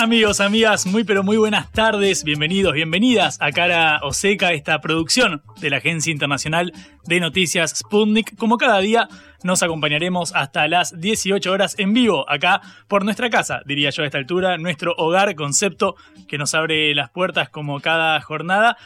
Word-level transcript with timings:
Amigos, 0.00 0.38
amigas, 0.38 0.86
muy 0.86 1.02
pero 1.02 1.24
muy 1.24 1.38
buenas 1.38 1.72
tardes, 1.72 2.22
bienvenidos, 2.22 2.72
bienvenidas 2.72 3.36
a 3.40 3.50
Cara 3.50 3.98
o 4.04 4.12
Seca, 4.12 4.52
esta 4.52 4.80
producción 4.80 5.42
de 5.60 5.70
la 5.70 5.78
Agencia 5.78 6.12
Internacional 6.12 6.72
de 7.04 7.18
Noticias 7.18 7.72
Sputnik. 7.76 8.36
Como 8.36 8.58
cada 8.58 8.78
día, 8.78 9.08
nos 9.42 9.64
acompañaremos 9.64 10.32
hasta 10.36 10.68
las 10.68 11.00
18 11.00 11.50
horas 11.50 11.74
en 11.80 11.94
vivo, 11.94 12.30
acá 12.30 12.60
por 12.86 13.04
nuestra 13.04 13.28
casa, 13.28 13.62
diría 13.66 13.90
yo 13.90 14.04
a 14.04 14.06
esta 14.06 14.18
altura, 14.18 14.56
nuestro 14.56 14.94
hogar 14.98 15.34
concepto 15.34 15.96
que 16.28 16.38
nos 16.38 16.54
abre 16.54 16.94
las 16.94 17.10
puertas 17.10 17.48
como 17.48 17.80
cada 17.80 18.20
jornada 18.20 18.76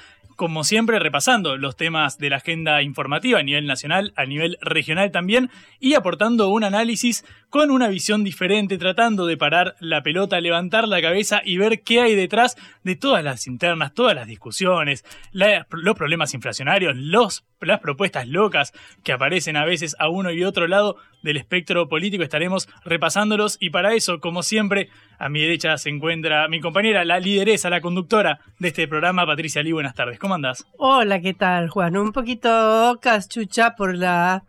como 0.43 0.65
siempre, 0.65 0.99
repasando 0.99 1.57
los 1.57 1.77
temas 1.77 2.19
de 2.19 2.29
la 2.29 2.39
agenda 2.39 2.83
informativa 2.83 3.39
a 3.39 3.45
nivel 3.45 3.65
nacional, 3.65 4.13
a 4.17 4.27
nivel 4.27 4.59
regional 4.61 5.13
también, 5.13 5.51
y 5.79 5.95
aportando 5.95 6.49
un 6.49 6.65
análisis 6.65 7.25
con 7.49 7.71
una 7.71 7.87
visión 7.87 8.25
diferente, 8.25 8.77
tratando 8.77 9.27
de 9.27 9.37
parar 9.37 9.77
la 9.79 10.03
pelota, 10.03 10.41
levantar 10.41 10.89
la 10.89 11.01
cabeza 11.01 11.43
y 11.45 11.59
ver 11.59 11.83
qué 11.83 12.01
hay 12.01 12.17
detrás 12.17 12.57
de 12.83 12.97
todas 12.97 13.23
las 13.23 13.47
internas, 13.47 13.95
todas 13.95 14.17
las 14.17 14.27
discusiones, 14.27 15.05
los 15.31 15.95
problemas 15.97 16.35
inflacionarios, 16.35 16.97
los, 16.97 17.45
las 17.69 17.81
propuestas 17.81 18.29
locas 18.29 18.73
que 19.03 19.13
aparecen 19.13 19.57
a 19.57 19.65
veces 19.65 19.97
a 19.99 20.09
uno 20.09 20.31
y 20.31 20.45
otro 20.45 20.69
lado 20.69 20.97
del 21.23 21.37
espectro 21.37 21.89
político. 21.89 22.23
Estaremos 22.23 22.69
repasándolos 22.85 23.57
y 23.61 23.71
para 23.71 23.95
eso, 23.95 24.21
como 24.21 24.43
siempre, 24.43 24.89
a 25.19 25.29
mi 25.29 25.41
derecha 25.41 25.77
se 25.79 25.91
encuentra 25.91 26.49
mi 26.49 26.61
compañera, 26.61 27.05
la 27.05 27.21
lideresa, 27.21 27.71
la 27.71 27.81
conductora 27.81 28.41
de 28.59 28.69
este 28.69 28.89
programa, 28.89 29.27
Patricia 29.27 29.63
Lee. 29.63 29.73
Buenas 29.73 29.95
tardes, 29.95 30.19
¿cómo 30.19 30.35
andás? 30.35 30.67
Hola, 30.79 31.21
¿qué 31.21 31.35
tal, 31.35 31.69
Juan? 31.69 31.97
Un 31.97 32.13
poquito 32.13 32.99
caschucha 33.01 33.75
por 33.77 33.97
la 33.97 34.43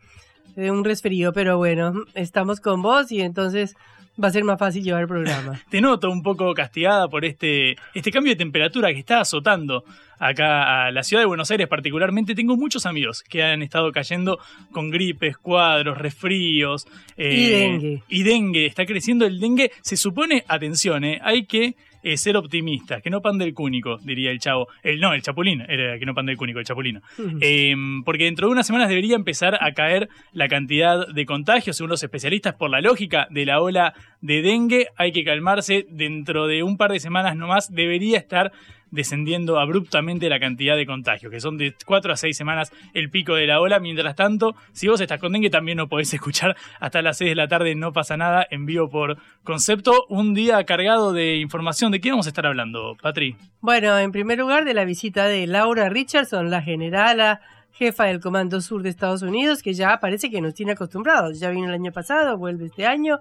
de 0.56 0.72
un 0.72 0.84
resfrío, 0.84 1.34
pero 1.34 1.58
bueno, 1.58 1.94
estamos 2.14 2.60
con 2.60 2.82
vos 2.82 3.12
y 3.12 3.22
entonces 3.22 3.76
va 4.22 4.28
a 4.28 4.32
ser 4.32 4.44
más 4.44 4.60
fácil 4.60 4.84
llevar 4.84 5.02
el 5.02 5.08
programa. 5.08 5.62
Te 5.70 5.82
noto 5.82 6.10
un 6.10 6.22
poco 6.22 6.54
castigada 6.54 7.08
por 7.08 7.26
este, 7.26 7.76
este 7.94 8.12
cambio 8.12 8.34
de 8.34 8.38
temperatura 8.38 8.94
que 8.94 9.00
está 9.00 9.22
azotando 9.22 9.84
acá 10.20 10.86
a 10.86 10.92
la 10.92 11.04
ciudad 11.04 11.22
de 11.22 11.28
Buenos 11.28 11.52
Aires 11.52 11.68
particularmente. 11.68 12.36
Tengo 12.36 12.56
muchos 12.56 12.86
amigos 12.86 13.24
que 13.24 13.44
han 13.44 13.62
estado 13.62 13.92
cayendo 13.92 14.40
con 14.72 14.90
gripes, 14.90 15.38
cuadros, 15.38 15.98
resfríos. 15.98 16.88
y 17.18 17.50
dengue. 17.50 18.04
Y 18.08 18.24
dengue. 18.24 18.66
Está 18.66 18.86
creciendo 18.86 19.26
el 19.26 19.40
dengue. 19.40 19.72
Se 19.82 19.98
supone, 19.98 20.44
atención, 20.48 21.04
eh, 21.04 21.20
hay 21.24 21.46
que 21.46 21.76
eh, 22.04 22.18
ser 22.18 22.38
optimistas, 22.38 23.02
que 23.02 23.10
no 23.10 23.22
pan 23.22 23.38
del 23.38 23.54
cúnico, 23.54 23.98
diría 24.04 24.32
el 24.32 24.40
chavo. 24.40 24.68
El, 24.84 25.00
no, 25.00 25.14
el 25.14 25.22
chapulín, 25.22 25.62
era 25.68 25.98
que 25.98 26.06
no 26.06 26.14
pan 26.14 26.26
del 26.26 26.38
cúnico, 26.38 26.60
el 26.60 26.66
chapulino. 26.66 27.02
Em, 27.40 28.04
porque 28.04 28.26
dentro 28.26 28.48
de 28.48 28.54
unas 28.54 28.68
semanas 28.68 28.90
debería 28.90 29.16
empezar 29.16 29.58
a 29.62 29.72
caer 29.74 30.10
la 30.34 30.48
cantidad 30.48 31.08
de 31.08 31.26
contagios, 31.26 31.78
según 31.78 31.90
los 31.90 32.04
especialistas, 32.04 32.56
por 32.56 32.70
la 32.70 32.82
lógica 32.82 33.28
de 33.30 33.46
la 33.46 33.62
ola 33.62 33.94
de 34.22 34.42
dengue. 34.42 34.88
Hay 34.98 35.12
que 35.12 35.24
calmarse, 35.24 35.86
dentro 35.90 36.48
de 36.48 36.64
un 36.64 36.78
par 36.78 36.92
de 36.92 37.00
semanas 37.00 37.36
nomás 37.36 37.74
debería 37.74 38.18
estar 38.18 38.52
descendiendo 38.94 39.60
abruptamente 39.60 40.30
la 40.30 40.40
cantidad 40.40 40.76
de 40.76 40.86
contagios, 40.86 41.32
que 41.32 41.40
son 41.40 41.58
de 41.58 41.76
4 41.86 42.14
a 42.14 42.18
6 42.18 42.38
semanas 42.38 42.72
el 42.94 43.10
pico 43.10 43.34
de 43.36 43.48
la 43.48 43.60
ola. 43.60 43.80
Mientras 43.80 44.16
tanto, 44.16 44.56
si 44.72 44.88
vos 44.88 45.02
estás 45.02 45.20
con 45.20 45.34
dengue, 45.34 45.50
también 45.50 45.78
no 45.78 45.90
podés 45.90 46.14
escuchar 46.14 46.56
hasta 46.80 47.02
las 47.02 47.18
6 47.18 47.32
de 47.32 47.36
la 47.36 47.48
tarde, 47.48 47.76
no 47.76 47.92
pasa 47.92 48.16
nada, 48.16 48.46
en 48.50 48.66
vivo 48.66 48.90
por 48.90 49.18
concepto. 49.44 50.06
Un 50.10 50.34
día 50.34 50.64
cargado 50.64 51.12
de 51.12 51.38
información. 51.38 51.92
¿De 51.92 52.00
qué 52.00 52.12
vamos 52.12 52.28
a 52.28 52.30
estar 52.30 52.46
hablando, 52.46 52.96
Patri? 53.02 53.36
Bueno, 53.62 53.98
en 53.98 54.12
primer 54.12 54.38
lugar, 54.38 54.64
de 54.64 54.74
la 54.74 54.86
visita 54.86 55.26
de 55.26 55.48
Laura 55.48 55.90
Richardson, 55.90 56.50
la 56.50 56.62
generala 56.62 57.42
jefa 57.72 58.06
del 58.06 58.20
Comando 58.20 58.62
Sur 58.62 58.84
de 58.84 58.90
Estados 58.90 59.24
Unidos, 59.24 59.64
que 59.64 59.74
ya 59.74 60.00
parece 60.00 60.30
que 60.30 60.42
nos 60.42 60.54
tiene 60.54 60.74
acostumbrados. 60.74 61.40
Ya 61.40 61.50
vino 61.50 61.68
el 61.68 61.74
año 61.74 61.92
pasado, 61.92 62.38
vuelve 62.38 62.66
este 62.66 62.86
año. 62.86 63.20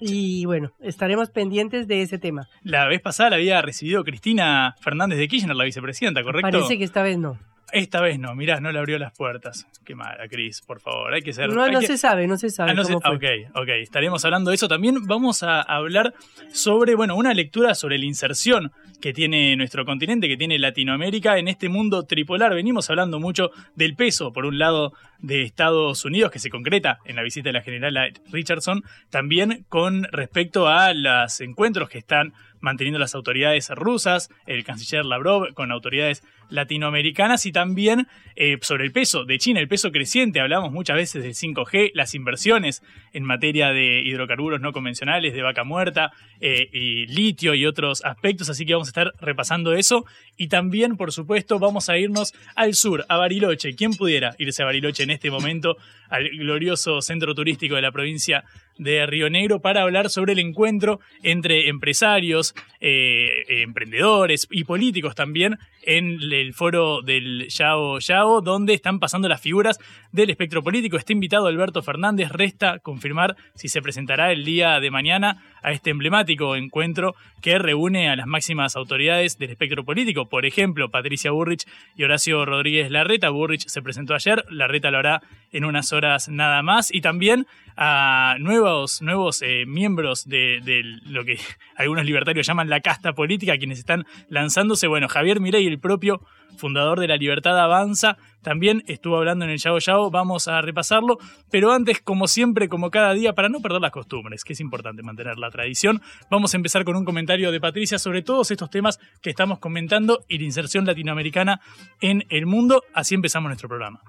Y 0.00 0.44
bueno, 0.46 0.72
estaremos 0.80 1.30
pendientes 1.30 1.86
de 1.86 2.02
ese 2.02 2.18
tema. 2.18 2.48
La 2.62 2.86
vez 2.86 3.00
pasada 3.00 3.30
la 3.30 3.36
había 3.36 3.60
recibido 3.62 4.02
Cristina 4.02 4.74
Fernández 4.80 5.18
de 5.18 5.28
Kirchner, 5.28 5.54
la 5.54 5.64
vicepresidenta, 5.64 6.22
¿correcto? 6.22 6.50
Parece 6.50 6.78
que 6.78 6.84
esta 6.84 7.02
vez 7.02 7.18
no. 7.18 7.38
Esta 7.72 8.00
vez 8.00 8.18
no, 8.18 8.34
mirá, 8.34 8.60
no 8.60 8.72
le 8.72 8.78
abrió 8.78 8.98
las 8.98 9.12
puertas. 9.16 9.66
Qué 9.84 9.94
mala, 9.94 10.28
Cris, 10.28 10.60
por 10.62 10.80
favor, 10.80 11.12
hay 11.12 11.22
que 11.22 11.32
ser... 11.32 11.48
No, 11.50 11.68
no 11.68 11.80
se 11.80 11.98
sabe, 11.98 12.26
no 12.26 12.36
se 12.36 12.50
sabe. 12.50 12.70
Ah, 12.70 12.74
no 12.74 12.82
cómo 12.82 13.00
fue. 13.00 13.16
Ok, 13.16 13.24
ok, 13.54 13.68
estaremos 13.80 14.24
hablando 14.24 14.50
de 14.50 14.56
eso. 14.56 14.68
También 14.68 15.06
vamos 15.06 15.42
a 15.42 15.60
hablar 15.60 16.14
sobre, 16.52 16.94
bueno, 16.94 17.16
una 17.16 17.34
lectura 17.34 17.74
sobre 17.74 17.98
la 17.98 18.04
inserción 18.04 18.72
que 19.00 19.12
tiene 19.12 19.56
nuestro 19.56 19.84
continente, 19.84 20.28
que 20.28 20.36
tiene 20.36 20.58
Latinoamérica 20.58 21.38
en 21.38 21.48
este 21.48 21.68
mundo 21.68 22.04
tripolar. 22.04 22.54
Venimos 22.54 22.90
hablando 22.90 23.18
mucho 23.18 23.50
del 23.74 23.96
peso, 23.96 24.32
por 24.32 24.44
un 24.44 24.58
lado, 24.58 24.92
de 25.18 25.42
Estados 25.42 26.04
Unidos, 26.04 26.30
que 26.30 26.38
se 26.38 26.50
concreta 26.50 26.98
en 27.04 27.16
la 27.16 27.22
visita 27.22 27.48
de 27.48 27.52
la 27.54 27.62
general 27.62 28.12
Richardson, 28.30 28.82
también 29.10 29.64
con 29.68 30.04
respecto 30.04 30.68
a 30.68 30.92
los 30.94 31.40
encuentros 31.40 31.88
que 31.88 31.98
están 31.98 32.32
manteniendo 32.60 32.98
las 32.98 33.14
autoridades 33.14 33.70
rusas, 33.70 34.30
el 34.46 34.64
canciller 34.64 35.04
Lavrov 35.04 35.54
con 35.54 35.72
autoridades 35.72 36.22
latinoamericanas 36.50 37.46
y 37.46 37.52
también 37.52 38.08
eh, 38.36 38.58
sobre 38.60 38.84
el 38.84 38.92
peso 38.92 39.24
de 39.24 39.38
China, 39.38 39.60
el 39.60 39.68
peso 39.68 39.92
creciente. 39.92 40.40
Hablamos 40.40 40.72
muchas 40.72 40.96
veces 40.96 41.22
del 41.22 41.34
5G, 41.34 41.92
las 41.94 42.14
inversiones 42.14 42.82
en 43.12 43.24
materia 43.24 43.72
de 43.72 44.02
hidrocarburos 44.02 44.60
no 44.60 44.72
convencionales, 44.72 45.32
de 45.32 45.42
vaca 45.42 45.64
muerta 45.64 46.12
eh, 46.40 46.68
y 46.72 47.06
litio 47.06 47.54
y 47.54 47.66
otros 47.66 48.04
aspectos, 48.04 48.50
así 48.50 48.66
que 48.66 48.74
vamos 48.74 48.88
a 48.88 48.90
estar 48.90 49.12
repasando 49.20 49.72
eso. 49.74 50.04
Y 50.40 50.48
también, 50.48 50.96
por 50.96 51.12
supuesto, 51.12 51.58
vamos 51.58 51.90
a 51.90 51.98
irnos 51.98 52.32
al 52.56 52.72
sur, 52.72 53.04
a 53.10 53.18
Bariloche. 53.18 53.74
¿Quién 53.74 53.92
pudiera 53.92 54.34
irse 54.38 54.62
a 54.62 54.64
Bariloche 54.64 55.02
en 55.02 55.10
este 55.10 55.30
momento, 55.30 55.76
al 56.08 56.30
glorioso 56.30 57.02
centro 57.02 57.34
turístico 57.34 57.74
de 57.74 57.82
la 57.82 57.92
provincia 57.92 58.44
de 58.78 59.04
Río 59.04 59.28
Negro, 59.28 59.60
para 59.60 59.82
hablar 59.82 60.08
sobre 60.08 60.32
el 60.32 60.38
encuentro 60.38 61.00
entre 61.22 61.68
empresarios, 61.68 62.54
eh, 62.80 63.44
emprendedores 63.48 64.48
y 64.50 64.64
políticos 64.64 65.14
también 65.14 65.58
en 65.82 66.18
el 66.32 66.54
foro 66.54 67.02
del 67.02 67.48
Yao 67.48 67.98
Yao, 67.98 68.40
donde 68.40 68.72
están 68.72 68.98
pasando 68.98 69.28
las 69.28 69.42
figuras 69.42 69.78
del 70.10 70.30
espectro 70.30 70.62
político. 70.62 70.96
Está 70.96 71.12
invitado 71.12 71.48
Alberto 71.48 71.82
Fernández, 71.82 72.30
resta 72.30 72.78
confirmar 72.78 73.36
si 73.54 73.68
se 73.68 73.82
presentará 73.82 74.32
el 74.32 74.46
día 74.46 74.80
de 74.80 74.90
mañana 74.90 75.42
a 75.62 75.72
este 75.72 75.90
emblemático 75.90 76.56
encuentro 76.56 77.14
que 77.40 77.58
reúne 77.58 78.10
a 78.10 78.16
las 78.16 78.26
máximas 78.26 78.76
autoridades 78.76 79.38
del 79.38 79.50
espectro 79.50 79.84
político, 79.84 80.28
por 80.28 80.46
ejemplo, 80.46 80.90
Patricia 80.90 81.30
Burrich 81.30 81.66
y 81.96 82.04
Horacio 82.04 82.44
Rodríguez 82.44 82.90
Larreta. 82.90 83.30
Burrich 83.30 83.66
se 83.66 83.82
presentó 83.82 84.14
ayer, 84.14 84.44
Larreta 84.50 84.90
lo 84.90 84.98
hará 84.98 85.22
en 85.52 85.64
unas 85.64 85.92
horas 85.92 86.28
nada 86.28 86.62
más, 86.62 86.92
y 86.92 87.00
también 87.00 87.46
a 87.76 88.36
nuevos, 88.38 89.00
nuevos 89.00 89.42
eh, 89.42 89.64
miembros 89.66 90.28
de, 90.28 90.60
de, 90.62 90.82
lo 91.06 91.24
que 91.24 91.38
algunos 91.76 92.04
libertarios 92.04 92.46
llaman 92.46 92.68
la 92.68 92.80
casta 92.80 93.14
política, 93.14 93.56
quienes 93.56 93.78
están 93.78 94.06
lanzándose. 94.28 94.86
Bueno, 94.86 95.08
Javier 95.08 95.40
Mirey, 95.40 95.66
el 95.66 95.78
propio 95.78 96.20
fundador 96.56 97.00
de 97.00 97.08
La 97.08 97.16
Libertad 97.16 97.58
Avanza, 97.58 98.18
también 98.42 98.82
estuvo 98.86 99.16
hablando 99.16 99.44
en 99.44 99.50
el 99.50 99.58
Yao 99.58 99.78
Yao, 99.78 100.10
vamos 100.10 100.48
a 100.48 100.60
repasarlo, 100.60 101.18
pero 101.50 101.72
antes, 101.72 102.00
como 102.00 102.28
siempre, 102.28 102.68
como 102.68 102.90
cada 102.90 103.14
día, 103.14 103.32
para 103.32 103.48
no 103.48 103.60
perder 103.60 103.80
las 103.80 103.92
costumbres, 103.92 104.44
que 104.44 104.54
es 104.54 104.60
importante 104.60 105.02
mantener 105.02 105.38
la 105.38 105.50
tradición, 105.50 106.02
vamos 106.30 106.54
a 106.54 106.56
empezar 106.56 106.84
con 106.84 106.96
un 106.96 107.04
comentario 107.04 107.52
de 107.52 107.60
Patricia 107.60 107.98
sobre 107.98 108.22
todos 108.22 108.50
estos 108.50 108.70
temas 108.70 108.98
que 109.22 109.30
estamos 109.30 109.58
comentando 109.58 110.24
y 110.28 110.38
la 110.38 110.44
inserción 110.44 110.86
latinoamericana 110.86 111.60
en 112.00 112.24
el 112.28 112.46
mundo. 112.46 112.82
Así 112.94 113.14
empezamos 113.14 113.48
nuestro 113.48 113.68
programa. 113.68 114.00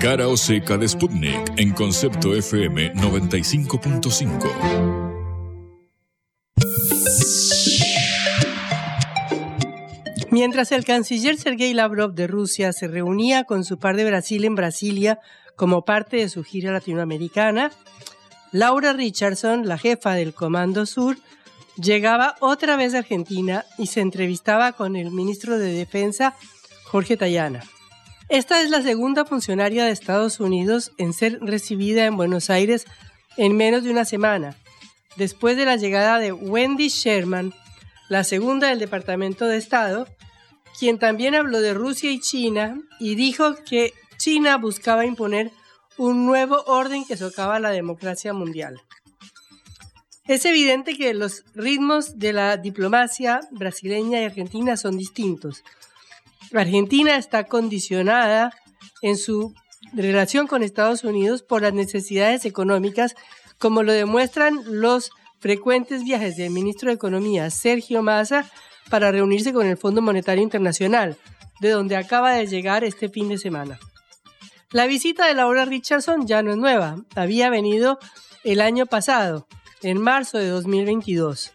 Cara 0.00 0.26
o 0.26 0.36
seca 0.36 0.76
de 0.76 0.88
Sputnik 0.88 1.52
en 1.58 1.72
concepto 1.72 2.34
FM 2.34 2.94
95.5. 2.94 5.11
Mientras 10.32 10.72
el 10.72 10.86
canciller 10.86 11.36
Sergei 11.36 11.74
Lavrov 11.74 12.14
de 12.14 12.26
Rusia 12.26 12.72
se 12.72 12.88
reunía 12.88 13.44
con 13.44 13.66
su 13.66 13.78
par 13.78 13.96
de 13.96 14.06
Brasil 14.06 14.46
en 14.46 14.54
Brasilia 14.54 15.20
como 15.56 15.84
parte 15.84 16.16
de 16.16 16.30
su 16.30 16.42
gira 16.42 16.72
latinoamericana, 16.72 17.70
Laura 18.50 18.94
Richardson, 18.94 19.68
la 19.68 19.76
jefa 19.76 20.14
del 20.14 20.32
Comando 20.32 20.86
Sur, 20.86 21.18
llegaba 21.76 22.36
otra 22.40 22.76
vez 22.76 22.94
a 22.94 23.00
Argentina 23.00 23.66
y 23.76 23.88
se 23.88 24.00
entrevistaba 24.00 24.72
con 24.72 24.96
el 24.96 25.10
ministro 25.10 25.58
de 25.58 25.70
Defensa, 25.70 26.34
Jorge 26.84 27.18
Tayana. 27.18 27.62
Esta 28.30 28.62
es 28.62 28.70
la 28.70 28.80
segunda 28.80 29.26
funcionaria 29.26 29.84
de 29.84 29.90
Estados 29.90 30.40
Unidos 30.40 30.92
en 30.96 31.12
ser 31.12 31.40
recibida 31.42 32.06
en 32.06 32.16
Buenos 32.16 32.48
Aires 32.48 32.86
en 33.36 33.54
menos 33.54 33.84
de 33.84 33.90
una 33.90 34.06
semana, 34.06 34.56
después 35.16 35.58
de 35.58 35.66
la 35.66 35.76
llegada 35.76 36.18
de 36.18 36.32
Wendy 36.32 36.88
Sherman, 36.88 37.52
la 38.12 38.24
segunda 38.24 38.68
del 38.68 38.78
Departamento 38.78 39.46
de 39.46 39.56
Estado, 39.56 40.06
quien 40.78 40.98
también 40.98 41.34
habló 41.34 41.62
de 41.62 41.72
Rusia 41.72 42.10
y 42.10 42.20
China 42.20 42.78
y 43.00 43.14
dijo 43.14 43.54
que 43.64 43.94
China 44.18 44.58
buscaba 44.58 45.06
imponer 45.06 45.50
un 45.96 46.26
nuevo 46.26 46.62
orden 46.66 47.06
que 47.06 47.16
socava 47.16 47.58
la 47.58 47.70
democracia 47.70 48.34
mundial. 48.34 48.82
Es 50.26 50.44
evidente 50.44 50.94
que 50.94 51.14
los 51.14 51.42
ritmos 51.54 52.18
de 52.18 52.34
la 52.34 52.58
diplomacia 52.58 53.40
brasileña 53.50 54.20
y 54.20 54.24
argentina 54.24 54.76
son 54.76 54.98
distintos. 54.98 55.64
Argentina 56.52 57.16
está 57.16 57.44
condicionada 57.44 58.52
en 59.00 59.16
su 59.16 59.54
relación 59.94 60.46
con 60.46 60.62
Estados 60.62 61.02
Unidos 61.02 61.42
por 61.42 61.62
las 61.62 61.72
necesidades 61.72 62.44
económicas, 62.44 63.14
como 63.56 63.82
lo 63.82 63.92
demuestran 63.92 64.60
los 64.66 65.12
frecuentes 65.42 66.04
viajes 66.04 66.36
del 66.36 66.50
ministro 66.50 66.88
de 66.88 66.94
Economía, 66.94 67.50
Sergio 67.50 68.00
Massa, 68.00 68.48
para 68.88 69.10
reunirse 69.10 69.52
con 69.52 69.66
el 69.66 69.76
Fondo 69.76 70.00
Monetario 70.00 70.40
Internacional, 70.40 71.16
de 71.60 71.70
donde 71.70 71.96
acaba 71.96 72.32
de 72.32 72.46
llegar 72.46 72.84
este 72.84 73.08
fin 73.08 73.28
de 73.28 73.38
semana. 73.38 73.80
La 74.70 74.86
visita 74.86 75.26
de 75.26 75.34
Laura 75.34 75.64
Richardson 75.64 76.28
ya 76.28 76.44
no 76.44 76.52
es 76.52 76.58
nueva, 76.58 77.04
había 77.16 77.50
venido 77.50 77.98
el 78.44 78.60
año 78.60 78.86
pasado, 78.86 79.48
en 79.82 80.00
marzo 80.00 80.38
de 80.38 80.46
2022. 80.46 81.52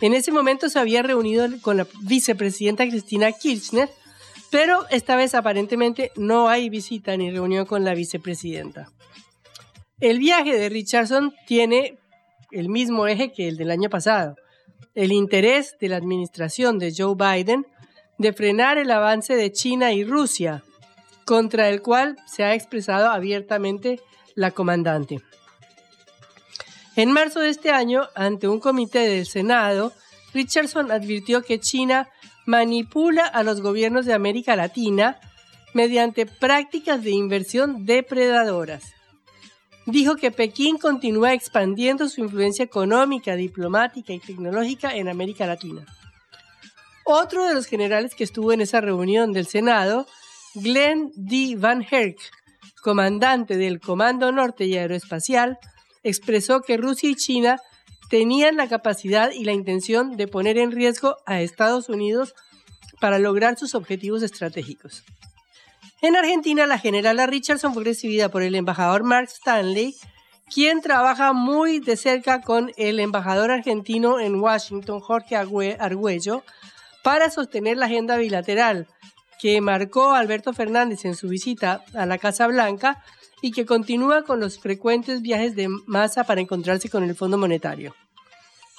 En 0.00 0.14
ese 0.14 0.32
momento 0.32 0.70
se 0.70 0.78
había 0.78 1.02
reunido 1.02 1.46
con 1.60 1.76
la 1.76 1.86
vicepresidenta 2.00 2.88
Cristina 2.88 3.32
Kirchner, 3.32 3.90
pero 4.50 4.88
esta 4.88 5.14
vez 5.14 5.34
aparentemente 5.34 6.10
no 6.16 6.48
hay 6.48 6.70
visita 6.70 7.14
ni 7.18 7.30
reunión 7.30 7.66
con 7.66 7.84
la 7.84 7.94
vicepresidenta. 7.94 8.90
El 10.00 10.20
viaje 10.20 10.56
de 10.56 10.70
Richardson 10.70 11.34
tiene 11.46 11.98
el 12.50 12.68
mismo 12.68 13.06
eje 13.06 13.32
que 13.32 13.48
el 13.48 13.56
del 13.56 13.70
año 13.70 13.90
pasado, 13.90 14.36
el 14.94 15.12
interés 15.12 15.76
de 15.80 15.88
la 15.88 15.96
administración 15.96 16.78
de 16.78 16.92
Joe 16.96 17.14
Biden 17.14 17.66
de 18.18 18.32
frenar 18.32 18.78
el 18.78 18.90
avance 18.90 19.34
de 19.34 19.52
China 19.52 19.92
y 19.92 20.04
Rusia, 20.04 20.62
contra 21.24 21.68
el 21.68 21.82
cual 21.82 22.16
se 22.26 22.44
ha 22.44 22.54
expresado 22.54 23.10
abiertamente 23.10 24.00
la 24.34 24.52
comandante. 24.52 25.20
En 26.94 27.12
marzo 27.12 27.40
de 27.40 27.50
este 27.50 27.70
año, 27.70 28.08
ante 28.14 28.48
un 28.48 28.58
comité 28.58 29.00
del 29.00 29.26
Senado, 29.26 29.92
Richardson 30.32 30.90
advirtió 30.90 31.42
que 31.42 31.60
China 31.60 32.08
manipula 32.46 33.26
a 33.26 33.42
los 33.42 33.60
gobiernos 33.60 34.06
de 34.06 34.14
América 34.14 34.56
Latina 34.56 35.20
mediante 35.74 36.24
prácticas 36.24 37.02
de 37.02 37.10
inversión 37.10 37.84
depredadoras. 37.84 38.95
Dijo 39.86 40.16
que 40.16 40.32
Pekín 40.32 40.78
continúa 40.78 41.32
expandiendo 41.32 42.08
su 42.08 42.20
influencia 42.20 42.64
económica, 42.64 43.36
diplomática 43.36 44.12
y 44.12 44.18
tecnológica 44.18 44.96
en 44.96 45.08
América 45.08 45.46
Latina. 45.46 45.86
Otro 47.04 47.46
de 47.46 47.54
los 47.54 47.66
generales 47.66 48.16
que 48.16 48.24
estuvo 48.24 48.52
en 48.52 48.60
esa 48.60 48.80
reunión 48.80 49.32
del 49.32 49.46
Senado, 49.46 50.06
Glenn 50.54 51.12
D. 51.14 51.54
Van 51.56 51.86
Herk, 51.88 52.18
comandante 52.82 53.56
del 53.56 53.78
Comando 53.78 54.32
Norte 54.32 54.64
y 54.64 54.76
Aeroespacial, 54.76 55.56
expresó 56.02 56.62
que 56.62 56.76
Rusia 56.76 57.10
y 57.10 57.14
China 57.14 57.60
tenían 58.10 58.56
la 58.56 58.68
capacidad 58.68 59.30
y 59.30 59.44
la 59.44 59.52
intención 59.52 60.16
de 60.16 60.26
poner 60.26 60.58
en 60.58 60.72
riesgo 60.72 61.16
a 61.26 61.40
Estados 61.40 61.88
Unidos 61.88 62.34
para 63.00 63.20
lograr 63.20 63.56
sus 63.56 63.76
objetivos 63.76 64.24
estratégicos. 64.24 65.04
En 66.02 66.14
Argentina, 66.14 66.66
la 66.66 66.78
generala 66.78 67.26
Richardson 67.26 67.72
fue 67.72 67.84
recibida 67.84 68.28
por 68.28 68.42
el 68.42 68.54
embajador 68.54 69.02
Mark 69.02 69.28
Stanley, 69.32 69.96
quien 70.52 70.82
trabaja 70.82 71.32
muy 71.32 71.80
de 71.80 71.96
cerca 71.96 72.42
con 72.42 72.70
el 72.76 73.00
embajador 73.00 73.50
argentino 73.50 74.20
en 74.20 74.36
Washington, 74.36 75.00
Jorge 75.00 75.36
Argüello, 75.36 76.42
para 77.02 77.30
sostener 77.30 77.78
la 77.78 77.86
agenda 77.86 78.16
bilateral 78.18 78.86
que 79.40 79.60
marcó 79.60 80.12
Alberto 80.12 80.52
Fernández 80.52 81.04
en 81.04 81.14
su 81.14 81.28
visita 81.28 81.82
a 81.94 82.04
la 82.06 82.18
Casa 82.18 82.46
Blanca 82.46 83.02
y 83.40 83.52
que 83.52 83.66
continúa 83.66 84.22
con 84.22 84.40
los 84.40 84.58
frecuentes 84.58 85.22
viajes 85.22 85.56
de 85.56 85.68
masa 85.86 86.24
para 86.24 86.40
encontrarse 86.40 86.90
con 86.90 87.04
el 87.04 87.14
Fondo 87.14 87.38
Monetario. 87.38 87.94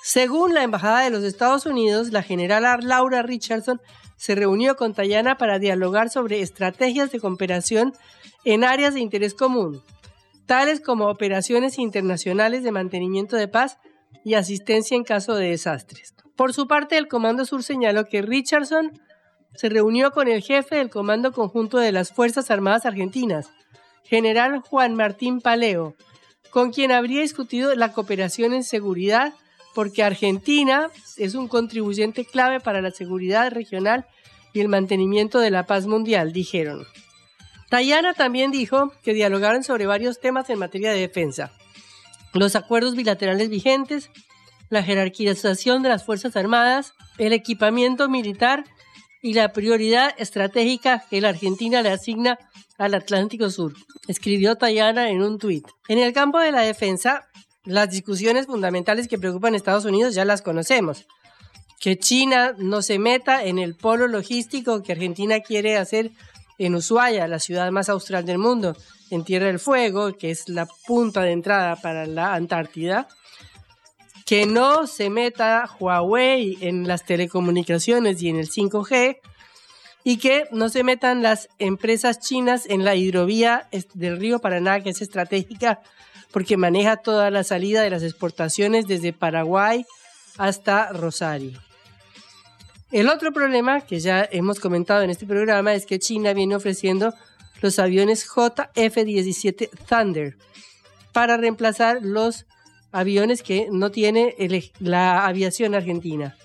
Según 0.03 0.53
la 0.53 0.63
Embajada 0.63 1.01
de 1.01 1.09
los 1.09 1.23
Estados 1.23 1.65
Unidos, 1.65 2.11
la 2.11 2.23
general 2.23 2.63
Laura 2.87 3.23
Richardson 3.23 3.81
se 4.17 4.35
reunió 4.35 4.75
con 4.75 4.93
Tayana 4.93 5.37
para 5.37 5.59
dialogar 5.59 6.09
sobre 6.09 6.41
estrategias 6.41 7.11
de 7.11 7.19
cooperación 7.19 7.93
en 8.43 8.63
áreas 8.63 8.93
de 8.93 8.99
interés 8.99 9.33
común, 9.33 9.81
tales 10.45 10.81
como 10.81 11.07
operaciones 11.07 11.79
internacionales 11.79 12.63
de 12.63 12.71
mantenimiento 12.71 13.35
de 13.35 13.47
paz 13.47 13.77
y 14.23 14.33
asistencia 14.33 14.97
en 14.97 15.03
caso 15.03 15.35
de 15.35 15.49
desastres. 15.49 16.13
Por 16.35 16.53
su 16.53 16.67
parte, 16.67 16.97
el 16.97 17.07
Comando 17.07 17.45
Sur 17.45 17.63
señaló 17.63 18.05
que 18.05 18.21
Richardson 18.21 18.91
se 19.55 19.69
reunió 19.69 20.11
con 20.11 20.27
el 20.27 20.41
jefe 20.41 20.75
del 20.75 20.89
Comando 20.89 21.31
Conjunto 21.31 21.77
de 21.77 21.91
las 21.91 22.11
Fuerzas 22.11 22.51
Armadas 22.51 22.85
Argentinas, 22.85 23.49
general 24.03 24.59
Juan 24.59 24.95
Martín 24.95 25.41
Paleo, 25.41 25.95
con 26.51 26.71
quien 26.71 26.91
habría 26.91 27.21
discutido 27.21 27.73
la 27.75 27.91
cooperación 27.91 28.53
en 28.53 28.63
seguridad, 28.63 29.33
porque 29.77 30.01
Argentina 30.01 30.89
es 31.17 31.35
un 31.35 31.47
contribuyente 31.47 32.25
clave 32.25 32.59
para 32.59 32.81
la 32.81 32.89
seguridad 32.89 33.51
regional 33.51 34.07
y 34.51 34.59
el 34.59 34.69
mantenimiento 34.69 35.39
de 35.39 35.51
la 35.51 35.67
paz 35.67 35.85
mundial, 35.85 36.33
dijeron. 36.33 36.83
Tayana 37.69 38.15
también 38.15 38.49
dijo 38.49 38.91
que 39.03 39.13
dialogaron 39.13 39.63
sobre 39.63 39.85
varios 39.85 40.19
temas 40.19 40.49
en 40.49 40.57
materia 40.57 40.91
de 40.91 41.01
defensa, 41.01 41.51
los 42.33 42.55
acuerdos 42.55 42.95
bilaterales 42.95 43.49
vigentes, 43.49 44.09
la 44.71 44.81
jerarquización 44.81 45.83
de 45.83 45.89
las 45.89 46.03
Fuerzas 46.03 46.35
Armadas, 46.35 46.93
el 47.19 47.31
equipamiento 47.31 48.09
militar 48.09 48.63
y 49.21 49.33
la 49.33 49.53
prioridad 49.53 50.11
estratégica 50.17 51.05
que 51.07 51.21
la 51.21 51.29
Argentina 51.29 51.83
le 51.83 51.91
asigna 51.91 52.39
al 52.79 52.95
Atlántico 52.95 53.51
Sur, 53.51 53.75
escribió 54.07 54.55
Tayana 54.55 55.11
en 55.11 55.21
un 55.21 55.37
tuit. 55.37 55.67
En 55.87 55.99
el 55.99 56.13
campo 56.13 56.39
de 56.39 56.51
la 56.51 56.61
defensa, 56.61 57.27
las 57.67 57.91
discusiones 57.91 58.45
fundamentales 58.45 59.07
que 59.07 59.19
preocupan 59.19 59.53
a 59.53 59.57
Estados 59.57 59.85
Unidos 59.85 60.15
ya 60.15 60.25
las 60.25 60.41
conocemos. 60.41 61.05
Que 61.79 61.99
China 61.99 62.55
no 62.57 62.81
se 62.81 62.97
meta 62.97 63.43
en 63.43 63.59
el 63.59 63.75
polo 63.75 64.07
logístico 64.07 64.81
que 64.81 64.93
Argentina 64.93 65.41
quiere 65.41 65.77
hacer 65.77 66.11
en 66.57 66.73
Ushuaia, 66.73 67.27
la 67.27 67.39
ciudad 67.39 67.69
más 67.71 67.89
austral 67.89 68.25
del 68.25 68.39
mundo, 68.39 68.75
en 69.11 69.23
Tierra 69.23 69.47
del 69.47 69.59
Fuego, 69.59 70.17
que 70.17 70.31
es 70.31 70.49
la 70.49 70.65
punta 70.87 71.21
de 71.21 71.33
entrada 71.33 71.75
para 71.75 72.07
la 72.07 72.33
Antártida. 72.33 73.07
Que 74.25 74.45
no 74.45 74.87
se 74.87 75.09
meta 75.09 75.69
Huawei 75.79 76.57
en 76.61 76.87
las 76.87 77.05
telecomunicaciones 77.05 78.21
y 78.21 78.29
en 78.29 78.37
el 78.37 78.49
5G 78.49 79.19
y 80.03 80.17
que 80.17 80.45
no 80.51 80.69
se 80.69 80.83
metan 80.83 81.21
las 81.21 81.49
empresas 81.59 82.19
chinas 82.19 82.65
en 82.65 82.85
la 82.85 82.95
hidrovía 82.95 83.67
del 83.93 84.17
río 84.17 84.39
Paraná, 84.39 84.81
que 84.81 84.91
es 84.91 85.01
estratégica 85.01 85.81
porque 86.37 86.55
maneja 86.55 86.97
toda 86.97 87.31
la 87.31 87.43
salida 87.43 87.81
de 87.81 87.89
las 87.89 88.03
exportaciones 88.03 88.85
desde 88.85 89.11
Paraguay 89.11 89.87
hasta 90.37 90.93
Rosario. 90.93 91.59
El 92.91 93.09
otro 93.09 93.33
problema 93.33 93.81
que 93.81 93.99
ya 93.99 94.29
hemos 94.31 94.59
comentado 94.59 95.01
en 95.01 95.09
este 95.09 95.25
programa 95.25 95.73
es 95.73 95.87
que 95.87 95.97
China 95.97 96.33
viene 96.33 96.55
ofreciendo 96.55 97.15
los 97.59 97.79
aviones 97.79 98.29
JF-17 98.29 99.67
Thunder 99.89 100.37
para 101.11 101.37
reemplazar 101.37 102.03
los 102.03 102.45
aviones 102.91 103.41
que 103.41 103.69
no 103.71 103.89
tiene 103.89 104.35
la 104.77 105.25
aviación 105.25 105.73
argentina. 105.73 106.37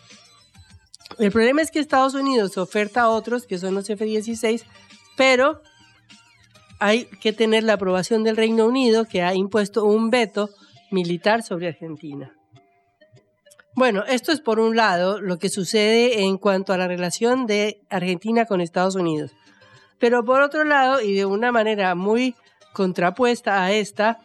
El 1.18 1.32
problema 1.32 1.60
es 1.60 1.70
que 1.70 1.80
Estados 1.80 2.14
Unidos 2.14 2.56
oferta 2.56 3.10
otros, 3.10 3.46
que 3.46 3.58
son 3.58 3.74
los 3.74 3.90
F-16, 3.90 4.64
pero 5.18 5.60
hay 6.82 7.04
que 7.04 7.32
tener 7.32 7.62
la 7.62 7.74
aprobación 7.74 8.24
del 8.24 8.36
Reino 8.36 8.66
Unido, 8.66 9.04
que 9.04 9.22
ha 9.22 9.36
impuesto 9.36 9.84
un 9.84 10.10
veto 10.10 10.50
militar 10.90 11.44
sobre 11.44 11.68
Argentina. 11.68 12.32
Bueno, 13.76 14.02
esto 14.08 14.32
es 14.32 14.40
por 14.40 14.58
un 14.58 14.74
lado 14.74 15.20
lo 15.20 15.38
que 15.38 15.48
sucede 15.48 16.24
en 16.24 16.38
cuanto 16.38 16.72
a 16.72 16.76
la 16.76 16.88
relación 16.88 17.46
de 17.46 17.82
Argentina 17.88 18.46
con 18.46 18.60
Estados 18.60 18.96
Unidos. 18.96 19.30
Pero 20.00 20.24
por 20.24 20.42
otro 20.42 20.64
lado, 20.64 21.00
y 21.00 21.14
de 21.14 21.24
una 21.24 21.52
manera 21.52 21.94
muy 21.94 22.34
contrapuesta 22.72 23.62
a 23.62 23.70
esta, 23.70 24.18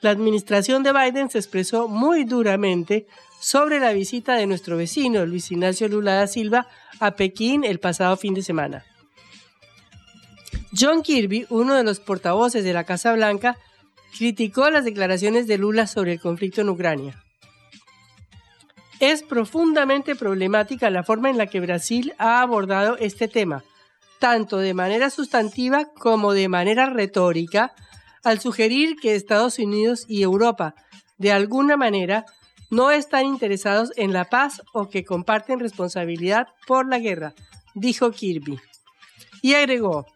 la 0.00 0.10
administración 0.10 0.84
de 0.84 0.92
Biden 0.92 1.30
se 1.30 1.38
expresó 1.38 1.88
muy 1.88 2.22
duramente 2.22 3.08
sobre 3.40 3.80
la 3.80 3.92
visita 3.92 4.36
de 4.36 4.46
nuestro 4.46 4.76
vecino 4.76 5.26
Luis 5.26 5.50
Ignacio 5.50 5.88
Lula 5.88 6.14
da 6.14 6.28
Silva 6.28 6.68
a 7.00 7.16
Pekín 7.16 7.64
el 7.64 7.80
pasado 7.80 8.16
fin 8.16 8.34
de 8.34 8.42
semana. 8.42 8.84
John 10.76 11.02
Kirby, 11.02 11.46
uno 11.48 11.74
de 11.74 11.84
los 11.84 12.00
portavoces 12.00 12.64
de 12.64 12.72
la 12.72 12.84
Casa 12.84 13.12
Blanca, 13.12 13.56
criticó 14.16 14.70
las 14.70 14.84
declaraciones 14.84 15.46
de 15.46 15.58
Lula 15.58 15.86
sobre 15.86 16.14
el 16.14 16.20
conflicto 16.20 16.60
en 16.60 16.68
Ucrania. 16.68 17.22
Es 19.00 19.22
profundamente 19.22 20.16
problemática 20.16 20.90
la 20.90 21.04
forma 21.04 21.30
en 21.30 21.38
la 21.38 21.46
que 21.46 21.60
Brasil 21.60 22.14
ha 22.18 22.42
abordado 22.42 22.96
este 22.98 23.28
tema, 23.28 23.64
tanto 24.18 24.58
de 24.58 24.74
manera 24.74 25.10
sustantiva 25.10 25.86
como 25.94 26.32
de 26.32 26.48
manera 26.48 26.90
retórica, 26.90 27.72
al 28.24 28.40
sugerir 28.40 28.96
que 28.96 29.14
Estados 29.14 29.58
Unidos 29.58 30.04
y 30.08 30.22
Europa, 30.22 30.74
de 31.16 31.32
alguna 31.32 31.76
manera, 31.76 32.26
no 32.70 32.90
están 32.90 33.24
interesados 33.24 33.92
en 33.96 34.12
la 34.12 34.26
paz 34.26 34.62
o 34.74 34.90
que 34.90 35.04
comparten 35.04 35.60
responsabilidad 35.60 36.48
por 36.66 36.86
la 36.88 36.98
guerra, 36.98 37.34
dijo 37.74 38.10
Kirby. 38.10 38.58
Y 39.40 39.54
agregó, 39.54 40.06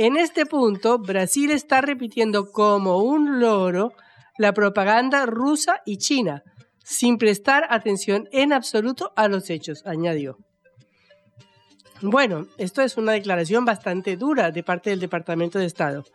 en 0.00 0.16
este 0.16 0.46
punto, 0.46 0.98
Brasil 0.98 1.50
está 1.50 1.82
repitiendo 1.82 2.52
como 2.52 3.02
un 3.02 3.38
loro 3.38 3.92
la 4.38 4.54
propaganda 4.54 5.26
rusa 5.26 5.82
y 5.84 5.98
china, 5.98 6.42
sin 6.82 7.18
prestar 7.18 7.66
atención 7.68 8.26
en 8.32 8.54
absoluto 8.54 9.12
a 9.14 9.28
los 9.28 9.50
hechos, 9.50 9.82
añadió. 9.84 10.38
Bueno, 12.00 12.46
esto 12.56 12.80
es 12.80 12.96
una 12.96 13.12
declaración 13.12 13.66
bastante 13.66 14.16
dura 14.16 14.50
de 14.50 14.62
parte 14.62 14.88
del 14.88 15.00
Departamento 15.00 15.58
de 15.58 15.66
Estado. 15.66 16.06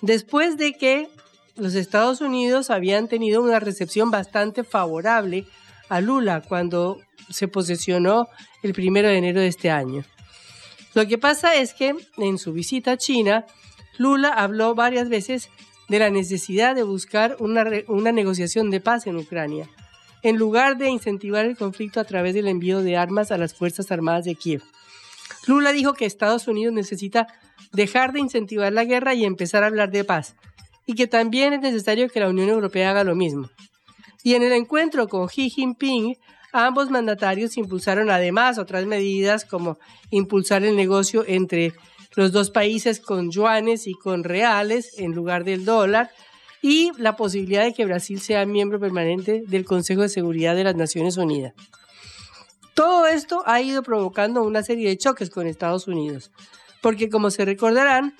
Después 0.00 0.56
de 0.56 0.74
que 0.74 1.08
los 1.56 1.74
Estados 1.74 2.20
Unidos 2.20 2.70
habían 2.70 3.08
tenido 3.08 3.42
una 3.42 3.58
recepción 3.58 4.12
bastante 4.12 4.62
favorable 4.62 5.44
a 5.88 6.00
Lula 6.00 6.40
cuando 6.40 7.00
se 7.30 7.48
posesionó 7.48 8.28
el 8.62 8.74
primero 8.74 9.08
de 9.08 9.16
enero 9.16 9.40
de 9.40 9.48
este 9.48 9.72
año. 9.72 10.04
Lo 10.94 11.06
que 11.06 11.18
pasa 11.18 11.54
es 11.56 11.74
que 11.74 11.94
en 12.16 12.38
su 12.38 12.52
visita 12.52 12.92
a 12.92 12.96
China, 12.96 13.46
Lula 13.98 14.30
habló 14.30 14.74
varias 14.74 15.08
veces 15.08 15.50
de 15.88 15.98
la 15.98 16.10
necesidad 16.10 16.74
de 16.74 16.82
buscar 16.82 17.36
una, 17.40 17.64
una 17.88 18.12
negociación 18.12 18.70
de 18.70 18.80
paz 18.80 19.06
en 19.06 19.16
Ucrania, 19.16 19.68
en 20.22 20.36
lugar 20.36 20.76
de 20.76 20.88
incentivar 20.88 21.46
el 21.46 21.56
conflicto 21.56 22.00
a 22.00 22.04
través 22.04 22.34
del 22.34 22.48
envío 22.48 22.82
de 22.82 22.96
armas 22.96 23.30
a 23.32 23.38
las 23.38 23.54
Fuerzas 23.54 23.90
Armadas 23.90 24.24
de 24.24 24.34
Kiev. 24.34 24.62
Lula 25.46 25.72
dijo 25.72 25.94
que 25.94 26.04
Estados 26.04 26.48
Unidos 26.48 26.74
necesita 26.74 27.26
dejar 27.72 28.12
de 28.12 28.20
incentivar 28.20 28.72
la 28.72 28.84
guerra 28.84 29.14
y 29.14 29.24
empezar 29.24 29.62
a 29.62 29.66
hablar 29.66 29.90
de 29.90 30.04
paz, 30.04 30.34
y 30.86 30.94
que 30.94 31.06
también 31.06 31.52
es 31.52 31.60
necesario 31.60 32.08
que 32.08 32.20
la 32.20 32.28
Unión 32.28 32.48
Europea 32.48 32.90
haga 32.90 33.04
lo 33.04 33.14
mismo. 33.14 33.50
Y 34.22 34.34
en 34.34 34.42
el 34.42 34.52
encuentro 34.52 35.08
con 35.08 35.28
Xi 35.28 35.50
Jinping, 35.50 36.16
ambos 36.52 36.90
mandatarios 36.90 37.56
impulsaron 37.56 38.10
además 38.10 38.58
otras 38.58 38.86
medidas 38.86 39.44
como 39.44 39.78
impulsar 40.10 40.64
el 40.64 40.76
negocio 40.76 41.24
entre 41.26 41.74
los 42.14 42.32
dos 42.32 42.50
países 42.50 43.00
con 43.00 43.30
yuanes 43.30 43.86
y 43.86 43.94
con 43.94 44.24
reales 44.24 44.98
en 44.98 45.12
lugar 45.12 45.44
del 45.44 45.64
dólar, 45.64 46.10
y 46.60 46.90
la 46.98 47.16
posibilidad 47.16 47.62
de 47.62 47.72
que 47.72 47.84
Brasil 47.84 48.20
sea 48.20 48.44
miembro 48.44 48.80
permanente 48.80 49.44
del 49.46 49.64
Consejo 49.64 50.02
de 50.02 50.08
Seguridad 50.08 50.56
de 50.56 50.64
las 50.64 50.74
Naciones 50.74 51.16
Unidas. 51.16 51.54
Todo 52.74 53.06
esto 53.06 53.42
ha 53.46 53.60
ido 53.60 53.82
provocando 53.82 54.42
una 54.42 54.62
serie 54.62 54.88
de 54.88 54.98
choques 54.98 55.30
con 55.30 55.46
Estados 55.46 55.86
Unidos, 55.86 56.30
porque 56.80 57.08
como 57.08 57.30
se 57.30 57.44
recordarán, 57.44 58.14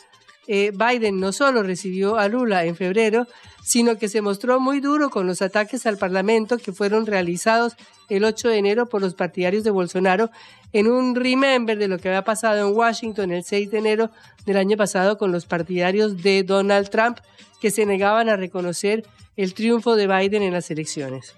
eh, 0.46 0.72
Biden 0.72 1.20
no 1.20 1.32
solo 1.32 1.62
recibió 1.62 2.16
a 2.16 2.28
Lula 2.28 2.64
en 2.64 2.74
febrero, 2.74 3.26
sino 3.62 3.98
que 3.98 4.08
se 4.08 4.22
mostró 4.22 4.60
muy 4.60 4.80
duro 4.80 5.10
con 5.10 5.26
los 5.26 5.42
ataques 5.42 5.86
al 5.86 5.98
Parlamento 5.98 6.58
que 6.58 6.72
fueron 6.72 7.06
realizados 7.06 7.74
el 8.08 8.24
8 8.24 8.48
de 8.48 8.58
enero 8.58 8.88
por 8.88 9.02
los 9.02 9.14
partidarios 9.14 9.64
de 9.64 9.70
Bolsonaro 9.70 10.30
en 10.72 10.88
un 10.88 11.14
remember 11.14 11.78
de 11.78 11.88
lo 11.88 11.98
que 11.98 12.08
había 12.08 12.24
pasado 12.24 12.66
en 12.66 12.74
Washington 12.74 13.32
el 13.32 13.44
6 13.44 13.70
de 13.70 13.78
enero 13.78 14.10
del 14.46 14.56
año 14.56 14.76
pasado 14.76 15.18
con 15.18 15.32
los 15.32 15.46
partidarios 15.46 16.22
de 16.22 16.42
Donald 16.42 16.88
Trump 16.90 17.18
que 17.60 17.70
se 17.70 17.86
negaban 17.86 18.28
a 18.28 18.36
reconocer 18.36 19.04
el 19.36 19.54
triunfo 19.54 19.96
de 19.96 20.06
Biden 20.06 20.42
en 20.42 20.52
las 20.52 20.70
elecciones. 20.70 21.34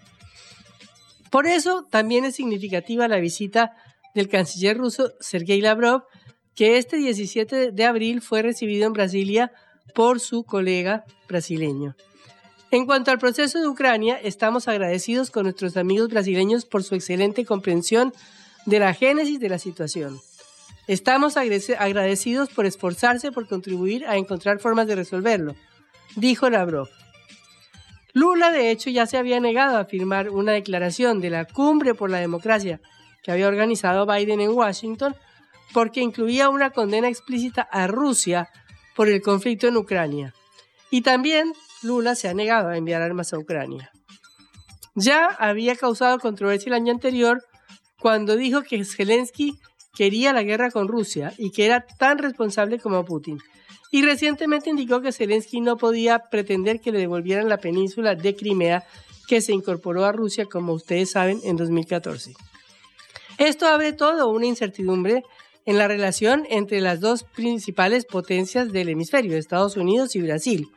Por 1.31 1.47
eso 1.47 1.87
también 1.91 2.25
es 2.25 2.35
significativa 2.35 3.09
la 3.09 3.19
visita 3.19 3.73
del 4.15 4.29
canciller 4.29 4.77
ruso 4.77 5.12
Sergei 5.21 5.61
Lavrov, 5.61 6.03
que 6.55 6.79
este 6.79 6.97
17 6.97 7.71
de 7.71 7.85
abril 7.85 8.21
fue 8.21 8.43
recibido 8.43 8.87
en 8.87 8.93
Brasilia 8.93 9.53
por 9.95 10.21
su 10.21 10.45
colega 10.45 11.05
brasileño. 11.29 11.95
En 12.73 12.87
cuanto 12.87 13.11
al 13.11 13.19
proceso 13.19 13.61
de 13.61 13.67
Ucrania, 13.67 14.21
estamos 14.23 14.69
agradecidos 14.69 15.33
con 15.33 15.43
nuestros 15.43 15.77
amigos 15.77 16.09
brasileños 16.09 16.65
por 16.65 16.85
su 16.85 16.95
excelente 16.95 17.45
comprensión 17.45 18.12
de 18.65 18.79
la 18.79 18.95
génesis 18.95 19.41
de 19.41 19.49
la 19.49 19.59
situación. 19.59 20.21
Estamos 20.87 21.37
agradecidos 21.37 22.49
por 22.50 22.67
esforzarse 22.67 23.33
por 23.33 23.49
contribuir 23.49 24.07
a 24.07 24.17
encontrar 24.17 24.61
formas 24.61 24.87
de 24.87 24.95
resolverlo, 24.95 25.57
dijo 26.15 26.49
Lavrov. 26.49 26.89
Lula, 28.12 28.53
de 28.53 28.71
hecho, 28.71 28.89
ya 28.89 29.07
se 29.07 29.17
había 29.17 29.41
negado 29.41 29.77
a 29.77 29.85
firmar 29.85 30.31
una 30.31 30.53
declaración 30.53 31.21
de 31.21 31.31
la 31.31 31.47
Cumbre 31.47 31.95
por 31.95 32.09
la 32.09 32.19
Democracia 32.19 32.81
que 33.25 33.33
había 33.33 33.49
organizado 33.49 34.07
Biden 34.07 34.41
en 34.41 34.50
Washington 34.50 35.17
porque 35.73 36.00
incluía 36.00 36.49
una 36.49 36.71
condena 36.71 37.09
explícita 37.09 37.62
a 37.62 37.89
Rusia 37.89 38.49
por 38.95 39.09
el 39.09 39.23
conflicto 39.23 39.67
en 39.67 39.77
Ucrania. 39.77 40.35
Y 40.91 41.03
también 41.03 41.53
Lula 41.82 42.14
se 42.14 42.28
ha 42.28 42.34
negado 42.34 42.68
a 42.68 42.76
enviar 42.76 43.02
armas 43.02 43.32
a 43.32 43.38
Ucrania. 43.38 43.90
Ya 44.94 45.26
había 45.26 45.76
causado 45.76 46.18
controversia 46.18 46.68
el 46.68 46.75
año 46.75 46.92
anterior 46.92 47.42
cuando 47.99 48.37
dijo 48.37 48.62
que 48.62 48.84
Zelensky 48.84 49.58
quería 49.94 50.32
la 50.32 50.42
guerra 50.42 50.70
con 50.70 50.88
Rusia 50.88 51.32
y 51.38 51.50
que 51.50 51.66
era 51.66 51.87
tan 51.99 52.18
responsable 52.18 52.78
como 52.78 53.04
Putin. 53.04 53.38
Y 53.90 54.02
recientemente 54.02 54.70
indicó 54.70 55.00
que 55.00 55.12
Zelensky 55.12 55.60
no 55.60 55.76
podía 55.76 56.30
pretender 56.30 56.80
que 56.80 56.92
le 56.92 56.99
devolvieran 56.99 57.49
la 57.49 57.58
península 57.58 58.14
de 58.14 58.37
Crimea 58.37 58.84
que 59.26 59.40
se 59.40 59.52
incorporó 59.52 60.04
a 60.04 60.12
Rusia, 60.12 60.46
como 60.46 60.72
ustedes 60.72 61.10
saben, 61.10 61.40
en 61.44 61.56
2014. 61.56 62.34
Esto 63.38 63.66
abre 63.66 63.92
todo 63.92 64.28
una 64.28 64.46
incertidumbre 64.46 65.22
en 65.66 65.78
la 65.78 65.88
relación 65.88 66.46
entre 66.50 66.80
las 66.80 67.00
dos 67.00 67.25
principales 67.25 68.04
potencias 68.04 68.72
del 68.72 68.88
hemisferio, 68.88 69.37
Estados 69.37 69.76
Unidos 69.76 70.16
y 70.16 70.22
Brasil. 70.22 70.68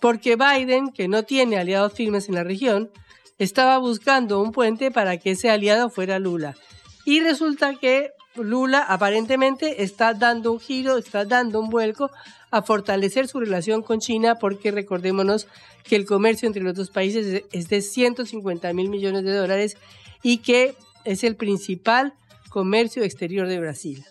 Porque 0.00 0.36
Biden, 0.36 0.90
que 0.90 1.08
no 1.08 1.22
tiene 1.24 1.58
aliados 1.58 1.92
firmes 1.92 2.28
en 2.28 2.34
la 2.34 2.44
región, 2.44 2.90
estaba 3.38 3.78
buscando 3.78 4.40
un 4.40 4.52
puente 4.52 4.90
para 4.90 5.18
que 5.18 5.32
ese 5.32 5.50
aliado 5.50 5.90
fuera 5.90 6.18
Lula. 6.18 6.56
Y 7.04 7.20
resulta 7.20 7.74
que 7.76 8.10
Lula 8.34 8.80
aparentemente 8.80 9.82
está 9.82 10.14
dando 10.14 10.52
un 10.52 10.60
giro, 10.60 10.98
está 10.98 11.24
dando 11.24 11.60
un 11.60 11.70
vuelco 11.70 12.10
a 12.50 12.62
fortalecer 12.62 13.28
su 13.28 13.40
relación 13.40 13.82
con 13.82 14.00
China 14.00 14.36
porque 14.36 14.70
recordémonos 14.70 15.46
que 15.84 15.96
el 15.96 16.06
comercio 16.06 16.46
entre 16.46 16.62
los 16.62 16.74
dos 16.74 16.90
países 16.90 17.44
es 17.52 17.68
de 17.68 17.80
150 17.80 18.72
mil 18.72 18.88
millones 18.88 19.24
de 19.24 19.34
dólares 19.34 19.76
y 20.22 20.38
que 20.38 20.74
es 21.04 21.24
el 21.24 21.36
principal 21.36 22.14
comercio 22.50 23.04
exterior 23.04 23.46
de 23.48 23.60
Brasil. 23.60 24.04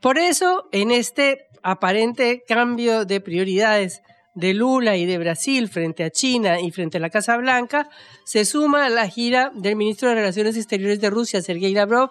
Por 0.00 0.18
eso, 0.18 0.68
en 0.72 0.90
este 0.90 1.46
aparente 1.62 2.44
cambio 2.46 3.04
de 3.04 3.20
prioridades 3.20 4.02
de 4.34 4.54
Lula 4.54 4.96
y 4.96 5.06
de 5.06 5.18
Brasil 5.18 5.68
frente 5.68 6.04
a 6.04 6.10
China 6.10 6.60
y 6.60 6.70
frente 6.70 6.98
a 6.98 7.00
la 7.00 7.10
Casa 7.10 7.36
Blanca, 7.36 7.88
se 8.24 8.44
suma 8.44 8.88
la 8.88 9.08
gira 9.08 9.50
del 9.54 9.76
ministro 9.76 10.08
de 10.08 10.16
Relaciones 10.16 10.56
Exteriores 10.56 11.00
de 11.00 11.10
Rusia, 11.10 11.42
Sergei 11.42 11.72
Lavrov, 11.72 12.10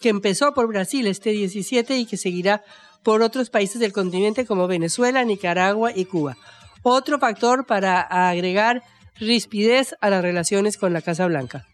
que 0.00 0.10
empezó 0.10 0.52
por 0.52 0.68
Brasil 0.68 1.06
este 1.06 1.30
17 1.30 1.96
y 1.96 2.06
que 2.06 2.16
seguirá 2.16 2.62
por 3.02 3.22
otros 3.22 3.50
países 3.50 3.80
del 3.80 3.92
continente 3.92 4.44
como 4.46 4.66
Venezuela, 4.66 5.24
Nicaragua 5.24 5.92
y 5.94 6.04
Cuba. 6.04 6.36
Otro 6.82 7.18
factor 7.18 7.66
para 7.66 8.00
agregar 8.00 8.82
rispidez 9.18 9.94
a 10.00 10.10
las 10.10 10.22
relaciones 10.22 10.76
con 10.76 10.92
la 10.92 11.02
Casa 11.02 11.26
Blanca. 11.26 11.66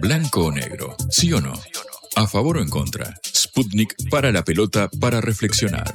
Blanco 0.00 0.46
o 0.46 0.52
negro, 0.52 0.96
sí 1.10 1.32
o 1.32 1.40
no. 1.40 1.52
A 2.16 2.26
favor 2.26 2.58
o 2.58 2.60
en 2.60 2.68
contra. 2.68 3.14
Sputnik 3.24 3.94
para 4.10 4.32
la 4.32 4.42
pelota 4.42 4.90
para 5.00 5.20
reflexionar. 5.20 5.92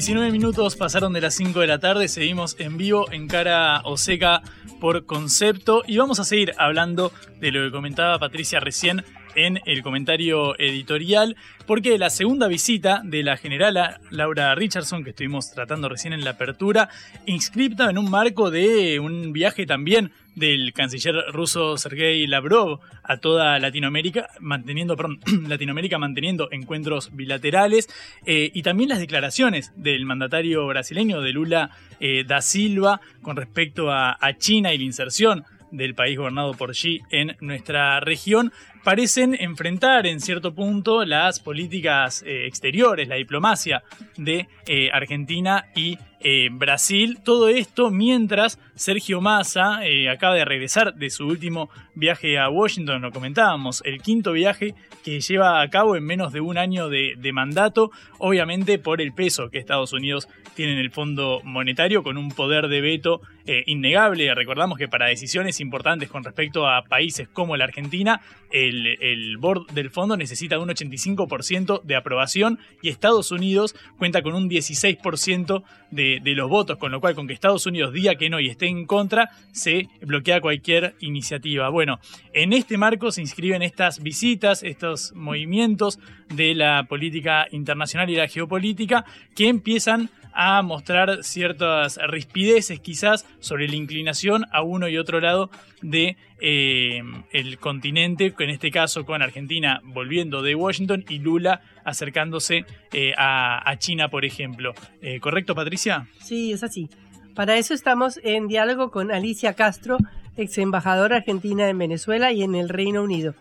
...19 0.00 0.32
minutos 0.32 0.76
pasaron 0.76 1.12
de 1.12 1.20
las 1.20 1.34
5 1.34 1.60
de 1.60 1.66
la 1.66 1.78
tarde... 1.78 2.08
...seguimos 2.08 2.56
en 2.58 2.78
vivo 2.78 3.12
en 3.12 3.28
Cara 3.28 3.82
Oseca 3.84 4.40
por 4.80 5.04
concepto... 5.04 5.82
...y 5.86 5.98
vamos 5.98 6.18
a 6.18 6.24
seguir 6.24 6.54
hablando 6.56 7.12
de 7.38 7.52
lo 7.52 7.62
que 7.66 7.70
comentaba 7.70 8.18
Patricia 8.18 8.60
recién... 8.60 9.04
en 9.34 9.60
el 9.64 9.82
comentario 9.82 10.58
editorial, 10.58 11.36
porque 11.66 11.98
la 11.98 12.10
segunda 12.10 12.48
visita 12.48 13.02
de 13.04 13.22
la 13.22 13.36
generala 13.36 14.00
Laura 14.10 14.54
Richardson, 14.54 15.04
que 15.04 15.10
estuvimos 15.10 15.52
tratando 15.52 15.88
recién 15.88 16.12
en 16.12 16.24
la 16.24 16.30
apertura, 16.30 16.88
inscripta 17.26 17.90
en 17.90 17.98
un 17.98 18.10
marco 18.10 18.50
de 18.50 19.00
un 19.00 19.32
viaje 19.32 19.66
también 19.66 20.12
del 20.34 20.72
canciller 20.72 21.14
ruso 21.32 21.76
Sergei 21.76 22.26
Lavrov 22.26 22.80
a 23.02 23.18
toda 23.18 23.58
Latinoamérica, 23.58 24.28
manteniendo, 24.40 24.96
Latinoamérica 25.48 25.98
manteniendo 25.98 26.48
encuentros 26.50 27.14
bilaterales 27.14 27.88
eh, 28.26 28.50
y 28.54 28.62
también 28.62 28.88
las 28.88 29.00
declaraciones 29.00 29.72
del 29.76 30.06
mandatario 30.06 30.66
brasileño 30.66 31.20
de 31.20 31.32
Lula 31.32 31.70
eh, 31.98 32.24
da 32.26 32.40
Silva 32.40 33.00
con 33.22 33.36
respecto 33.36 33.90
a 33.92 34.18
China 34.38 34.72
y 34.72 34.78
la 34.78 34.84
inserción 34.84 35.44
del 35.70 35.94
país 35.94 36.16
gobernado 36.16 36.54
por 36.54 36.72
Xi 36.72 37.00
en 37.10 37.36
nuestra 37.40 38.00
región, 38.00 38.52
parecen 38.84 39.36
enfrentar 39.38 40.06
en 40.06 40.20
cierto 40.20 40.54
punto 40.54 41.04
las 41.04 41.40
políticas 41.40 42.22
eh, 42.26 42.46
exteriores, 42.46 43.08
la 43.08 43.16
diplomacia 43.16 43.82
de 44.16 44.48
eh, 44.66 44.90
Argentina 44.92 45.66
y 45.74 45.98
eh, 46.20 46.48
Brasil. 46.52 47.18
Todo 47.24 47.48
esto 47.48 47.90
mientras 47.90 48.58
Sergio 48.74 49.20
Massa 49.20 49.80
acaba 50.10 50.34
de 50.34 50.44
regresar 50.44 50.94
de 50.94 51.10
su 51.10 51.26
último 51.26 51.70
viaje 51.94 52.38
a 52.38 52.48
Washington, 52.48 53.02
lo 53.02 53.10
comentábamos, 53.10 53.82
el 53.84 54.00
quinto 54.00 54.32
viaje 54.32 54.74
que 55.04 55.20
lleva 55.20 55.60
a 55.60 55.68
cabo 55.68 55.96
en 55.96 56.04
menos 56.04 56.32
de 56.32 56.40
un 56.40 56.58
año 56.58 56.88
de, 56.88 57.14
de 57.16 57.32
mandato, 57.32 57.90
obviamente 58.18 58.78
por 58.78 59.00
el 59.00 59.12
peso 59.12 59.50
que 59.50 59.58
Estados 59.58 59.92
Unidos 59.92 60.28
tiene 60.54 60.72
en 60.72 60.78
el 60.78 60.90
Fondo 60.90 61.40
Monetario, 61.44 62.02
con 62.02 62.16
un 62.16 62.30
poder 62.30 62.68
de 62.68 62.80
veto 62.80 63.20
innegable. 63.66 64.32
Recordamos 64.34 64.78
que 64.78 64.86
para 64.86 65.06
decisiones 65.06 65.60
importantes 65.60 66.08
con 66.08 66.22
respecto 66.22 66.68
a 66.68 66.84
países 66.84 67.28
como 67.28 67.56
la 67.56 67.64
Argentina, 67.64 68.20
el, 68.50 69.36
board 69.38 69.66
del 69.72 69.90
fondo 69.90 70.16
necesita 70.16 70.58
un 70.58 70.68
85% 70.68 71.82
de 71.82 71.96
aprobación 71.96 72.58
y 72.82 72.88
Estados 72.88 73.30
Unidos 73.30 73.74
cuenta 73.98 74.22
con 74.22 74.34
un 74.34 74.48
16% 74.48 75.62
de, 75.90 76.09
de, 76.18 76.34
los 76.34 76.48
votos, 76.48 76.78
con 76.78 76.90
lo 76.90 77.00
cual 77.00 77.14
con 77.14 77.26
que 77.26 77.34
Estados 77.34 77.66
Unidos 77.66 77.92
diga 77.92 78.16
que 78.16 78.30
no 78.30 78.40
y 78.40 78.48
esté 78.48 78.66
en 78.66 78.86
contra, 78.86 79.30
se 79.52 79.88
bloquea 80.00 80.40
cualquier 80.40 80.94
iniciativa. 81.00 81.68
Bueno, 81.68 82.00
en 82.32 82.52
este 82.52 82.78
marco 82.78 83.12
se 83.12 83.20
inscriben 83.20 83.62
estas 83.62 84.02
visitas, 84.02 84.62
estos 84.62 85.12
movimientos 85.14 85.98
de 86.34 86.54
la 86.54 86.84
política 86.88 87.46
internacional 87.52 88.10
y 88.10 88.16
la 88.16 88.28
geopolítica 88.28 89.04
que 89.36 89.48
empiezan 89.48 90.10
a 90.32 90.62
mostrar 90.62 91.22
ciertas 91.22 91.98
rispideces 92.08 92.80
quizás 92.80 93.26
sobre 93.40 93.68
la 93.68 93.76
inclinación 93.76 94.46
a 94.52 94.62
uno 94.62 94.88
y 94.88 94.96
otro 94.96 95.20
lado 95.20 95.50
de 95.82 96.16
eh, 96.40 97.02
el 97.32 97.58
continente, 97.58 98.34
en 98.38 98.50
este 98.50 98.70
caso 98.70 99.04
con 99.04 99.22
Argentina 99.22 99.80
volviendo 99.84 100.42
de 100.42 100.54
Washington 100.54 101.04
y 101.08 101.18
Lula 101.18 101.62
acercándose 101.84 102.64
eh, 102.92 103.12
a, 103.16 103.74
China, 103.78 104.08
por 104.08 104.24
ejemplo. 104.24 104.74
Eh, 105.02 105.20
¿Correcto, 105.20 105.54
Patricia? 105.54 106.06
Sí, 106.20 106.52
es 106.52 106.62
así. 106.62 106.88
Para 107.34 107.56
eso 107.56 107.74
estamos 107.74 108.20
en 108.22 108.48
diálogo 108.48 108.90
con 108.90 109.12
Alicia 109.12 109.54
Castro, 109.54 109.98
ex 110.36 110.58
embajadora 110.58 111.16
argentina 111.16 111.68
en 111.68 111.78
Venezuela 111.78 112.32
y 112.32 112.42
en 112.42 112.54
el 112.54 112.68
Reino 112.68 113.02
Unido. 113.02 113.34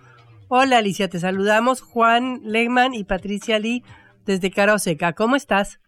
Hola 0.47 0.79
Alicia, 0.79 1.09
te 1.09 1.19
saludamos 1.19 1.81
Juan 1.81 2.41
Legman 2.43 2.93
y 2.93 3.03
Patricia 3.03 3.59
Lee 3.59 3.83
desde 4.25 4.51
Caroseca. 4.51 5.13
¿Cómo 5.13 5.35
estás? 5.35 5.79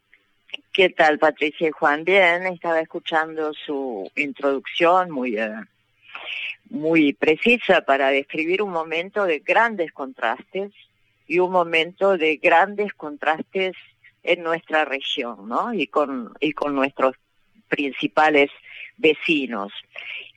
¿Qué 0.74 0.90
tal, 0.90 1.20
Patricia 1.20 1.68
y 1.68 1.72
Juan? 1.72 2.04
Bien, 2.04 2.46
estaba 2.48 2.80
escuchando 2.80 3.54
su 3.54 4.10
introducción 4.16 5.12
muy, 5.12 5.38
eh, 5.38 5.52
muy 6.72 7.12
precisa 7.12 7.82
para 7.82 8.10
describir 8.10 8.62
un 8.62 8.72
momento 8.72 9.26
de 9.26 9.40
grandes 9.40 9.92
contrastes 9.92 10.72
y 11.28 11.40
un 11.40 11.52
momento 11.52 12.18
de 12.18 12.38
grandes 12.38 12.94
contrastes 12.94 13.74
en 14.24 14.42
nuestra 14.42 14.86
región, 14.86 15.50
¿no? 15.50 15.74
Y 15.74 15.88
con, 15.88 16.34
y 16.40 16.54
con 16.54 16.74
nuestros 16.74 17.16
principales 17.68 18.50
vecinos. 18.98 19.74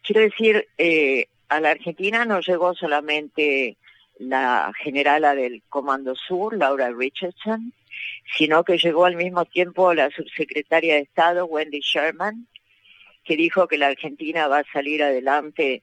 Quiero 0.03 0.23
decir, 0.23 0.67
eh, 0.77 1.29
a 1.49 1.61
la 1.61 1.71
Argentina 1.71 2.25
no 2.25 2.41
llegó 2.41 2.75
solamente 2.75 3.77
la 4.19 4.73
generala 4.83 5.37
del 5.37 5.63
Comando 5.69 6.17
Sur, 6.17 6.57
Laura 6.57 6.91
Richardson, 6.91 7.73
sino 8.37 8.65
que 8.65 8.79
llegó 8.79 9.05
al 9.05 9.17
mismo 9.17 9.45
tiempo 9.45 9.95
la 9.95 10.11
subsecretaria 10.11 10.95
de 10.95 11.03
Estado, 11.03 11.47
Wendy 11.47 11.81
Sherman, 11.81 12.49
que 13.25 13.37
dijo 13.37 13.69
que 13.69 13.79
la 13.79 13.89
Argentina 13.89 14.49
va 14.49 14.59
a 14.59 14.73
salir 14.73 15.03
adelante 15.03 15.83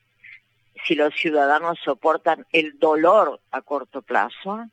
si 0.85 0.95
los 0.95 1.13
ciudadanos 1.15 1.79
soportan 1.83 2.45
el 2.51 2.77
dolor 2.79 3.39
a 3.51 3.61
corto 3.61 4.01
plazo, 4.01 4.65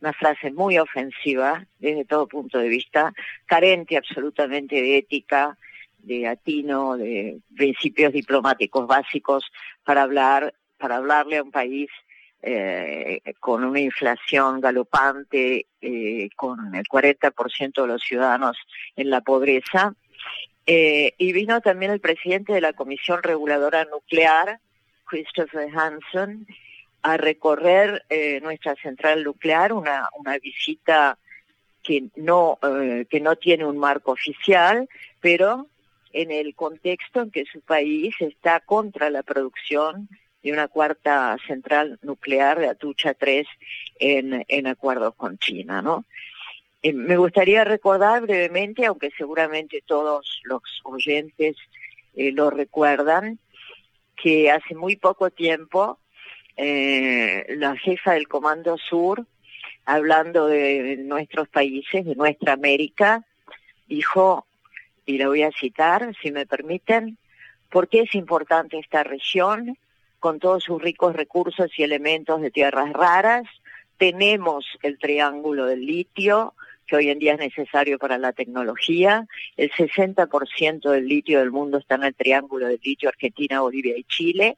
una 0.00 0.12
frase 0.12 0.50
muy 0.52 0.78
ofensiva 0.78 1.66
desde 1.78 2.04
todo 2.04 2.28
punto 2.28 2.58
de 2.58 2.68
vista, 2.68 3.12
carente 3.46 3.96
absolutamente 3.96 4.76
de 4.76 4.98
ética, 4.98 5.56
de 5.98 6.28
atino, 6.28 6.96
de 6.96 7.40
principios 7.56 8.12
diplomáticos 8.12 8.86
básicos 8.86 9.50
para 9.84 10.02
hablar, 10.02 10.54
para 10.78 10.96
hablarle 10.96 11.38
a 11.38 11.42
un 11.42 11.50
país 11.50 11.88
eh, 12.42 13.22
con 13.40 13.64
una 13.64 13.80
inflación 13.80 14.60
galopante, 14.60 15.66
eh, 15.80 16.28
con 16.36 16.74
el 16.74 16.84
40% 16.84 17.82
de 17.82 17.88
los 17.88 18.02
ciudadanos 18.02 18.56
en 18.94 19.10
la 19.10 19.20
pobreza. 19.20 19.94
Eh, 20.66 21.14
y 21.18 21.32
vino 21.32 21.60
también 21.60 21.92
el 21.92 22.00
presidente 22.00 22.52
de 22.52 22.60
la 22.60 22.72
Comisión 22.72 23.22
Reguladora 23.22 23.84
Nuclear, 23.84 24.60
Christopher 25.06 25.68
Hanson, 25.74 26.46
a 27.02 27.16
recorrer 27.16 28.04
eh, 28.08 28.40
nuestra 28.42 28.74
central 28.76 29.24
nuclear, 29.24 29.72
una, 29.72 30.08
una 30.18 30.38
visita 30.38 31.18
que 31.82 32.08
no, 32.16 32.58
que 33.08 33.20
no 33.20 33.36
tiene 33.36 33.64
un 33.64 33.78
marco 33.78 34.10
oficial, 34.10 34.88
pero 35.20 35.68
en 36.12 36.32
el 36.32 36.54
contexto 36.56 37.22
en 37.22 37.30
que 37.30 37.44
su 37.44 37.60
país 37.60 38.14
está 38.18 38.58
contra 38.60 39.08
la 39.08 39.22
producción 39.22 40.08
de 40.42 40.52
una 40.52 40.68
cuarta 40.68 41.36
central 41.46 41.98
nuclear 42.02 42.58
de 42.58 42.68
Atucha 42.68 43.14
3 43.14 43.46
en, 43.98 44.44
en 44.48 44.66
acuerdos 44.66 45.14
con 45.14 45.38
China, 45.38 45.82
¿no? 45.82 46.04
Eh, 46.82 46.92
me 46.92 47.16
gustaría 47.16 47.64
recordar 47.64 48.22
brevemente, 48.22 48.86
aunque 48.86 49.10
seguramente 49.18 49.82
todos 49.84 50.40
los 50.44 50.62
oyentes 50.84 51.56
eh, 52.14 52.30
lo 52.32 52.50
recuerdan, 52.50 53.38
que 54.16 54.50
hace 54.50 54.74
muy 54.74 54.96
poco 54.96 55.30
tiempo 55.30 55.98
eh, 56.56 57.46
la 57.56 57.76
jefa 57.76 58.12
del 58.12 58.28
Comando 58.28 58.76
Sur, 58.78 59.26
hablando 59.84 60.46
de 60.46 60.96
nuestros 60.98 61.48
países, 61.48 62.04
de 62.04 62.14
nuestra 62.14 62.54
América, 62.54 63.24
dijo, 63.86 64.46
y 65.04 65.18
la 65.18 65.28
voy 65.28 65.42
a 65.42 65.52
citar, 65.52 66.12
si 66.20 66.32
me 66.32 66.46
permiten, 66.46 67.18
¿por 67.70 67.88
qué 67.88 68.00
es 68.00 68.14
importante 68.14 68.78
esta 68.78 69.04
región? 69.04 69.76
con 70.26 70.40
todos 70.40 70.64
sus 70.64 70.82
ricos 70.82 71.14
recursos 71.14 71.70
y 71.76 71.84
elementos 71.84 72.40
de 72.40 72.50
tierras 72.50 72.92
raras. 72.92 73.44
Tenemos 73.96 74.66
el 74.82 74.98
triángulo 74.98 75.66
del 75.66 75.86
litio, 75.86 76.54
que 76.86 76.96
hoy 76.96 77.10
en 77.10 77.18
día 77.18 77.34
es 77.34 77.38
necesario 77.38 77.98
para 77.98 78.18
la 78.18 78.32
tecnología. 78.32 79.26
El 79.56 79.70
60% 79.70 80.90
del 80.90 81.06
litio 81.06 81.40
del 81.40 81.50
mundo 81.50 81.78
está 81.78 81.96
en 81.96 82.04
el 82.04 82.14
triángulo 82.14 82.66
del 82.66 82.80
litio 82.82 83.08
Argentina, 83.08 83.60
Bolivia 83.60 83.96
y 83.96 84.04
Chile. 84.04 84.56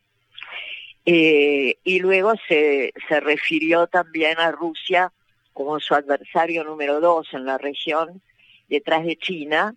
Eh, 1.04 1.76
y 1.84 2.00
luego 2.00 2.34
se, 2.48 2.92
se 3.08 3.20
refirió 3.20 3.86
también 3.86 4.38
a 4.38 4.52
Rusia 4.52 5.12
como 5.52 5.80
su 5.80 5.94
adversario 5.94 6.64
número 6.64 7.00
dos 7.00 7.28
en 7.32 7.44
la 7.44 7.58
región, 7.58 8.20
detrás 8.68 9.04
de 9.04 9.16
China, 9.16 9.74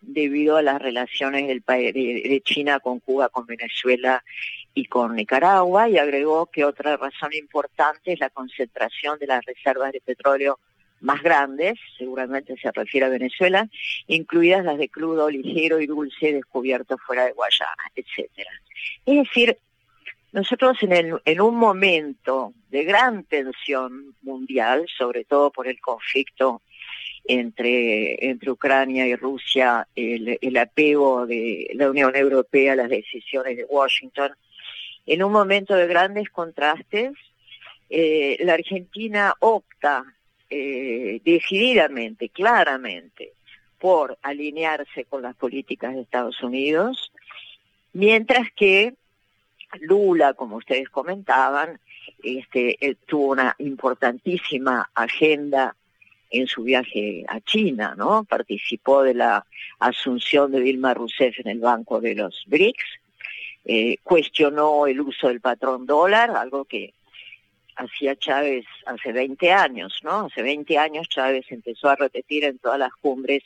debido 0.00 0.56
a 0.56 0.62
las 0.62 0.80
relaciones 0.82 1.46
del, 1.46 1.62
de, 1.66 1.92
de 1.92 2.42
China 2.44 2.80
con 2.80 3.00
Cuba, 3.00 3.28
con 3.28 3.46
Venezuela 3.46 4.24
y 4.74 4.86
con 4.86 5.14
Nicaragua 5.14 5.88
y 5.88 5.98
agregó 5.98 6.46
que 6.46 6.64
otra 6.64 6.96
razón 6.96 7.32
importante 7.34 8.12
es 8.12 8.20
la 8.20 8.30
concentración 8.30 9.18
de 9.18 9.26
las 9.26 9.44
reservas 9.44 9.92
de 9.92 10.00
petróleo 10.00 10.58
más 11.02 11.22
grandes, 11.22 11.78
seguramente 11.98 12.56
se 12.56 12.70
refiere 12.72 13.06
a 13.06 13.10
Venezuela, 13.10 13.68
incluidas 14.06 14.64
las 14.64 14.78
de 14.78 14.88
crudo 14.88 15.28
ligero 15.28 15.80
y 15.80 15.86
dulce 15.86 16.32
descubiertos 16.32 17.00
fuera 17.04 17.26
de 17.26 17.32
Guayana, 17.32 17.90
etcétera. 17.94 18.50
Es 19.04 19.16
decir, 19.16 19.58
nosotros 20.32 20.78
en, 20.82 20.92
el, 20.92 21.20
en 21.24 21.40
un 21.40 21.56
momento 21.56 22.54
de 22.70 22.84
gran 22.84 23.24
tensión 23.24 24.14
mundial, 24.22 24.86
sobre 24.96 25.24
todo 25.24 25.50
por 25.50 25.66
el 25.68 25.78
conflicto 25.80 26.62
entre, 27.24 28.36
Ucrania 28.48 29.06
y 29.06 29.14
Rusia, 29.14 29.86
el, 29.94 30.38
el 30.40 30.56
apego 30.56 31.26
de 31.26 31.70
la 31.74 31.90
Unión 31.90 32.16
Europea 32.16 32.72
a 32.72 32.76
las 32.76 32.88
decisiones 32.88 33.56
de 33.56 33.64
Washington, 33.64 34.32
en 35.06 35.22
un 35.22 35.32
momento 35.32 35.74
de 35.74 35.86
grandes 35.86 36.30
contrastes, 36.30 37.12
eh, 37.90 38.38
la 38.40 38.54
Argentina 38.54 39.34
opta 39.40 40.04
eh, 40.54 41.22
decididamente, 41.24 42.28
claramente, 42.28 43.32
por 43.78 44.18
alinearse 44.22 45.06
con 45.06 45.22
las 45.22 45.34
políticas 45.34 45.94
de 45.94 46.02
Estados 46.02 46.42
Unidos, 46.42 47.10
mientras 47.94 48.52
que 48.52 48.92
Lula, 49.80 50.34
como 50.34 50.56
ustedes 50.56 50.90
comentaban, 50.90 51.80
este, 52.22 52.98
tuvo 53.06 53.32
una 53.32 53.56
importantísima 53.58 54.90
agenda 54.94 55.74
en 56.30 56.46
su 56.46 56.64
viaje 56.64 57.24
a 57.28 57.40
China, 57.40 57.94
¿no? 57.96 58.24
Participó 58.24 59.02
de 59.02 59.14
la 59.14 59.46
asunción 59.78 60.52
de 60.52 60.60
Dilma 60.60 60.92
Rousseff 60.92 61.40
en 61.40 61.48
el 61.48 61.60
Banco 61.60 62.00
de 62.02 62.14
los 62.14 62.44
BRICS, 62.46 62.84
eh, 63.64 63.96
cuestionó 64.02 64.86
el 64.86 65.00
uso 65.00 65.28
del 65.28 65.40
patrón 65.40 65.86
dólar, 65.86 66.30
algo 66.30 66.66
que 66.66 66.92
hacía 67.76 68.16
Chávez 68.16 68.64
hace 68.86 69.12
20 69.12 69.52
años, 69.52 70.00
¿no? 70.02 70.26
Hace 70.26 70.42
20 70.42 70.78
años 70.78 71.08
Chávez 71.08 71.46
empezó 71.50 71.88
a 71.88 71.96
repetir 71.96 72.44
en 72.44 72.58
todas 72.58 72.78
las 72.78 72.92
cumbres 72.94 73.42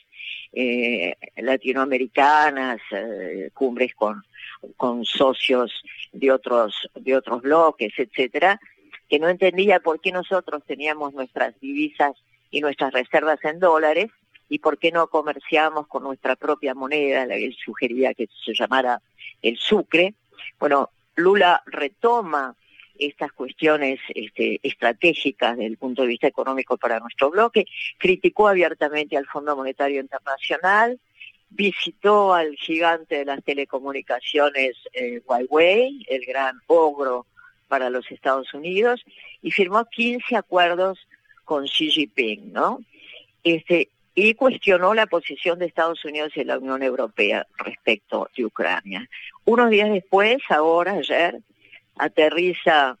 eh, 0.53 1.15
latinoamericanas, 1.37 2.79
eh, 2.91 3.49
cumbres 3.53 3.93
con, 3.95 4.23
socios 5.05 5.83
de 6.11 6.31
otros, 6.31 6.89
de 6.95 7.15
otros 7.15 7.41
bloques, 7.41 7.93
etcétera, 7.97 8.59
que 9.09 9.19
no 9.19 9.29
entendía 9.29 9.79
por 9.79 10.01
qué 10.01 10.11
nosotros 10.11 10.63
teníamos 10.65 11.13
nuestras 11.13 11.59
divisas 11.59 12.13
y 12.51 12.61
nuestras 12.61 12.93
reservas 12.93 13.43
en 13.43 13.59
dólares 13.59 14.09
y 14.49 14.59
por 14.59 14.77
qué 14.77 14.91
no 14.91 15.07
comerciamos 15.07 15.87
con 15.87 16.03
nuestra 16.03 16.35
propia 16.35 16.73
moneda, 16.73 17.25
la 17.25 17.35
que 17.35 17.45
él 17.45 17.57
sugería 17.63 18.13
que 18.13 18.27
se 18.45 18.53
llamara 18.53 19.01
el 19.41 19.57
sucre. 19.57 20.13
Bueno, 20.59 20.89
Lula 21.15 21.61
retoma 21.65 22.55
estas 22.99 23.31
cuestiones 23.31 23.99
este, 24.13 24.59
estratégicas 24.63 25.57
desde 25.57 25.67
el 25.67 25.77
punto 25.77 26.01
de 26.01 26.09
vista 26.09 26.27
económico 26.27 26.77
para 26.77 26.99
nuestro 26.99 27.29
bloque, 27.29 27.65
criticó 27.97 28.47
abiertamente 28.47 29.17
al 29.17 29.25
Fondo 29.25 29.55
Monetario 29.55 30.01
Internacional, 30.01 30.99
visitó 31.49 32.33
al 32.33 32.55
gigante 32.55 33.19
de 33.19 33.25
las 33.25 33.43
telecomunicaciones 33.43 34.75
eh, 34.93 35.21
Huawei, 35.25 36.05
el 36.09 36.25
gran 36.25 36.59
ogro 36.67 37.25
para 37.67 37.89
los 37.89 38.09
Estados 38.11 38.53
Unidos, 38.53 39.03
y 39.41 39.51
firmó 39.51 39.85
15 39.85 40.35
acuerdos 40.35 41.07
con 41.45 41.65
Xi 41.65 41.89
Jinping, 41.89 42.51
¿no? 42.51 42.79
Este, 43.43 43.89
y 44.19 44.33
cuestionó 44.33 44.93
la 44.93 45.05
posición 45.05 45.59
de 45.59 45.67
Estados 45.67 46.03
Unidos 46.03 46.31
y 46.35 46.43
la 46.43 46.57
Unión 46.57 46.81
Europea 46.81 47.45
respecto 47.57 48.29
de 48.35 48.45
Ucrania. 48.45 49.07
Unos 49.45 49.69
días 49.69 49.91
después, 49.91 50.39
ahora, 50.49 50.93
ayer, 50.93 51.39
aterriza 51.99 52.97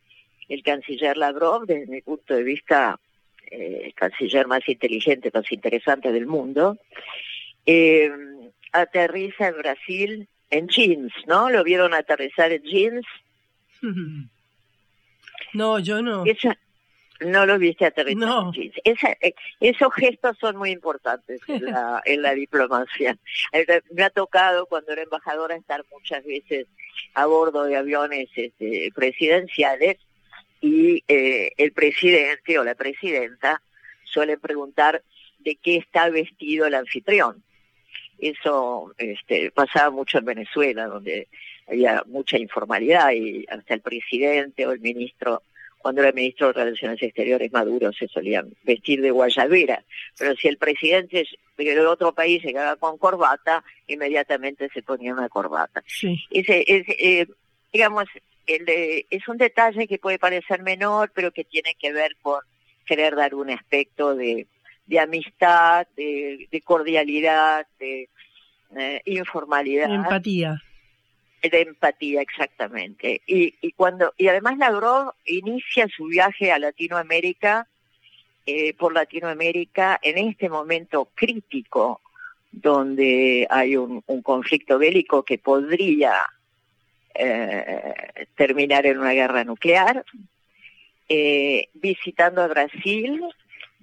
el 0.49 0.63
canciller 0.63 1.17
Lavrov, 1.17 1.65
desde 1.65 1.87
mi 1.87 2.01
punto 2.01 2.33
de 2.33 2.43
vista, 2.43 2.99
eh, 3.51 3.81
el 3.85 3.93
canciller 3.93 4.47
más 4.47 4.67
inteligente, 4.67 5.31
más 5.33 5.51
interesante 5.51 6.11
del 6.11 6.25
mundo, 6.25 6.77
eh, 7.65 8.09
aterriza 8.71 9.47
en 9.47 9.57
Brasil 9.57 10.27
en 10.49 10.67
jeans, 10.67 11.13
¿no? 11.27 11.49
¿Lo 11.49 11.63
vieron 11.63 11.93
aterrizar 11.93 12.51
en 12.51 12.63
jeans? 12.63 13.05
No, 15.53 15.79
yo 15.79 16.01
no. 16.01 16.23
No 17.21 17.45
lo 17.45 17.57
viste 17.57 17.85
aterrizar 17.85 18.43
en 18.45 18.51
jeans. 18.51 18.75
Eh, 18.83 19.33
esos 19.59 19.93
gestos 19.93 20.37
son 20.39 20.57
muy 20.57 20.71
importantes 20.71 21.41
en 21.47 21.65
la, 21.65 22.01
en 22.05 22.21
la 22.21 22.33
diplomacia. 22.33 23.17
Me 23.91 24.03
ha 24.03 24.09
tocado 24.09 24.65
cuando 24.65 24.91
era 24.91 25.03
embajadora 25.03 25.55
estar 25.55 25.83
muchas 25.91 26.23
veces 26.25 26.67
a 27.13 27.25
bordo 27.25 27.63
de 27.63 27.75
aviones 27.75 28.29
este, 28.35 28.91
presidenciales 28.93 29.97
y 30.61 31.03
eh, 31.07 31.51
el 31.57 31.71
presidente 31.71 32.57
o 32.59 32.63
la 32.63 32.75
presidenta 32.75 33.61
suelen 34.03 34.39
preguntar 34.39 35.03
de 35.39 35.55
qué 35.55 35.77
está 35.77 36.09
vestido 36.09 36.65
el 36.65 36.75
anfitrión. 36.75 37.43
Eso 38.19 38.93
este, 38.97 39.51
pasaba 39.51 39.91
mucho 39.91 40.17
en 40.17 40.25
Venezuela, 40.25 40.87
donde 40.87 41.27
había 41.67 42.03
mucha 42.07 42.37
informalidad 42.37 43.11
y 43.11 43.45
hasta 43.49 43.75
el 43.75 43.81
presidente 43.81 44.65
o 44.65 44.71
el 44.71 44.79
ministro, 44.79 45.43
cuando 45.87 46.01
era 46.01 46.11
ministro 46.11 46.47
de 46.47 46.65
Relaciones 46.65 47.01
Exteriores 47.01 47.49
Maduro, 47.53 47.93
se 47.93 48.09
solían 48.09 48.53
vestir 48.63 49.01
de 49.01 49.09
guayabera. 49.09 49.85
Pero 50.19 50.35
si 50.35 50.49
el 50.49 50.57
presidente 50.57 51.25
de 51.57 51.87
otro 51.87 52.11
país 52.13 52.41
se 52.41 52.49
quedaba 52.49 52.75
con 52.75 52.97
corbata, 52.97 53.63
inmediatamente 53.87 54.67
se 54.73 54.81
ponía 54.81 55.13
una 55.13 55.29
corbata. 55.29 55.81
Ese, 56.29 56.65
eh, 56.67 57.25
digamos, 57.71 58.03
es 58.45 59.27
un 59.29 59.37
detalle 59.37 59.87
que 59.87 59.97
puede 59.97 60.19
parecer 60.19 60.61
menor, 60.61 61.09
pero 61.15 61.31
que 61.31 61.45
tiene 61.45 61.73
que 61.79 61.93
ver 61.93 62.17
con 62.21 62.41
querer 62.85 63.15
dar 63.15 63.33
un 63.33 63.49
aspecto 63.49 64.13
de, 64.13 64.45
amistad, 65.01 65.87
de, 65.95 66.61
cordialidad, 66.65 67.65
de 67.79 68.09
eh, 68.77 69.01
informalidad. 69.05 69.89
Empatía. 69.89 70.61
De 71.41 71.61
empatía, 71.61 72.21
exactamente. 72.21 73.21
Y, 73.27 73.55
y 73.61 73.71
cuando 73.73 74.13
y 74.17 74.27
además 74.27 74.57
Lavrov 74.57 75.13
inicia 75.25 75.87
su 75.87 76.05
viaje 76.05 76.51
a 76.51 76.59
Latinoamérica 76.59 77.67
eh, 78.45 78.73
por 78.73 78.93
Latinoamérica 78.93 79.99
en 80.01 80.17
este 80.17 80.49
momento 80.49 81.09
crítico 81.13 82.01
donde 82.51 83.45
hay 83.49 83.77
un 83.77 84.01
conflicto 84.23 84.79
bélico 84.79 85.23
que 85.23 85.37
podría 85.37 86.15
eh, 87.19 88.27
terminar 88.35 88.85
en 88.85 88.99
una 88.99 89.11
guerra 89.11 89.43
nuclear, 89.43 90.05
eh, 91.09 91.67
visitando 91.73 92.43
a 92.43 92.47
Brasil, 92.47 93.23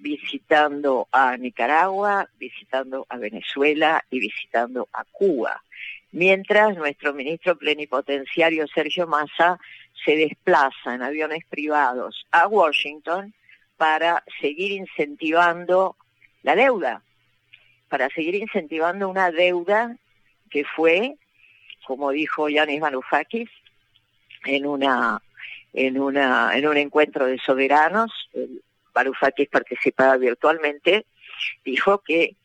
visitando 0.05 1.07
a 1.11 1.35
Nicaragua, 1.35 2.29
visitando 2.37 3.07
a 3.09 3.17
Venezuela 3.17 4.05
y 4.11 4.19
visitando 4.19 4.87
a 4.93 5.03
Cuba. 5.03 5.63
Mientras 6.11 6.77
nuestro 6.77 7.11
ministro 7.11 7.57
plenipotenciario 7.57 8.67
Sergio 8.67 9.07
Massa 9.07 9.59
se 10.05 10.15
desplaza 10.15 10.93
en 10.93 11.01
aviones 11.01 11.43
privados 11.49 12.23
a 12.31 12.47
Washington 12.47 13.33
para 13.77 14.23
seguir 14.39 14.73
incentivando 14.73 15.95
la 16.43 16.55
deuda, 16.55 17.01
para 17.89 18.07
seguir 18.09 18.35
incentivando 18.35 19.09
una 19.09 19.31
deuda 19.31 19.97
que 20.51 20.63
fue 20.65 21.15
como 21.87 22.11
dijo 22.11 22.47
Yanis 22.47 22.79
Varoufakis 22.79 23.49
en 24.45 24.67
una 24.67 25.19
en 25.73 25.99
una 25.99 26.55
en 26.55 26.67
un 26.67 26.77
encuentro 26.77 27.25
de 27.25 27.39
soberanos, 27.39 28.11
Varoufakis 28.95 29.49
participaba 29.49 30.15
virtualmente, 30.17 31.05
dijo 31.63 31.99
que 31.99 32.37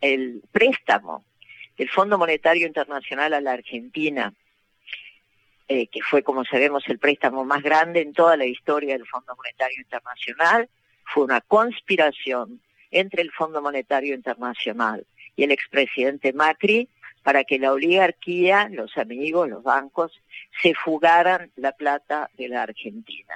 el 0.00 0.42
préstamo 0.50 1.24
del 1.78 1.88
Fondo 1.88 2.18
Monetario 2.18 2.66
Internacional 2.66 3.32
a 3.32 3.40
la 3.40 3.52
Argentina, 3.52 4.34
eh, 5.68 5.86
que 5.86 6.02
fue, 6.02 6.22
como 6.22 6.44
sabemos, 6.44 6.82
el 6.88 6.98
préstamo 6.98 7.44
más 7.44 7.62
grande 7.62 8.02
en 8.02 8.12
toda 8.12 8.36
la 8.36 8.44
historia 8.44 8.94
del 8.98 9.06
Fondo 9.06 9.34
Monetario 9.36 9.80
Internacional, 9.80 10.68
fue 11.04 11.24
una 11.24 11.40
conspiración 11.40 12.60
entre 12.90 13.22
el 13.22 13.30
Fondo 13.30 13.62
Monetario 13.62 14.14
Internacional 14.14 15.06
y 15.36 15.44
el 15.44 15.52
expresidente 15.52 16.32
Macri 16.32 16.88
para 17.22 17.44
que 17.44 17.58
la 17.58 17.72
oligarquía, 17.72 18.68
los 18.70 18.96
amigos, 18.98 19.48
los 19.48 19.62
bancos, 19.62 20.12
se 20.60 20.74
fugaran 20.74 21.50
la 21.56 21.72
plata 21.72 22.30
de 22.36 22.48
la 22.48 22.62
Argentina. 22.62 23.34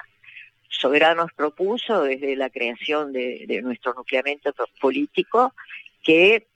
Soberanos 0.68 1.32
propuso 1.32 2.02
desde 2.02 2.36
la 2.36 2.50
creación 2.50 3.12
de, 3.12 3.60
nuestro 3.62 3.94
nucleamiento 3.94 4.52
político 4.80 5.54
que 6.02 6.46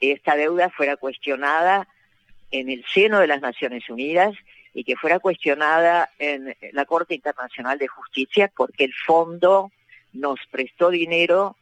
esta 0.00 0.36
deuda 0.36 0.70
fuera 0.70 0.96
cuestionada 0.96 1.88
en 2.50 2.68
el 2.68 2.84
seno 2.92 3.18
de 3.18 3.26
las 3.26 3.40
Naciones 3.40 3.88
Unidas 3.88 4.34
y 4.74 4.84
que 4.84 4.96
fuera 4.96 5.18
cuestionada 5.18 6.10
en 6.18 6.54
la 6.72 6.84
Corte 6.84 7.14
Internacional 7.14 7.78
de 7.78 7.88
Justicia 7.88 8.50
porque 8.54 8.84
el 8.84 8.94
fondo 8.94 9.70
nos 10.12 10.38
prestó 10.50 10.90
dinero 10.90 11.56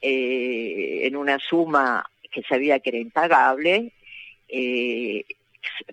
eh, 0.00 1.00
en 1.06 1.16
una 1.16 1.38
suma 1.38 2.04
que 2.30 2.42
sabía 2.42 2.80
que 2.80 2.90
era 2.90 2.98
impagable 2.98 3.92
eh, 4.48 5.24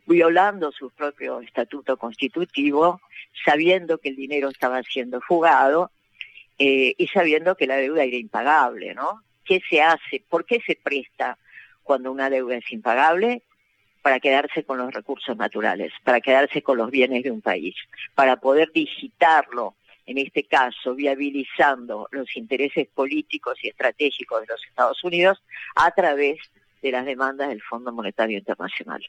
violando 0.05 0.71
su 0.71 0.89
propio 0.89 1.41
estatuto 1.41 1.97
constitutivo, 1.97 3.01
sabiendo 3.45 3.97
que 3.97 4.09
el 4.09 4.15
dinero 4.15 4.49
estaba 4.49 4.81
siendo 4.83 5.21
fugado 5.21 5.91
eh, 6.59 6.93
y 6.97 7.07
sabiendo 7.07 7.55
que 7.55 7.67
la 7.67 7.77
deuda 7.77 8.03
era 8.03 8.17
impagable, 8.17 8.93
¿no? 8.93 9.23
¿Qué 9.43 9.61
se 9.69 9.81
hace? 9.81 10.23
¿Por 10.27 10.45
qué 10.45 10.61
se 10.65 10.75
presta 10.81 11.37
cuando 11.83 12.11
una 12.11 12.29
deuda 12.29 12.55
es 12.57 12.71
impagable? 12.71 13.43
Para 14.01 14.19
quedarse 14.19 14.63
con 14.63 14.77
los 14.77 14.93
recursos 14.93 15.35
naturales, 15.37 15.91
para 16.03 16.21
quedarse 16.21 16.61
con 16.61 16.77
los 16.77 16.91
bienes 16.91 17.23
de 17.23 17.31
un 17.31 17.41
país, 17.41 17.75
para 18.15 18.35
poder 18.37 18.71
digitarlo, 18.73 19.75
en 20.05 20.17
este 20.17 20.43
caso, 20.43 20.93
viabilizando 20.95 22.09
los 22.11 22.35
intereses 22.35 22.87
políticos 22.93 23.57
y 23.63 23.69
estratégicos 23.69 24.41
de 24.41 24.47
los 24.47 24.65
Estados 24.65 25.03
Unidos 25.03 25.41
a 25.75 25.91
través 25.91 26.39
de 26.81 26.91
las 26.91 27.05
demandas 27.05 27.47
del 27.47 27.61
Fondo 27.61 27.93
Monetario 27.93 28.37
Internacional. 28.37 29.01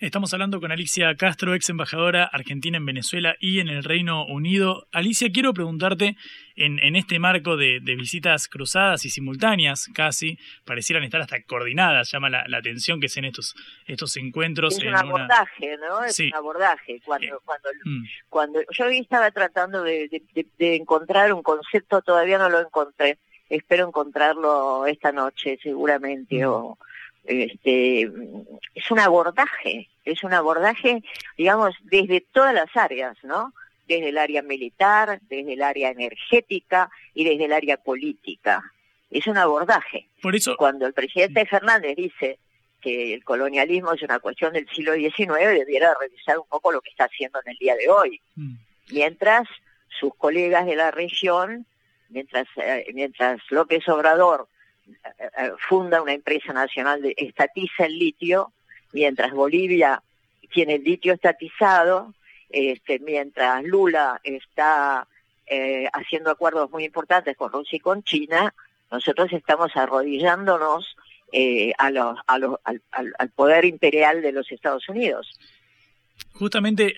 Estamos 0.00 0.32
hablando 0.32 0.62
con 0.62 0.72
Alicia 0.72 1.14
Castro, 1.14 1.54
ex 1.54 1.68
embajadora 1.68 2.24
argentina 2.24 2.78
en 2.78 2.86
Venezuela 2.86 3.36
y 3.38 3.60
en 3.60 3.68
el 3.68 3.84
Reino 3.84 4.24
Unido. 4.24 4.86
Alicia, 4.92 5.28
quiero 5.30 5.52
preguntarte, 5.52 6.16
en, 6.56 6.96
este 6.96 7.18
marco 7.18 7.58
de, 7.58 7.80
visitas 7.80 8.48
cruzadas 8.48 9.04
y 9.04 9.10
simultáneas, 9.10 9.90
casi, 9.94 10.38
parecieran 10.64 11.04
estar 11.04 11.20
hasta 11.20 11.42
coordinadas, 11.42 12.10
llama 12.10 12.30
la, 12.30 12.56
atención 12.56 12.98
que 12.98 13.10
sean 13.10 13.26
estos, 13.26 13.54
estos 13.86 14.16
encuentros. 14.16 14.78
Es 14.78 14.84
un 14.84 14.96
abordaje, 14.96 15.76
¿no? 15.76 16.02
Es 16.02 16.18
un 16.18 16.34
abordaje. 16.34 17.02
Cuando, 17.04 17.26
eh, 17.26 17.38
cuando, 17.44 17.68
mm. 17.84 18.04
cuando 18.30 18.60
yo 18.70 18.84
estaba 18.86 19.30
tratando 19.32 19.82
de, 19.82 20.08
encontrar 20.60 21.30
un 21.34 21.42
concepto, 21.42 22.00
todavía 22.00 22.38
no 22.38 22.48
lo 22.48 22.58
encontré. 22.58 23.18
Espero 23.50 23.86
encontrarlo 23.86 24.86
esta 24.86 25.12
noche, 25.12 25.58
seguramente, 25.62 26.42
mm. 26.42 26.48
o 26.48 26.78
este, 27.24 28.10
es 28.74 28.90
un 28.90 28.98
abordaje, 28.98 29.88
es 30.04 30.22
un 30.24 30.32
abordaje, 30.32 31.02
digamos, 31.36 31.74
desde 31.82 32.20
todas 32.20 32.54
las 32.54 32.74
áreas, 32.76 33.16
¿no? 33.22 33.52
Desde 33.86 34.10
el 34.10 34.18
área 34.18 34.42
militar, 34.42 35.20
desde 35.28 35.54
el 35.54 35.62
área 35.62 35.90
energética 35.90 36.90
y 37.14 37.24
desde 37.24 37.46
el 37.46 37.52
área 37.52 37.76
política. 37.76 38.62
Es 39.10 39.26
un 39.26 39.38
abordaje. 39.38 40.06
Por 40.22 40.36
eso. 40.36 40.56
Cuando 40.56 40.86
el 40.86 40.92
presidente 40.92 41.44
Fernández 41.46 41.96
dice 41.96 42.38
que 42.80 43.14
el 43.14 43.24
colonialismo 43.24 43.92
es 43.92 44.02
una 44.02 44.20
cuestión 44.20 44.52
del 44.52 44.68
siglo 44.70 44.94
XIX, 44.94 45.26
debiera 45.58 45.92
revisar 46.00 46.38
un 46.38 46.46
poco 46.48 46.72
lo 46.72 46.80
que 46.80 46.90
está 46.90 47.04
haciendo 47.04 47.40
en 47.44 47.52
el 47.52 47.58
día 47.58 47.74
de 47.74 47.88
hoy. 47.88 48.20
Mm. 48.36 48.54
Mientras 48.92 49.48
sus 49.98 50.14
colegas 50.14 50.66
de 50.66 50.76
la 50.76 50.90
región, 50.90 51.66
mientras, 52.08 52.46
eh, 52.56 52.86
mientras 52.94 53.40
López 53.50 53.86
Obrador 53.88 54.48
funda 55.68 56.02
una 56.02 56.12
empresa 56.12 56.52
nacional 56.52 57.02
de 57.02 57.14
estatiza 57.16 57.86
el 57.86 57.98
litio, 57.98 58.52
mientras 58.92 59.32
Bolivia 59.32 60.02
tiene 60.52 60.76
el 60.76 60.84
litio 60.84 61.12
estatizado, 61.14 62.14
este, 62.48 62.98
mientras 62.98 63.62
Lula 63.64 64.20
está 64.24 65.06
eh, 65.46 65.88
haciendo 65.92 66.30
acuerdos 66.30 66.70
muy 66.70 66.84
importantes 66.84 67.36
con 67.36 67.52
Rusia 67.52 67.76
y 67.76 67.80
con 67.80 68.02
China, 68.02 68.54
nosotros 68.90 69.32
estamos 69.32 69.76
arrodillándonos 69.76 70.96
eh, 71.32 71.72
a 71.78 71.90
los, 71.90 72.18
a 72.26 72.38
los, 72.38 72.56
al, 72.64 72.82
al, 72.90 73.30
poder 73.30 73.64
imperial 73.64 74.20
de 74.20 74.32
los 74.32 74.50
Estados 74.50 74.88
Unidos. 74.88 75.38
Justamente 76.32 76.96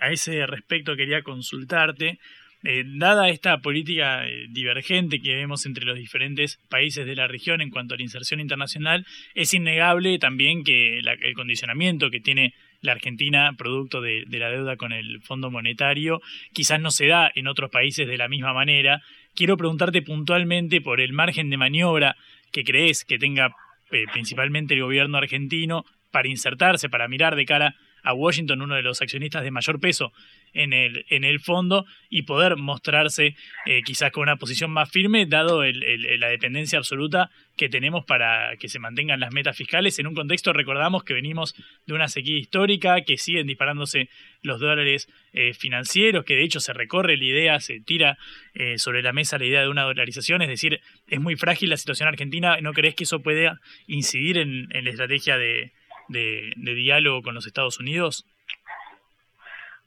a 0.00 0.10
ese 0.10 0.46
respecto 0.46 0.96
quería 0.96 1.22
consultarte, 1.22 2.18
eh, 2.62 2.84
dada 2.86 3.28
esta 3.30 3.58
política 3.58 4.26
eh, 4.26 4.46
divergente 4.50 5.20
que 5.22 5.34
vemos 5.34 5.64
entre 5.66 5.84
los 5.84 5.96
diferentes 5.96 6.58
países 6.68 7.06
de 7.06 7.16
la 7.16 7.26
región 7.26 7.60
en 7.60 7.70
cuanto 7.70 7.94
a 7.94 7.96
la 7.96 8.02
inserción 8.02 8.40
internacional, 8.40 9.06
es 9.34 9.54
innegable 9.54 10.18
también 10.18 10.62
que 10.62 10.98
el 10.98 11.34
condicionamiento 11.34 12.10
que 12.10 12.20
tiene 12.20 12.54
la 12.82 12.92
Argentina 12.92 13.54
producto 13.56 14.00
de, 14.00 14.24
la 14.28 14.50
deuda 14.50 14.76
con 14.76 14.92
el 14.92 15.20
Fondo 15.22 15.50
Monetario 15.50 16.20
quizás 16.52 16.80
no 16.80 16.90
se 16.90 17.06
da 17.06 17.30
en 17.34 17.46
otros 17.46 17.70
países 17.70 18.06
de 18.06 18.18
la 18.18 18.28
misma 18.28 18.52
manera. 18.52 19.02
Quiero 19.34 19.56
preguntarte 19.56 20.02
puntualmente 20.02 20.80
por 20.80 21.00
el 21.00 21.12
margen 21.12 21.50
de 21.50 21.56
maniobra 21.56 22.16
que 22.52 22.64
crees 22.64 23.04
que 23.04 23.18
tenga 23.18 23.54
eh, 23.90 24.04
principalmente 24.12 24.74
el 24.74 24.82
gobierno 24.82 25.18
argentino 25.18 25.84
para 26.10 26.28
insertarse, 26.28 26.88
para 26.88 27.08
mirar 27.08 27.36
de 27.36 27.44
cara 27.44 27.74
Washington, 28.14 28.62
uno 28.62 28.74
de 28.74 28.82
los 28.82 29.00
accionistas 29.02 29.44
de 29.44 29.50
mayor 29.50 29.80
peso 29.80 30.12
en 30.52 30.72
el, 30.72 31.04
en 31.08 31.24
el 31.24 31.40
fondo, 31.40 31.86
y 32.08 32.22
poder 32.22 32.56
mostrarse 32.56 33.36
eh, 33.66 33.82
quizás 33.84 34.10
con 34.10 34.22
una 34.22 34.36
posición 34.36 34.70
más 34.70 34.90
firme, 34.90 35.26
dado 35.26 35.62
el, 35.62 35.80
la 36.18 36.28
dependencia 36.28 36.78
absoluta 36.78 37.30
que 37.56 37.68
tenemos 37.68 38.04
para 38.04 38.56
que 38.56 38.68
se 38.68 38.78
mantengan 38.78 39.20
las 39.20 39.32
metas 39.32 39.56
fiscales. 39.56 39.98
En 39.98 40.06
un 40.06 40.14
contexto, 40.14 40.52
recordamos 40.52 41.04
que 41.04 41.14
venimos 41.14 41.54
de 41.86 41.94
una 41.94 42.08
sequía 42.08 42.38
histórica, 42.38 43.02
que 43.02 43.18
siguen 43.18 43.46
disparándose 43.46 44.08
los 44.42 44.60
dólares 44.60 45.08
eh, 45.32 45.52
financieros, 45.54 46.24
que 46.24 46.34
de 46.34 46.44
hecho 46.44 46.60
se 46.60 46.72
recorre 46.72 47.16
la 47.16 47.24
idea, 47.24 47.60
se 47.60 47.80
tira 47.80 48.16
eh, 48.54 48.78
sobre 48.78 49.02
la 49.02 49.12
mesa 49.12 49.38
la 49.38 49.44
idea 49.44 49.60
de 49.60 49.68
una 49.68 49.82
dolarización, 49.82 50.42
es 50.42 50.48
decir, 50.48 50.80
es 51.06 51.20
muy 51.20 51.36
frágil 51.36 51.70
la 51.70 51.76
situación 51.76 52.08
argentina. 52.08 52.58
¿No 52.60 52.72
crees 52.72 52.94
que 52.94 53.04
eso 53.04 53.22
pueda 53.22 53.60
incidir 53.86 54.38
en 54.38 54.68
la 54.72 54.90
estrategia 54.90 55.36
de, 55.36 55.72
de, 56.10 56.52
diálogo 56.56 57.22
con 57.22 57.34
los 57.34 57.46
Estados 57.46 57.78
Unidos? 57.78 58.26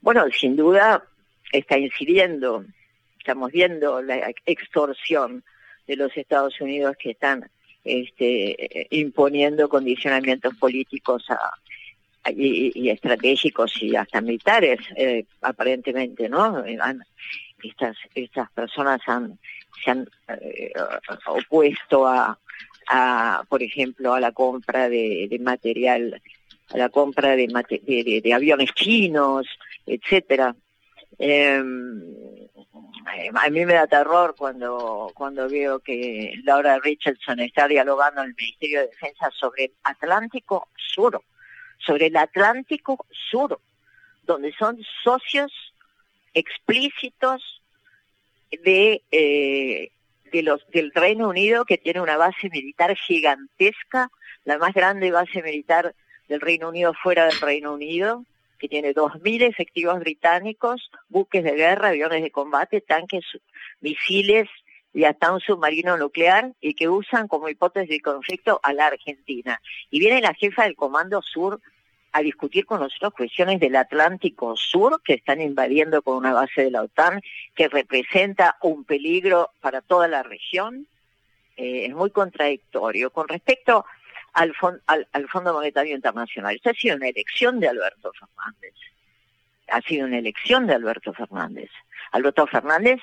Bueno, 0.01 0.25
sin 0.31 0.55
duda 0.55 1.03
está 1.51 1.77
incidiendo. 1.77 2.65
Estamos 3.19 3.51
viendo 3.51 4.01
la 4.01 4.33
extorsión 4.45 5.43
de 5.87 5.95
los 5.95 6.15
Estados 6.17 6.59
Unidos 6.59 6.95
que 6.99 7.11
están 7.11 7.49
este, 7.83 8.87
imponiendo 8.91 9.69
condicionamientos 9.69 10.55
políticos 10.55 11.25
y, 12.29 12.89
estratégicos 12.89 13.81
y 13.81 13.95
hasta 13.95 14.21
militares, 14.21 14.79
eh, 14.95 15.25
aparentemente, 15.41 16.29
¿no? 16.29 16.63
estas, 17.63 17.97
estas 18.15 18.51
personas 18.51 19.01
han, 19.07 19.39
se 19.83 19.91
han 19.91 20.09
eh, 20.27 20.71
opuesto 21.27 22.07
a, 22.07 22.37
a, 22.87 23.43
por 23.49 23.63
ejemplo, 23.63 24.13
a 24.13 24.19
la 24.19 24.31
compra 24.31 24.89
de, 24.89 25.37
material, 25.41 26.21
a 26.69 26.77
la 26.77 26.89
compra 26.89 27.35
de, 27.35 27.47
de, 28.23 28.33
aviones 28.33 28.73
chinos, 28.73 29.47
etcétera. 29.85 30.55
Em, 31.19 32.01
a 33.35 33.49
mí 33.49 33.65
me 33.65 33.73
da 33.73 33.87
terror 33.87 34.35
cuando, 34.37 35.11
cuando 35.13 35.49
veo 35.49 35.79
que 35.79 36.33
Laura 36.43 36.79
Richardson 36.79 37.39
está 37.39 37.67
dialogando 37.67 38.21
en 38.21 38.29
el 38.29 38.35
Ministerio 38.35 38.81
de 38.81 38.87
Defensa 38.87 39.29
sobre 39.31 39.65
el 39.65 39.73
Atlántico 39.83 40.69
Sur, 40.75 41.21
sobre 41.77 42.07
el 42.07 42.15
Atlántico 42.15 43.05
Sur, 43.29 43.59
donde 44.23 44.53
son 44.53 44.79
socios 45.03 45.51
explícitos 46.33 47.61
de 48.63 49.03
eh, 49.11 49.91
los, 50.41 50.65
del 50.69 50.91
Reino 50.93 51.29
Unido, 51.29 51.65
que 51.65 51.77
tiene 51.77 52.01
una 52.01 52.17
base 52.17 52.49
militar 52.49 52.95
gigantesca, 52.95 54.09
la 54.45 54.57
más 54.57 54.73
grande 54.73 55.11
base 55.11 55.41
militar 55.41 55.95
del 56.27 56.41
Reino 56.41 56.69
Unido 56.69 56.93
fuera 56.93 57.25
del 57.25 57.39
Reino 57.39 57.73
Unido, 57.73 58.25
que 58.59 58.67
tiene 58.67 58.93
2.000 58.93 59.43
efectivos 59.43 59.99
británicos, 59.99 60.89
buques 61.09 61.43
de 61.43 61.51
guerra, 61.51 61.89
aviones 61.89 62.23
de 62.23 62.31
combate, 62.31 62.81
tanques, 62.81 63.25
misiles 63.81 64.47
y 64.93 65.03
hasta 65.05 65.33
un 65.33 65.39
submarino 65.39 65.97
nuclear, 65.97 66.53
y 66.61 66.75
que 66.75 66.87
usan 66.87 67.27
como 67.27 67.49
hipótesis 67.49 67.89
de 67.89 67.99
conflicto 67.99 68.59
a 68.63 68.73
la 68.73 68.87
Argentina. 68.87 69.59
Y 69.89 69.99
viene 69.99 70.21
la 70.21 70.33
jefa 70.33 70.63
del 70.63 70.75
Comando 70.75 71.21
Sur 71.21 71.59
a 72.13 72.21
discutir 72.21 72.65
con 72.65 72.79
nosotros 72.79 73.13
cuestiones 73.13 73.59
del 73.59 73.75
Atlántico 73.75 74.55
Sur 74.55 75.01
que 75.03 75.15
están 75.15 75.41
invadiendo 75.41 76.01
con 76.03 76.15
una 76.15 76.31
base 76.31 76.63
de 76.63 76.71
la 76.71 76.83
OTAN 76.83 77.21
que 77.55 77.67
representa 77.67 78.55
un 78.61 78.85
peligro 78.85 79.49
para 79.59 79.81
toda 79.81 80.07
la 80.07 80.21
región. 80.21 80.87
Eh, 81.57 81.87
es 81.87 81.93
muy 81.93 82.11
contradictorio. 82.11 83.09
Con 83.09 83.27
respecto 83.27 83.85
al, 84.33 84.53
al, 84.85 85.27
Fondo 85.27 85.53
Monetario 85.53 85.95
Internacional, 85.95 86.55
esta 86.55 86.69
ha 86.69 86.75
sido 86.75 86.95
una 86.95 87.09
elección 87.09 87.59
de 87.59 87.67
Alberto 87.67 88.11
Fernández. 88.13 88.75
Ha 89.69 89.81
sido 89.81 90.05
una 90.05 90.19
elección 90.19 90.67
de 90.67 90.75
Alberto 90.75 91.13
Fernández. 91.13 91.71
Alberto 92.11 92.45
Fernández 92.45 92.99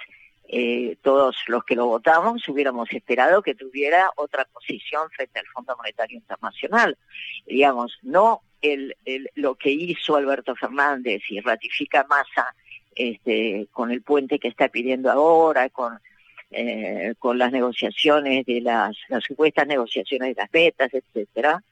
eh, 0.52 0.96
todos 1.02 1.36
los 1.46 1.62
que 1.62 1.76
lo 1.76 1.86
votamos 1.86 2.48
hubiéramos 2.48 2.92
esperado 2.92 3.40
que 3.40 3.54
tuviera 3.54 4.10
otra 4.16 4.44
posición 4.46 5.08
frente 5.10 5.38
al 5.38 5.46
Fondo 5.46 5.76
Monetario 5.76 6.18
Internacional. 6.18 6.98
Digamos, 7.46 7.98
no 8.02 8.42
el, 8.62 8.96
lo 9.34 9.54
que 9.54 9.70
hizo 9.70 10.16
Alberto 10.16 10.54
Fernández 10.56 11.22
y 11.28 11.40
ratifica 11.40 12.06
Massa 12.08 12.54
este, 12.94 13.68
con 13.72 13.90
el 13.90 14.02
puente 14.02 14.38
que 14.38 14.48
está 14.48 14.68
pidiendo 14.68 15.10
ahora, 15.10 15.68
con, 15.68 15.98
eh, 16.50 17.14
con 17.18 17.38
las 17.38 17.52
negociaciones 17.52 18.44
de 18.46 18.60
las, 18.60 18.96
las 19.08 19.24
supuestas 19.24 19.66
negociaciones 19.66 20.34
de 20.34 20.42
las 20.42 20.52
metas, 20.52 20.92
etcétera. 20.92 21.62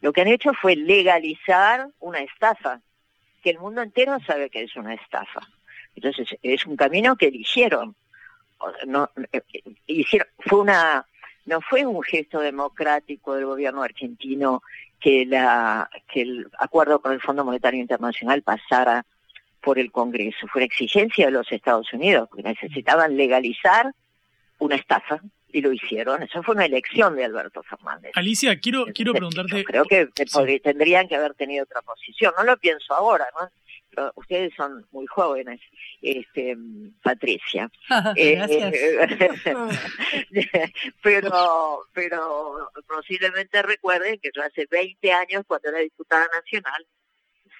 Lo 0.00 0.12
que 0.12 0.20
han 0.20 0.28
hecho 0.28 0.52
fue 0.54 0.76
legalizar 0.76 1.88
una 2.00 2.20
estafa, 2.20 2.80
que 3.42 3.50
el 3.50 3.58
mundo 3.58 3.82
entero 3.82 4.18
sabe 4.26 4.50
que 4.50 4.62
es 4.62 4.76
una 4.76 4.94
estafa. 4.94 5.40
Entonces, 5.96 6.28
es 6.42 6.66
un 6.66 6.76
camino 6.76 7.16
que 7.16 7.26
eligieron 7.26 7.96
no 8.86 9.10
eh, 9.32 9.42
hicieron, 9.86 10.28
fue 10.40 10.60
una 10.60 11.06
no 11.48 11.60
fue 11.62 11.86
un 11.86 12.02
gesto 12.02 12.40
democrático 12.40 13.34
del 13.34 13.46
gobierno 13.46 13.82
argentino 13.82 14.62
que 15.00 15.24
la 15.24 15.88
que 16.12 16.22
el 16.22 16.46
acuerdo 16.58 17.00
con 17.00 17.12
el 17.12 17.20
Fondo 17.20 17.44
Monetario 17.44 17.80
Internacional 17.80 18.42
pasara 18.42 19.04
por 19.60 19.78
el 19.78 19.90
Congreso, 19.90 20.46
fue 20.52 20.60
una 20.60 20.66
exigencia 20.66 21.26
de 21.26 21.32
los 21.32 21.50
Estados 21.50 21.92
Unidos, 21.92 22.28
porque 22.28 22.42
necesitaban 22.48 23.16
legalizar 23.16 23.92
una 24.58 24.76
estafa 24.76 25.20
y 25.52 25.60
lo 25.60 25.72
hicieron. 25.72 26.22
Eso 26.22 26.42
fue 26.42 26.54
una 26.54 26.66
elección 26.66 27.16
de 27.16 27.24
Alberto 27.24 27.62
Fernández. 27.62 28.12
Alicia, 28.14 28.58
quiero, 28.60 28.86
quiero 28.94 29.12
preguntarte... 29.12 29.64
creo 29.64 29.84
que 29.84 30.08
tendrían 30.62 31.08
que 31.08 31.16
haber 31.16 31.34
tenido 31.34 31.64
otra 31.64 31.82
posición. 31.82 32.32
No 32.36 32.44
lo 32.44 32.56
pienso 32.58 32.94
ahora, 32.94 33.26
¿no? 33.40 33.48
Ustedes 34.14 34.52
son 34.54 34.86
muy 34.90 35.06
jóvenes, 35.06 35.60
este, 36.02 36.56
Patricia. 37.02 37.70
Gracias. 37.88 38.74
Eh, 38.74 39.28
pero, 41.02 41.80
pero 41.92 42.70
posiblemente 42.86 43.62
recuerden 43.62 44.18
que 44.20 44.30
yo 44.34 44.42
hace 44.42 44.66
20 44.70 45.12
años, 45.12 45.44
cuando 45.46 45.68
era 45.68 45.78
diputada 45.78 46.26
nacional, 46.34 46.86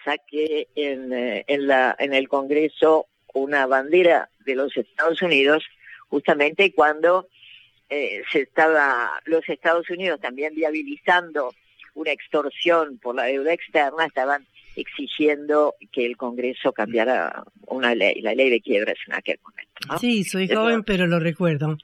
saqué 0.04 0.68
en, 0.74 1.12
eh, 1.12 1.44
en, 1.48 1.66
la, 1.66 1.96
en 1.98 2.14
el 2.14 2.28
Congreso 2.28 3.06
una 3.34 3.66
bandera 3.66 4.30
de 4.40 4.54
los 4.54 4.76
Estados 4.76 5.20
Unidos, 5.22 5.64
justamente 6.08 6.72
cuando 6.72 7.28
eh, 7.90 8.22
se 8.30 8.40
estaba 8.42 9.20
los 9.24 9.48
Estados 9.48 9.88
Unidos 9.90 10.20
también 10.20 10.54
viabilizando 10.54 11.54
una 11.94 12.12
extorsión 12.12 12.98
por 12.98 13.14
la 13.14 13.24
deuda 13.24 13.52
externa, 13.52 14.06
estaban 14.06 14.46
exigiendo 14.80 15.74
que 15.92 16.06
el 16.06 16.16
Congreso 16.16 16.72
cambiara 16.72 17.44
una 17.66 17.94
ley, 17.94 18.20
la 18.20 18.34
ley 18.34 18.50
de 18.50 18.60
quiebras 18.60 18.96
en 19.06 19.14
aquel 19.14 19.38
momento. 19.42 19.98
Sí, 19.98 20.24
soy 20.24 20.48
joven, 20.48 20.82
pero 20.84 21.06
lo 21.06 21.18
recuerdo. 21.18 21.76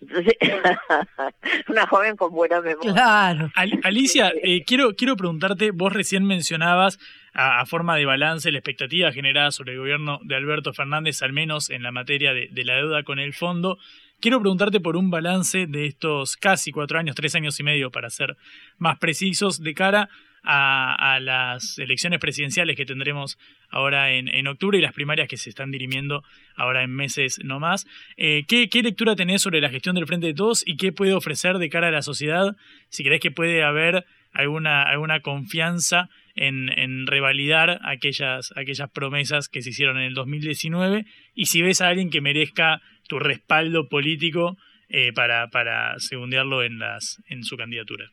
Entonces, 0.00 0.34
una 1.68 1.86
joven 1.86 2.16
con 2.16 2.32
buena 2.32 2.60
memoria. 2.60 2.92
Claro. 2.92 3.50
Alicia, 3.82 4.32
eh, 4.42 4.64
quiero, 4.64 4.94
quiero 4.94 5.16
preguntarte, 5.16 5.72
vos 5.72 5.92
recién 5.92 6.24
mencionabas 6.24 6.98
a, 7.34 7.64
forma 7.66 7.96
de 7.96 8.06
balance 8.06 8.50
la 8.50 8.58
expectativa 8.58 9.12
generada 9.12 9.50
sobre 9.50 9.72
el 9.72 9.78
gobierno 9.78 10.18
de 10.22 10.36
Alberto 10.36 10.72
Fernández, 10.72 11.22
al 11.22 11.32
menos 11.32 11.68
en 11.70 11.82
la 11.82 11.92
materia 11.92 12.32
de, 12.32 12.48
de 12.50 12.64
la 12.64 12.76
deuda 12.76 13.02
con 13.02 13.18
el 13.18 13.34
fondo. 13.34 13.78
Quiero 14.20 14.40
preguntarte 14.40 14.80
por 14.80 14.96
un 14.96 15.10
balance 15.10 15.66
de 15.66 15.86
estos 15.86 16.36
casi 16.36 16.72
cuatro 16.72 16.98
años, 16.98 17.16
tres 17.16 17.34
años 17.34 17.58
y 17.60 17.62
medio 17.62 17.90
para 17.90 18.10
ser 18.10 18.36
más 18.78 18.98
precisos, 18.98 19.62
de 19.62 19.74
cara 19.74 20.02
a, 20.02 20.08
las 20.42 21.78
elecciones 21.78 22.18
presidenciales 22.18 22.76
que 22.76 22.86
tendremos 22.86 23.38
ahora 23.68 24.12
en, 24.12 24.46
octubre 24.46 24.78
y 24.78 24.80
las 24.80 24.92
primarias 24.92 25.28
que 25.28 25.36
se 25.36 25.50
están 25.50 25.70
dirimiendo 25.70 26.22
ahora 26.56 26.82
en 26.82 26.90
meses 26.90 27.40
no 27.44 27.60
más. 27.60 27.86
Eh, 28.16 28.44
¿qué, 28.46 28.68
lectura 28.82 29.16
tenés 29.16 29.42
sobre 29.42 29.60
la 29.60 29.70
gestión 29.70 29.94
del 29.94 30.06
Frente 30.06 30.26
de 30.26 30.34
Todos 30.34 30.62
y 30.66 30.76
qué 30.76 30.92
puede 30.92 31.14
ofrecer 31.14 31.58
de 31.58 31.68
cara 31.68 31.88
a 31.88 31.92
la 31.92 32.02
sociedad? 32.02 32.56
Si 32.88 33.04
crees 33.04 33.20
que 33.20 33.30
puede 33.30 33.62
haber 33.62 34.04
alguna, 34.32 34.82
alguna 34.82 35.20
confianza 35.20 36.08
en, 36.34 36.70
en 36.78 37.06
revalidar 37.06 37.80
aquellas, 37.84 38.52
aquellas 38.56 38.90
promesas 38.90 39.48
que 39.48 39.62
se 39.62 39.70
hicieron 39.70 39.98
en 39.98 40.04
el 40.04 40.14
2019 40.14 41.04
y 41.34 41.46
si 41.46 41.62
ves 41.62 41.80
a 41.80 41.88
alguien 41.88 42.10
que 42.10 42.20
merezca 42.20 42.80
tu 43.08 43.18
respaldo 43.18 43.88
político 43.88 44.56
eh, 44.88 45.12
para, 45.12 45.48
para 45.48 45.98
segundearlo 45.98 46.62
en, 46.62 46.78
las, 46.78 47.22
en 47.28 47.44
su 47.44 47.56
candidatura? 47.56 48.10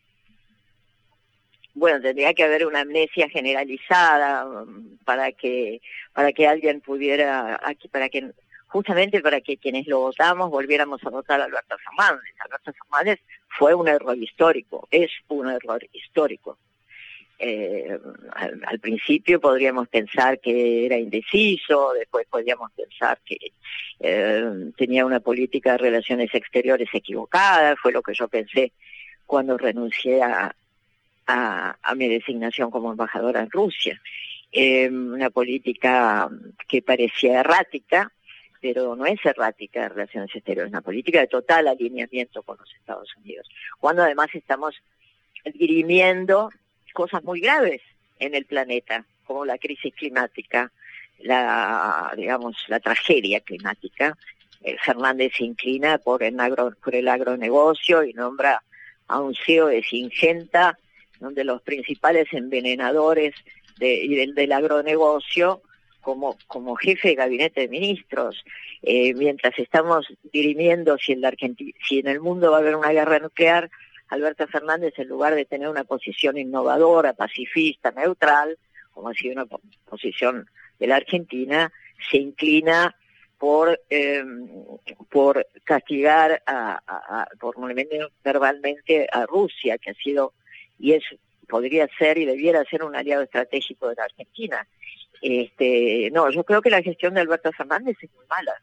Bueno, 1.77 2.01
tendría 2.01 2.33
que 2.33 2.43
haber 2.43 2.65
una 2.65 2.79
amnesia 2.79 3.29
generalizada 3.29 4.47
um, 4.47 4.97
para 5.05 5.31
que 5.31 5.79
para 6.11 6.33
que 6.33 6.47
alguien 6.47 6.81
pudiera 6.81 7.59
aquí 7.63 7.87
para 7.87 8.09
que 8.09 8.31
justamente 8.65 9.21
para 9.21 9.41
que 9.41 9.57
quienes 9.57 9.85
lo 9.85 9.99
votamos 9.99 10.49
volviéramos 10.49 11.03
a 11.05 11.11
votar 11.11 11.39
a 11.39 11.43
Alberto 11.43 11.75
Fernández. 11.77 12.33
Alberto 12.39 12.73
Fernández 12.73 13.19
fue 13.47 13.75
un 13.75 13.87
error 13.87 14.17
histórico, 14.17 14.87
es 14.89 15.11
un 15.27 15.49
error 15.49 15.87
histórico. 15.93 16.57
Eh, 17.37 17.95
al, 18.33 18.79
principio 18.79 19.39
podríamos 19.39 19.87
pensar 19.87 20.39
que 20.39 20.87
era 20.87 20.97
indeciso, 20.97 21.93
después 21.93 22.25
podríamos 22.27 22.71
pensar 22.71 23.19
que 23.23 23.37
eh, 23.99 24.71
tenía 24.75 25.05
una 25.05 25.19
política 25.19 25.73
de 25.73 25.77
relaciones 25.77 26.33
exteriores 26.33 26.89
equivocada, 26.91 27.75
fue 27.75 27.91
lo 27.91 28.01
que 28.01 28.15
yo 28.15 28.27
pensé 28.27 28.71
cuando 29.27 29.59
renuncié 29.59 30.23
a, 30.23 30.55
a, 31.27 31.77
mi 31.95 32.07
designación 32.07 32.71
como 32.71 32.91
embajadora 32.91 33.41
en 33.41 33.51
Rusia. 33.51 34.01
Eh, 34.51 34.89
una 34.89 35.29
política 35.29 36.29
que 36.67 36.81
parecía 36.81 37.41
errática, 37.41 38.11
pero 38.61 38.95
no 38.95 39.05
es 39.05 39.23
errática 39.25 39.81
de 39.81 39.89
relaciones 39.89 40.33
exteriores, 40.33 40.71
una 40.71 40.81
política 40.81 41.19
de 41.19 41.27
total 41.27 41.67
alineamiento 41.67 42.41
con 42.43 42.57
los 42.57 42.73
Estados 42.73 43.09
Unidos, 43.17 43.47
cuando 43.79 44.03
además 44.03 44.29
estamos 44.33 44.81
dirimiendo 45.53 46.49
cosas 46.93 47.23
muy 47.23 47.41
graves 47.41 47.81
en 48.19 48.33
el 48.33 48.45
planeta, 48.45 49.05
como 49.25 49.45
la 49.45 49.57
crisis 49.57 49.93
climática, 49.93 50.71
la, 51.19 52.13
digamos, 52.15 52.57
la 52.67 52.79
tragedia 52.79 53.41
climática. 53.41 54.17
Eh, 54.61 54.77
Fernández 54.83 55.33
se 55.37 55.43
inclina 55.43 55.97
por 55.97 56.23
el, 56.23 56.39
agro, 56.39 56.73
por 56.83 56.95
el 56.95 57.07
agronegocio 57.07 58.03
y 58.03 58.13
nombra 58.13 58.63
a 59.07 59.19
un 59.19 59.35
CEO 59.35 59.67
de 59.67 59.83
Singenta, 59.83 60.77
donde 61.19 61.43
los 61.43 61.61
principales 61.61 62.27
envenenadores 62.31 63.33
de, 63.79 64.31
del, 64.35 64.51
agronegocio 64.51 65.61
como, 66.01 66.75
jefe 66.75 67.09
de 67.09 67.15
gabinete 67.15 67.61
de 67.61 67.67
ministros, 67.67 68.45
eh, 68.81 69.13
mientras 69.13 69.57
estamos 69.59 70.07
dirimiendo 70.31 70.97
si 70.97 71.11
en, 71.11 71.21
la 71.21 71.33
si 71.87 71.99
en 71.99 72.07
el 72.07 72.21
mundo 72.21 72.51
va 72.51 72.57
a 72.57 72.59
haber 72.61 72.75
una 72.75 72.91
guerra 72.91 73.19
nuclear, 73.19 73.69
Alberto 74.07 74.47
Fernández, 74.47 74.93
en 74.97 75.09
lugar 75.09 75.35
de 75.35 75.43
tener 75.43 75.67
una 75.67 75.83
posición 75.83 76.37
innovadora, 76.37 77.13
pacifista, 77.13 77.91
neutral, 77.91 78.57
como 78.91 79.09
ha 79.09 79.13
sido 79.13 79.33
una 79.33 79.45
posición 79.85 80.49
de 80.79 80.87
la 80.87 80.95
Argentina, 80.95 81.71
se 82.09 82.17
inclina 82.17 82.95
por 83.37 83.79
eh, 83.89 84.23
por 85.09 85.45
castigar 85.63 86.41
a, 86.47 87.27
por 87.39 87.55
verbalmente 88.23 89.07
a 89.11 89.25
Rusia 89.25 89.77
que 89.77 89.91
ha 89.91 89.93
sido 89.93 90.33
y 90.79 90.93
es 90.93 91.03
podría 91.47 91.87
ser 91.97 92.17
y 92.17 92.25
debiera 92.25 92.63
ser 92.65 92.83
un 92.83 92.95
aliado 92.95 93.23
estratégico 93.23 93.89
de 93.89 93.95
la 93.95 94.03
Argentina 94.03 94.67
este 95.21 96.09
no 96.11 96.29
yo 96.29 96.43
creo 96.43 96.61
que 96.61 96.69
la 96.69 96.81
gestión 96.81 97.13
de 97.13 97.21
Alberto 97.21 97.51
Fernández 97.51 97.97
es 98.01 98.09
muy 98.15 98.25
mala 98.29 98.53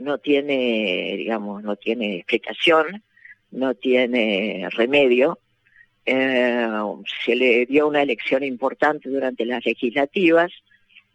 no 0.00 0.18
tiene 0.18 1.14
digamos 1.16 1.62
no 1.62 1.76
tiene 1.76 2.16
explicación 2.16 3.02
no 3.54 3.74
tiene 3.74 4.68
remedio. 4.72 5.38
Eh, 6.04 6.68
se 7.24 7.34
le 7.34 7.66
dio 7.66 7.88
una 7.88 8.02
elección 8.02 8.42
importante 8.42 9.08
durante 9.08 9.46
las 9.46 9.64
legislativas. 9.64 10.52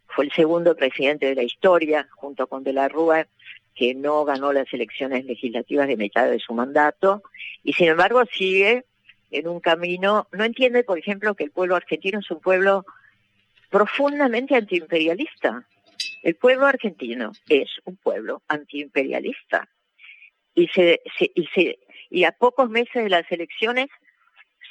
Fue 0.07 0.25
el 0.25 0.31
segundo 0.31 0.75
presidente 0.75 1.27
de 1.27 1.35
la 1.35 1.43
historia, 1.43 2.07
junto 2.15 2.47
con 2.47 2.63
De 2.63 2.73
la 2.73 2.87
Rúa, 2.87 3.27
que 3.75 3.93
no 3.93 4.25
ganó 4.25 4.51
las 4.51 4.71
elecciones 4.73 5.25
legislativas 5.25 5.87
de 5.87 5.97
mitad 5.97 6.29
de 6.29 6.39
su 6.39 6.53
mandato. 6.53 7.21
Y 7.63 7.73
sin 7.73 7.89
embargo 7.89 8.23
sigue 8.33 8.85
en 9.31 9.47
un 9.47 9.59
camino, 9.59 10.27
no 10.31 10.43
entiende, 10.43 10.83
por 10.83 10.97
ejemplo, 10.97 11.35
que 11.35 11.43
el 11.43 11.51
pueblo 11.51 11.75
argentino 11.75 12.19
es 12.19 12.31
un 12.31 12.39
pueblo 12.39 12.85
profundamente 13.69 14.55
antiimperialista. 14.55 15.65
El 16.23 16.35
pueblo 16.35 16.65
argentino 16.65 17.31
es 17.47 17.69
un 17.85 17.95
pueblo 17.97 18.41
antiimperialista. 18.47 19.69
Y 20.55 20.67
se, 20.69 21.01
y 21.35 21.47
se 21.53 21.79
y 22.09 22.23
a 22.23 22.31
pocos 22.31 22.69
meses 22.69 23.03
de 23.03 23.09
las 23.09 23.31
elecciones 23.31 23.87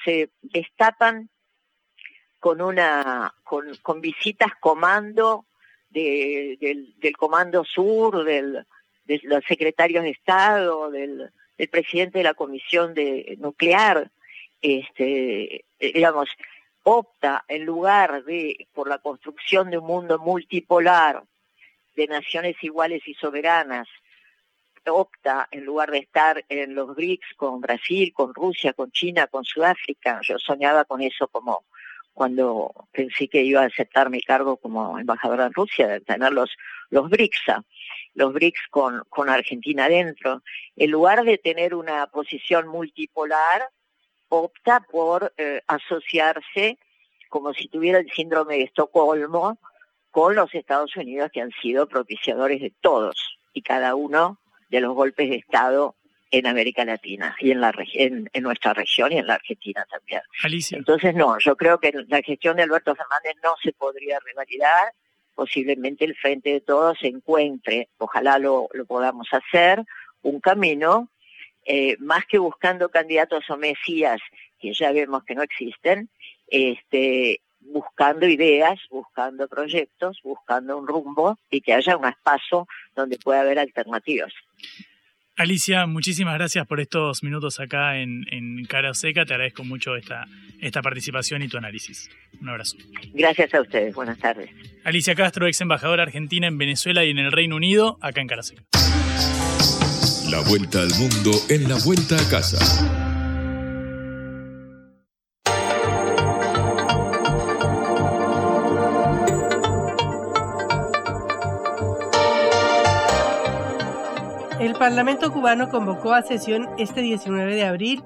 se 0.05 0.31
destapan 0.43 1.31
con 2.41 2.61
una 2.61 3.35
con, 3.45 3.75
con 3.77 4.01
visitas 4.01 4.53
comando 4.61 5.47
de, 5.91 6.59
del, 6.61 7.17
comando 7.17 7.65
sur 7.65 8.25
del, 8.25 8.67
de 9.05 9.21
los 9.23 9.45
secretarios 9.45 10.05
de 10.05 10.11
estado 10.11 10.91
del, 10.91 11.31
del 11.57 11.69
presidente 11.69 12.19
de 12.19 12.25
la 12.25 12.35
comisión 12.35 12.93
de 12.95 13.37
nuclear 13.39 14.11
este 14.61 15.65
digamos 15.79 16.29
opta 16.83 17.45
en 17.49 17.65
lugar 17.65 18.25
de 18.25 18.69
por 18.73 18.89
la 18.89 18.99
construcción 18.99 19.71
de 19.71 19.79
un 19.79 19.87
mundo 19.87 20.19
multipolar 20.19 21.23
de 21.97 22.07
naciones 22.07 22.57
iguales 22.63 23.07
y 23.07 23.15
soberanas 23.15 23.89
opta, 24.89 25.49
en 25.51 25.65
lugar 25.65 25.91
de 25.91 25.99
estar 25.99 26.45
en 26.49 26.75
los 26.75 26.95
BRICS 26.95 27.35
con 27.37 27.61
Brasil, 27.61 28.13
con 28.13 28.35
Rusia, 28.35 28.73
con 28.73 28.91
China, 28.91 29.27
con 29.27 29.45
Sudáfrica, 29.45 30.21
yo 30.23 30.39
soñaba 30.39 30.85
con 30.85 31.01
eso 31.03 31.29
como 31.29 31.65
cuando 32.13 32.73
pensé 32.91 33.29
que 33.29 33.43
iba 33.43 33.63
a 33.63 33.67
aceptar 33.67 34.11
mi 34.11 34.21
cargo 34.21 34.57
como 34.57 34.99
embajadora 34.99 35.47
en 35.47 35.53
Rusia, 35.53 35.87
de 35.87 36.01
tener 36.01 36.33
los, 36.33 36.51
los 36.91 37.09
BRICS, 37.09 37.43
los 38.15 38.33
BRICS 38.33 38.61
con, 38.71 39.05
con 39.09 39.31
Argentina 39.31 39.85
adentro. 39.85 40.43
En 40.75 40.91
lugar 40.91 41.23
de 41.23 41.39
tener 41.39 41.77
una 41.77 42.09
posición 42.09 42.67
multipolar, 42.67 43.69
opta 44.29 44.81
por 44.81 45.33
eh, 45.37 45.63
asociarse 45.67 46.79
como 47.29 47.53
si 47.53 47.69
tuviera 47.69 47.99
el 47.99 48.11
síndrome 48.11 48.57
de 48.57 48.63
Estocolmo 48.65 49.59
con 50.11 50.35
los 50.35 50.55
Estados 50.55 50.97
Unidos 50.97 51.31
que 51.33 51.41
han 51.41 51.53
sido 51.63 51.87
propiciadores 51.87 52.61
de 52.61 52.73
todos 52.81 53.39
y 53.53 53.63
cada 53.63 53.95
uno 53.95 54.39
de 54.71 54.81
los 54.81 54.95
golpes 54.95 55.29
de 55.31 55.37
Estado 55.37 55.95
en 56.31 56.47
América 56.47 56.85
Latina 56.85 57.35
y 57.41 57.51
en 57.51 57.61
la 57.61 57.73
en, 57.95 58.29
en 58.33 58.43
nuestra 58.43 58.75
región 58.75 59.13
y 59.13 59.19
en 59.19 59.27
la 59.27 59.35
Argentina 59.35 59.87
también. 59.91 60.21
Entonces 60.77 61.15
no, 61.15 61.39
yo 61.39 61.57
creo 61.57 61.79
que 61.79 61.93
la 62.09 62.23
gestión 62.23 62.57
de 62.57 62.65
Alberto 62.65 62.95
Fernández 62.95 63.35
no 63.43 63.55
se 63.63 63.73
podría 63.73 64.19
revalidar, 64.21 64.93
posiblemente 65.35 66.05
el 66.05 66.17
Frente 66.17 66.51
de 66.51 66.61
Todos 66.61 66.99
se 66.99 67.07
encuentre, 67.07 67.89
ojalá 67.99 68.39
lo, 68.39 68.69
lo 68.73 68.85
podamos 68.85 69.29
hacer, 69.33 69.85
un 70.23 70.41
camino, 70.41 71.09
eh, 71.71 71.97
más 71.99 72.25
que 72.25 72.39
buscando 72.39 72.89
candidatos 72.89 73.45
o 73.51 73.59
mesías, 73.59 74.21
que 74.59 74.73
ya 74.73 74.91
vemos 74.91 75.23
que 75.25 75.35
no 75.35 75.43
existen, 75.43 76.09
este, 76.47 77.43
buscando 77.61 78.27
ideas, 78.27 78.81
buscando 78.91 79.47
proyectos, 79.49 80.19
buscando 80.25 80.79
un 80.79 80.87
rumbo 80.87 81.39
y 81.51 81.61
que 81.61 81.75
haya 81.75 81.99
un 81.99 82.09
espacio 82.09 82.67
donde 82.97 83.19
pueda 83.19 83.43
haber 83.43 83.59
alternativas. 83.59 84.33
Alicia, 85.37 85.87
muchísimas 85.87 86.35
gracias 86.35 86.67
por 86.67 86.81
estos 86.81 87.23
minutos 87.23 87.61
acá 87.61 87.99
en, 87.99 88.25
en 88.33 88.65
Cara 88.65 88.95
Seca. 88.95 89.27
Te 89.27 89.35
agradezco 89.35 89.63
mucho 89.63 89.95
esta, 89.95 90.25
esta 90.61 90.81
participación 90.81 91.43
y 91.43 91.49
tu 91.49 91.59
análisis. 91.59 92.11
Un 92.41 92.49
abrazo. 92.49 92.79
Gracias 93.13 93.53
a 93.53 93.61
ustedes. 93.61 93.95
Buenas 93.95 94.19
tardes. 94.19 94.51
Alicia 94.85 95.15
Castro, 95.15 95.47
ex 95.47 95.61
embajadora 95.61 96.03
argentina 96.03 96.47
en 96.47 96.57
Venezuela 96.57 97.05
y 97.05 97.11
en 97.11 97.19
el 97.19 97.31
Reino 97.31 97.57
Unido, 97.57 97.99
acá 98.01 98.23
en 98.23 98.27
Cara 98.27 98.43
Seca. 98.43 98.65
La 100.31 100.41
vuelta 100.43 100.83
al 100.83 100.91
mundo 100.99 101.31
en 101.49 101.71
la 101.71 101.77
vuelta 101.87 102.15
a 102.15 102.29
casa. 102.29 102.59
El 114.61 114.75
Parlamento 114.75 115.33
cubano 115.33 115.71
convocó 115.71 116.13
a 116.13 116.21
sesión 116.21 116.69
este 116.77 117.01
19 117.01 117.55
de 117.55 117.65
abril 117.65 118.03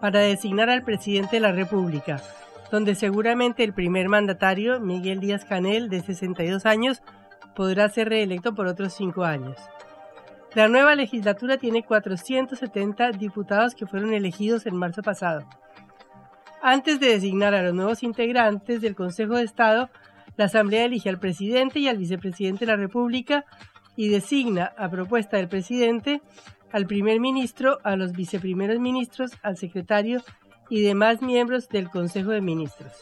para 0.00 0.20
designar 0.20 0.70
al 0.70 0.82
presidente 0.82 1.36
de 1.36 1.40
la 1.40 1.52
República, 1.52 2.22
donde 2.72 2.94
seguramente 2.94 3.64
el 3.64 3.74
primer 3.74 4.08
mandatario, 4.08 4.80
Miguel 4.80 5.20
Díaz 5.20 5.44
Canel, 5.44 5.90
de 5.90 6.00
62 6.00 6.64
años, 6.64 7.02
podrá 7.54 7.86
ser 7.90 8.08
reelecto 8.08 8.54
por 8.54 8.66
otros 8.66 8.94
cinco 8.94 9.24
años. 9.24 9.56
La 10.56 10.68
nueva 10.68 10.94
legislatura 10.94 11.58
tiene 11.58 11.82
470 11.82 13.12
diputados 13.12 13.74
que 13.74 13.84
fueron 13.84 14.14
elegidos 14.14 14.64
en 14.64 14.74
marzo 14.74 15.02
pasado. 15.02 15.46
Antes 16.62 16.98
de 16.98 17.08
designar 17.08 17.54
a 17.54 17.62
los 17.62 17.74
nuevos 17.74 18.02
integrantes 18.02 18.80
del 18.80 18.94
Consejo 18.94 19.34
de 19.34 19.42
Estado, 19.42 19.90
la 20.38 20.46
Asamblea 20.46 20.86
elige 20.86 21.10
al 21.10 21.18
presidente 21.18 21.80
y 21.80 21.88
al 21.88 21.98
vicepresidente 21.98 22.60
de 22.64 22.72
la 22.72 22.78
República 22.78 23.44
y 23.96 24.08
designa, 24.08 24.72
a 24.78 24.88
propuesta 24.88 25.36
del 25.36 25.48
presidente, 25.48 26.22
al 26.72 26.86
primer 26.86 27.20
ministro, 27.20 27.78
a 27.84 27.94
los 27.96 28.12
viceprimeros 28.12 28.80
ministros, 28.80 29.32
al 29.42 29.58
secretario 29.58 30.22
y 30.70 30.80
demás 30.80 31.20
miembros 31.20 31.68
del 31.68 31.90
Consejo 31.90 32.30
de 32.30 32.40
Ministros. 32.40 32.94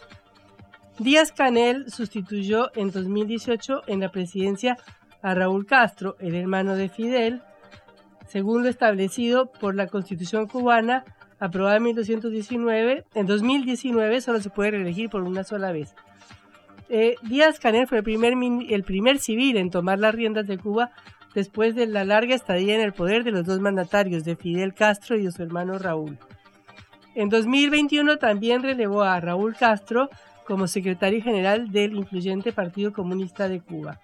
Díaz 0.99 1.31
Canel 1.31 1.89
sustituyó 1.89 2.73
en 2.75 2.91
2018 2.91 3.83
en 3.87 4.01
la 4.01 4.11
presidencia 4.11 4.77
a 5.25 5.35
Raúl 5.35 5.65
Castro, 5.65 6.17
el 6.21 6.35
hermano 6.35 6.77
de 6.77 6.91
Fidel, 6.91 7.41
según 8.29 8.63
lo 8.63 8.69
establecido 8.69 9.51
por 9.51 9.75
la 9.75 9.87
Constitución 9.87 10.47
cubana 10.47 11.03
aprobada 11.41 11.79
en 11.79 11.85
1919. 11.85 13.05
En 13.15 13.27
2019 13.27 14.21
solo 14.21 14.41
se 14.41 14.51
puede 14.51 14.73
reelegir 14.73 15.09
por 15.09 15.23
una 15.23 15.43
sola 15.43 15.73
vez. 15.73 15.95
Eh, 16.91 17.17
Díaz 17.23 17.59
Canel 17.59 17.87
fue 17.87 17.99
el 17.99 18.05
primer, 18.05 18.35
el 18.69 18.85
primer 18.85 19.19
civil 19.19 19.57
en 19.57 19.71
tomar 19.71 19.99
las 19.99 20.15
riendas 20.15 20.47
de 20.47 20.59
Cuba 20.59 20.91
después 21.35 21.75
de 21.75 21.87
la 21.87 22.05
larga 22.05 22.35
estadía 22.35 22.75
en 22.75 22.83
el 22.83 22.93
poder 22.93 23.25
de 23.25 23.31
los 23.31 23.47
dos 23.47 23.61
mandatarios, 23.61 24.25
de 24.25 24.37
Fidel 24.37 24.75
Castro 24.75 25.17
y 25.17 25.25
de 25.25 25.33
su 25.33 25.43
hermano 25.43 25.79
Raúl. 25.79 26.19
En 27.15 27.31
2021 27.31 28.19
también 28.19 28.63
relevó 28.63 29.03
a 29.03 29.19
Raúl 29.21 29.57
Castro 29.57 30.11
como 30.47 30.69
secretario 30.69 31.23
general 31.23 31.73
del 31.73 31.95
influyente 31.95 32.53
Partido 32.53 32.93
Comunista 32.93 33.49
de 33.49 33.63
Cuba. 33.63 34.01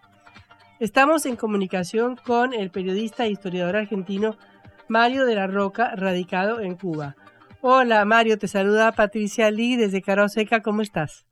Estamos 0.81 1.26
en 1.26 1.37
comunicación 1.37 2.16
con 2.16 2.55
el 2.55 2.70
periodista 2.70 3.26
e 3.26 3.31
historiador 3.31 3.76
argentino 3.76 4.39
Mario 4.89 5.26
de 5.26 5.35
la 5.35 5.47
Roca, 5.47 5.95
radicado 5.95 6.61
en 6.61 6.74
Cuba. 6.74 7.16
Hola 7.61 8.03
Mario, 8.07 8.39
te 8.39 8.49
saluda 8.49 8.93
Patricia 8.93 9.51
Lee 9.51 9.76
desde 9.76 10.01
Caro 10.01 10.26
Seca, 10.31 10.62
¿cómo 10.62 10.81
estás? 10.81 11.26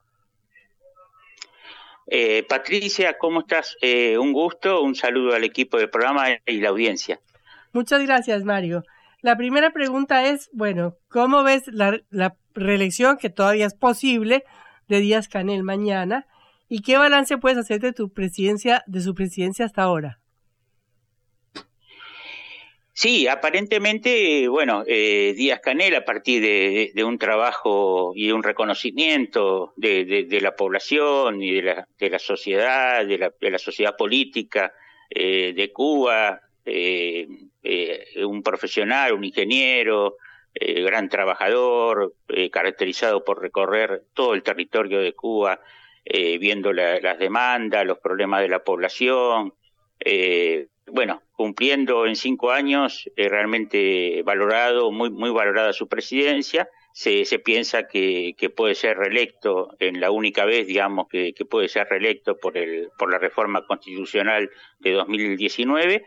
Eh, 2.09 2.45
Patricia, 2.47 3.17
¿cómo 3.17 3.41
estás? 3.41 3.79
Eh, 3.81 4.19
un 4.19 4.35
gusto, 4.35 4.83
un 4.83 4.95
saludo 4.95 5.35
al 5.35 5.45
equipo 5.45 5.79
del 5.79 5.89
programa 5.89 6.27
y 6.45 6.61
la 6.61 6.69
audiencia. 6.69 7.19
Muchas 7.73 8.03
gracias, 8.03 8.45
Mario. 8.45 8.85
La 9.23 9.39
primera 9.39 9.71
pregunta 9.71 10.29
es, 10.29 10.51
bueno, 10.53 10.99
¿cómo 11.09 11.43
ves 11.43 11.63
la, 11.69 11.99
la 12.11 12.37
reelección, 12.53 13.17
que 13.17 13.31
todavía 13.31 13.65
es 13.65 13.75
posible, 13.75 14.45
de 14.89 15.01
Díaz 15.01 15.27
Canel 15.27 15.63
mañana? 15.63 16.27
¿Y 16.69 16.83
qué 16.83 16.99
balance 16.99 17.39
puedes 17.39 17.59
hacer 17.59 17.81
de 17.81 17.93
tu 17.93 18.13
presidencia, 18.13 18.85
de 18.87 19.01
su 19.01 19.15
presidencia 19.15 19.65
hasta 19.65 19.83
ahora? 19.83 20.21
Sí, 23.01 23.29
aparentemente, 23.29 24.49
bueno, 24.49 24.83
eh, 24.85 25.33
Díaz 25.37 25.61
Canel, 25.61 25.95
a 25.95 26.05
partir 26.05 26.43
de, 26.43 27.05
un 27.05 27.17
trabajo 27.17 28.11
y 28.13 28.33
un 28.33 28.43
reconocimiento 28.43 29.73
de, 29.77 30.27
la 30.43 30.57
población 30.57 31.41
y 31.41 31.53
de 31.53 31.63
la, 31.63 31.87
la 32.01 32.19
sociedad, 32.19 33.07
de 33.07 33.51
la, 33.51 33.59
sociedad 33.59 33.95
política 33.97 34.73
eh, 35.11 35.53
de 35.55 35.73
Cuba, 35.73 36.41
eh, 36.65 37.29
un 38.17 38.43
profesional, 38.43 39.13
un 39.13 39.23
ingeniero, 39.25 40.17
gran 40.61 41.09
trabajador, 41.09 42.15
caracterizado 42.51 43.23
por 43.23 43.41
recorrer 43.41 44.07
todo 44.13 44.35
el 44.35 44.43
territorio 44.43 44.99
de 44.99 45.13
Cuba, 45.13 45.61
viendo 46.11 46.73
las 46.73 47.19
demandas, 47.19 47.85
los 47.87 47.99
problemas 47.99 48.41
de 48.41 48.49
la 48.49 48.65
población, 48.65 49.53
bueno, 50.91 51.23
cumpliendo 51.33 52.07
en 52.07 52.17
cinco 52.17 52.51
años, 52.51 53.09
eh, 53.17 53.29
realmente 53.29 54.23
valorado, 54.25 54.91
muy, 54.91 55.11
muy 55.11 55.31
valorada 55.31 55.73
su 55.73 55.89
presidencia. 55.89 56.69
Se, 56.93 57.25
se 57.25 57.39
piensa 57.39 57.87
que, 57.87 58.35
que, 58.37 58.51
puede 58.51 58.75
ser 58.75 58.99
reelecto 58.99 59.77
en 59.79 60.01
la 60.01 60.11
única 60.11 60.45
vez, 60.45 60.67
digamos, 60.67 61.07
que, 61.09 61.33
que, 61.33 61.45
puede 61.45 61.69
ser 61.69 61.87
reelecto 61.89 62.39
por, 62.39 62.57
el, 62.59 62.89
por 62.99 63.11
la 63.11 63.19
reforma 63.19 63.65
constitucional 63.67 64.51
de 64.81 64.93
2019. 64.93 66.05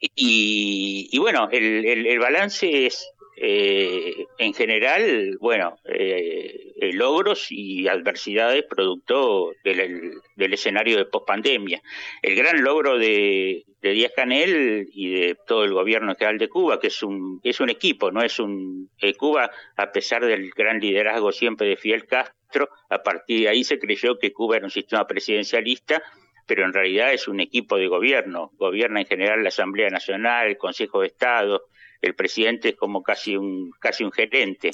Y, 0.00 1.08
y 1.10 1.18
bueno, 1.18 1.48
el, 1.50 1.86
el, 1.86 2.06
el 2.06 2.18
balance 2.18 2.86
es 2.86 3.10
eh, 3.36 4.26
en 4.38 4.54
general, 4.54 5.36
bueno, 5.40 5.76
eh, 5.84 6.90
logros 6.92 7.48
y 7.50 7.88
adversidades 7.88 8.64
producto 8.64 9.52
del, 9.64 10.20
escenario 10.36 10.96
de 10.98 11.06
pospandemia. 11.06 11.82
El 12.22 12.36
gran 12.36 12.62
logro 12.62 12.98
de, 12.98 13.64
de 13.80 13.90
Díaz 13.90 14.12
Canel 14.14 14.88
y 14.92 15.14
de 15.14 15.36
todo 15.46 15.64
el 15.64 15.72
gobierno 15.72 16.14
general 16.14 16.38
de 16.38 16.48
Cuba, 16.48 16.78
que 16.78 16.88
es 16.88 17.02
un, 17.02 17.40
es 17.42 17.60
un 17.60 17.70
equipo, 17.70 18.10
no 18.12 18.22
es 18.22 18.38
un 18.38 18.90
eh, 18.98 19.14
Cuba, 19.14 19.50
a 19.76 19.92
pesar 19.92 20.24
del 20.24 20.50
gran 20.50 20.78
liderazgo 20.78 21.32
siempre 21.32 21.66
de 21.66 21.76
Fidel 21.76 22.06
Castro, 22.06 22.68
a 22.88 23.02
partir 23.02 23.40
de 23.40 23.48
ahí 23.48 23.64
se 23.64 23.80
creyó 23.80 24.18
que 24.18 24.32
Cuba 24.32 24.56
era 24.56 24.66
un 24.66 24.70
sistema 24.70 25.06
presidencialista 25.06 26.02
pero 26.46 26.64
en 26.64 26.72
realidad 26.72 27.12
es 27.12 27.26
un 27.28 27.40
equipo 27.40 27.76
de 27.76 27.88
gobierno. 27.88 28.50
Gobierna 28.58 29.00
en 29.00 29.06
general 29.06 29.42
la 29.42 29.48
Asamblea 29.48 29.88
Nacional, 29.88 30.48
el 30.48 30.58
Consejo 30.58 31.00
de 31.00 31.06
Estado, 31.06 31.62
el 32.00 32.14
presidente 32.14 32.70
es 32.70 32.76
como 32.76 33.02
casi 33.02 33.36
un, 33.36 33.70
casi 33.80 34.04
un 34.04 34.12
gerente. 34.12 34.70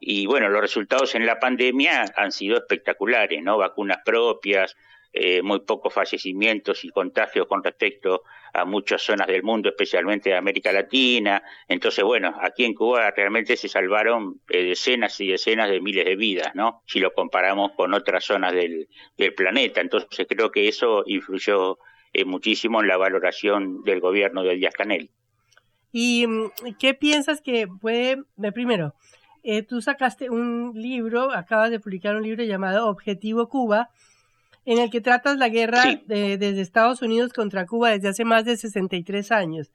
Y 0.00 0.26
bueno, 0.26 0.48
los 0.48 0.60
resultados 0.60 1.14
en 1.14 1.26
la 1.26 1.38
pandemia 1.38 2.12
han 2.16 2.32
sido 2.32 2.56
espectaculares, 2.56 3.42
¿no? 3.42 3.58
Vacunas 3.58 3.98
propias, 4.04 4.76
eh, 5.12 5.40
muy 5.42 5.60
pocos 5.60 5.94
fallecimientos 5.94 6.84
y 6.84 6.90
contagios 6.90 7.46
con 7.46 7.64
respecto 7.64 8.24
a 8.52 8.66
muchas 8.66 9.02
zonas 9.02 9.26
del 9.26 9.42
mundo, 9.42 9.70
especialmente 9.70 10.30
de 10.30 10.36
América 10.36 10.70
Latina. 10.70 11.42
Entonces, 11.66 12.04
bueno, 12.04 12.34
aquí 12.40 12.64
en 12.64 12.74
Cuba 12.74 13.10
realmente 13.10 13.56
se 13.56 13.68
salvaron 13.68 14.40
eh, 14.48 14.64
decenas 14.64 15.18
y 15.20 15.28
decenas 15.28 15.70
de 15.70 15.80
miles 15.80 16.04
de 16.04 16.14
vidas, 16.16 16.54
¿no? 16.54 16.82
Si 16.86 17.00
lo 17.00 17.12
comparamos 17.14 17.72
con 17.72 17.94
otras 17.94 18.24
zonas 18.24 18.52
del, 18.52 18.88
del 19.16 19.34
planeta. 19.34 19.80
Entonces, 19.80 20.26
creo 20.28 20.50
que 20.50 20.68
eso 20.68 21.04
influyó 21.06 21.78
eh, 22.12 22.24
muchísimo 22.24 22.80
en 22.80 22.88
la 22.88 22.96
valoración 22.96 23.82
del 23.84 24.00
gobierno 24.00 24.42
de 24.42 24.56
Díaz 24.56 24.74
Canel. 24.74 25.10
¿Y 25.92 26.26
mm, 26.26 26.50
qué 26.78 26.94
piensas 26.94 27.40
que 27.40 27.66
puede, 27.66 28.22
primero, 28.52 28.94
eh, 29.42 29.62
tú 29.62 29.80
sacaste 29.80 30.30
un 30.30 30.72
libro, 30.74 31.32
acabas 31.32 31.70
de 31.70 31.80
publicar 31.80 32.16
un 32.16 32.22
libro 32.22 32.44
llamado 32.44 32.88
Objetivo 32.88 33.48
Cuba, 33.48 33.90
en 34.66 34.78
el 34.78 34.90
que 34.90 35.00
tratas 35.00 35.38
la 35.38 35.48
guerra 35.48 35.82
desde 36.06 36.60
Estados 36.60 37.00
Unidos 37.00 37.32
contra 37.32 37.64
Cuba 37.64 37.90
desde 37.90 38.08
hace 38.08 38.24
más 38.26 38.44
de 38.44 38.56
63 38.56 39.32
años. 39.32 39.70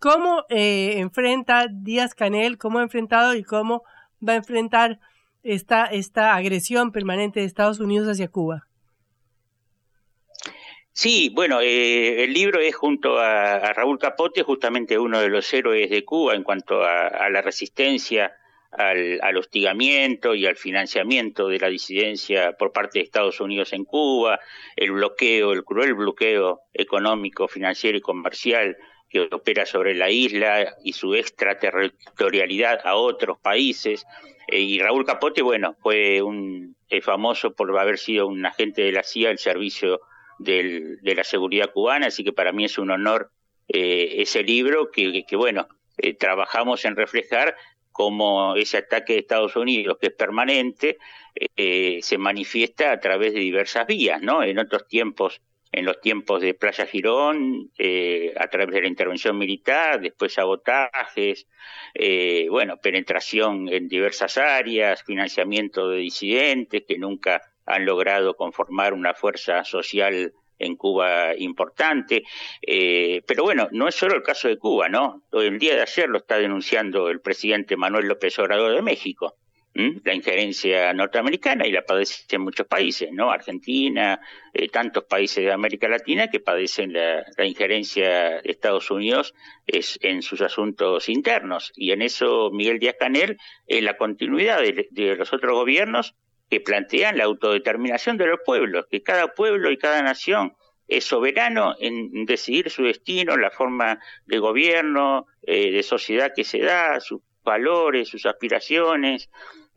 ¿Cómo 0.00 0.44
eh, 0.48 0.94
enfrenta 0.98 1.68
Díaz 1.70 2.14
Canel, 2.14 2.58
cómo 2.58 2.80
ha 2.80 2.82
enfrentado 2.82 3.34
y 3.34 3.44
cómo 3.44 3.84
va 4.26 4.32
a 4.32 4.36
enfrentar 4.36 4.98
esta, 5.44 5.86
esta 5.86 6.34
agresión 6.34 6.90
permanente 6.90 7.40
de 7.40 7.46
Estados 7.46 7.78
Unidos 7.78 8.08
hacia 8.08 8.28
Cuba? 8.28 8.66
Sí, 10.98 11.28
bueno, 11.28 11.60
eh, 11.60 12.24
el 12.24 12.32
libro 12.32 12.58
es 12.58 12.74
junto 12.74 13.18
a, 13.18 13.74
Raúl 13.74 13.98
Capote, 13.98 14.42
justamente 14.42 14.98
uno 14.98 15.20
de 15.20 15.28
los 15.28 15.52
héroes 15.52 15.90
de 15.90 16.06
Cuba 16.06 16.34
en 16.34 16.42
cuanto 16.42 16.82
a, 16.82 17.28
la 17.28 17.42
resistencia 17.42 18.34
al, 18.72 19.36
hostigamiento 19.36 20.34
y 20.34 20.46
al 20.46 20.56
financiamiento 20.56 21.48
de 21.48 21.58
la 21.58 21.68
disidencia 21.68 22.52
por 22.52 22.72
parte 22.72 22.98
de 22.98 23.04
Estados 23.04 23.40
Unidos 23.40 23.74
en 23.74 23.84
Cuba, 23.84 24.40
el 24.74 24.92
bloqueo, 24.92 25.52
el 25.52 25.64
cruel 25.64 25.92
bloqueo 25.92 26.62
económico, 26.72 27.46
financiero 27.46 27.98
y 27.98 28.00
comercial 28.00 28.78
que 29.10 29.28
opera 29.30 29.66
sobre 29.66 29.92
la 29.94 30.10
isla 30.10 30.76
y 30.82 30.94
su 30.94 31.14
extraterritorialidad 31.14 32.80
a 32.84 32.96
otros 32.96 33.38
países. 33.38 34.06
Eh, 34.48 34.60
y 34.60 34.78
Raúl 34.78 35.04
Capote, 35.04 35.42
bueno, 35.42 35.76
fue 35.78 36.22
un 36.22 36.74
famoso 37.02 37.52
por 37.52 37.78
haber 37.78 37.98
sido 37.98 38.28
un 38.28 38.46
agente 38.46 38.80
de 38.80 38.92
la 38.92 39.02
CIA 39.02 39.28
al 39.28 39.38
servicio 39.38 40.00
del, 40.38 41.00
de 41.02 41.14
la 41.14 41.24
seguridad 41.24 41.72
cubana, 41.72 42.06
así 42.08 42.24
que 42.24 42.32
para 42.32 42.52
mí 42.52 42.64
es 42.64 42.78
un 42.78 42.90
honor 42.90 43.30
eh, 43.68 44.22
ese 44.22 44.42
libro 44.42 44.90
que, 44.90 45.24
bueno, 45.32 45.68
eh, 45.98 46.14
trabajamos 46.14 46.84
en 46.84 46.96
reflejar 46.96 47.56
cómo 47.90 48.54
ese 48.56 48.78
ataque 48.78 49.14
de 49.14 49.20
Estados 49.20 49.56
Unidos, 49.56 49.96
que 50.00 50.08
es 50.08 50.12
permanente, 50.12 50.98
eh, 51.56 51.98
se 52.02 52.18
manifiesta 52.18 52.92
a 52.92 53.00
través 53.00 53.32
de 53.32 53.40
diversas 53.40 53.86
vías, 53.86 54.20
¿no? 54.20 54.42
En 54.42 54.58
otros 54.58 54.86
tiempos 54.86 55.40
en 55.72 55.84
los 55.84 56.00
tiempos 56.00 56.40
de 56.40 56.54
Playa 56.54 56.86
Girón, 56.86 57.70
a 58.36 58.48
través 58.48 58.74
de 58.74 58.80
la 58.80 58.88
intervención 58.88 59.36
militar, 59.36 60.00
después 60.00 60.32
sabotajes, 60.32 61.46
bueno, 62.48 62.78
penetración 62.78 63.68
en 63.68 63.86
diversas 63.86 64.38
áreas, 64.38 65.02
financiamiento 65.02 65.90
de 65.90 65.98
disidentes 65.98 66.84
que 66.88 66.96
nunca 66.96 67.42
han 67.66 67.84
logrado 67.84 68.34
conformar 68.34 68.94
una 68.94 69.14
fuerza 69.14 69.64
social 69.64 70.32
en 70.58 70.76
Cuba 70.76 71.36
importante. 71.36 72.24
Eh, 72.62 73.22
pero 73.26 73.42
bueno, 73.42 73.68
no 73.72 73.88
es 73.88 73.94
solo 73.94 74.14
el 74.14 74.22
caso 74.22 74.48
de 74.48 74.58
Cuba, 74.58 74.88
¿no? 74.88 75.22
El 75.32 75.58
día 75.58 75.74
de 75.74 75.82
ayer 75.82 76.08
lo 76.08 76.18
está 76.18 76.38
denunciando 76.38 77.10
el 77.10 77.20
presidente 77.20 77.76
Manuel 77.76 78.06
López 78.06 78.38
Obrador 78.38 78.74
de 78.74 78.82
México 78.82 79.36
la 80.04 80.14
injerencia 80.14 80.92
norteamericana 80.94 81.66
y 81.66 81.72
la 81.72 81.82
padecen 81.82 82.40
muchos 82.40 82.66
países, 82.66 83.10
¿no? 83.12 83.30
Argentina, 83.30 84.18
eh, 84.54 84.68
tantos 84.68 85.04
países 85.04 85.44
de 85.44 85.52
América 85.52 85.86
Latina 85.86 86.28
que 86.28 86.40
padecen 86.40 86.94
la, 86.94 87.24
injerencia 87.44 88.40
de 88.40 88.50
Estados 88.50 88.90
Unidos 88.90 89.34
es, 89.66 89.98
en 90.02 90.22
sus 90.22 90.40
asuntos 90.40 91.10
internos. 91.10 91.72
Y 91.76 91.92
en 91.92 92.00
eso 92.00 92.50
Miguel 92.50 92.78
Díaz 92.78 92.96
Canel 92.98 93.36
es 93.66 93.82
la 93.82 93.98
continuidad 93.98 94.60
de 94.62 95.16
los 95.16 95.32
otros 95.34 95.52
gobiernos 95.52 96.14
que 96.48 96.60
plantean 96.60 97.18
la 97.18 97.24
autodeterminación 97.24 98.16
de 98.16 98.26
los 98.26 98.40
pueblos, 98.44 98.86
que 98.90 99.02
cada 99.02 99.34
pueblo 99.34 99.70
y 99.70 99.78
cada 99.78 100.02
nación 100.02 100.54
es 100.88 101.04
soberano 101.04 101.74
en 101.80 102.26
decidir 102.26 102.70
su 102.70 102.84
destino, 102.84 103.36
la 103.36 103.50
forma 103.50 103.98
de 104.26 104.38
gobierno, 104.38 105.26
eh, 105.42 105.72
de 105.72 105.82
sociedad 105.82 106.32
que 106.34 106.44
se 106.44 106.60
da, 106.60 107.00
sus 107.00 107.20
valores, 107.42 108.08
sus 108.08 108.26
aspiraciones, 108.26 109.28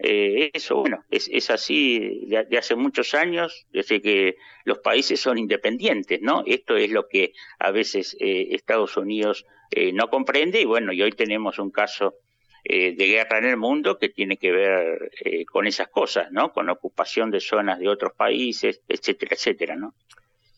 eh, 0.02 0.50
eso, 0.54 0.78
bueno, 0.78 1.04
es, 1.12 1.30
es 1.30 1.50
así 1.50 2.26
de, 2.28 2.58
hace 2.58 2.76
muchos 2.76 3.14
años, 3.14 3.68
desde 3.74 4.02
que 4.02 4.38
los 4.64 4.80
países 4.80 5.20
son 5.20 5.38
independientes, 5.38 6.22
¿no? 6.22 6.44
Esto 6.46 6.78
es 6.78 6.90
lo 6.90 7.10
que 7.10 7.34
a 7.60 7.72
veces 7.72 8.16
eh, 8.22 8.48
Estados 8.52 8.96
Unidos 8.96 9.46
eh, 9.72 9.92
no 9.92 10.10
comprende 10.10 10.62
y 10.62 10.66
bueno, 10.66 10.94
y 10.94 11.02
hoy 11.02 11.12
tenemos 11.12 11.60
un 11.60 11.70
caso 11.70 12.16
de 12.64 12.96
guerra 12.96 13.40
en 13.40 13.46
el 13.46 13.58
mundo 13.58 13.98
que 13.98 14.10
tiene 14.10 14.38
que 14.38 14.52
ver 14.52 15.12
con 15.52 15.68
esas 15.68 15.88
cosas, 15.88 16.32
¿no? 16.32 16.52
Con 16.52 16.70
ocupación 16.70 17.32
de 17.32 17.40
zonas 17.40 17.80
de 17.80 17.88
otros 17.90 18.14
países, 18.14 18.82
etcétera, 18.88 19.36
etcétera, 19.36 19.76
¿no? 19.76 19.94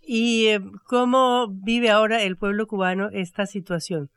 ¿Y 0.01 0.49
cómo 0.85 1.47
vive 1.47 1.89
ahora 1.89 2.23
el 2.23 2.35
pueblo 2.37 2.67
cubano 2.67 3.09
esta 3.13 3.45
situación? 3.45 4.09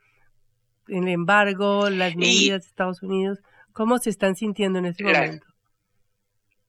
El 0.89 1.09
embargo, 1.09 1.91
las 1.91 2.17
medidas 2.17 2.63
de 2.63 2.69
Estados 2.69 3.03
Unidos. 3.03 3.39
¿Cómo 3.73 3.99
se 3.99 4.11
están 4.11 4.35
sintiendo 4.35 4.79
en 4.79 4.87
este 4.87 5.05
momento? 5.05 5.47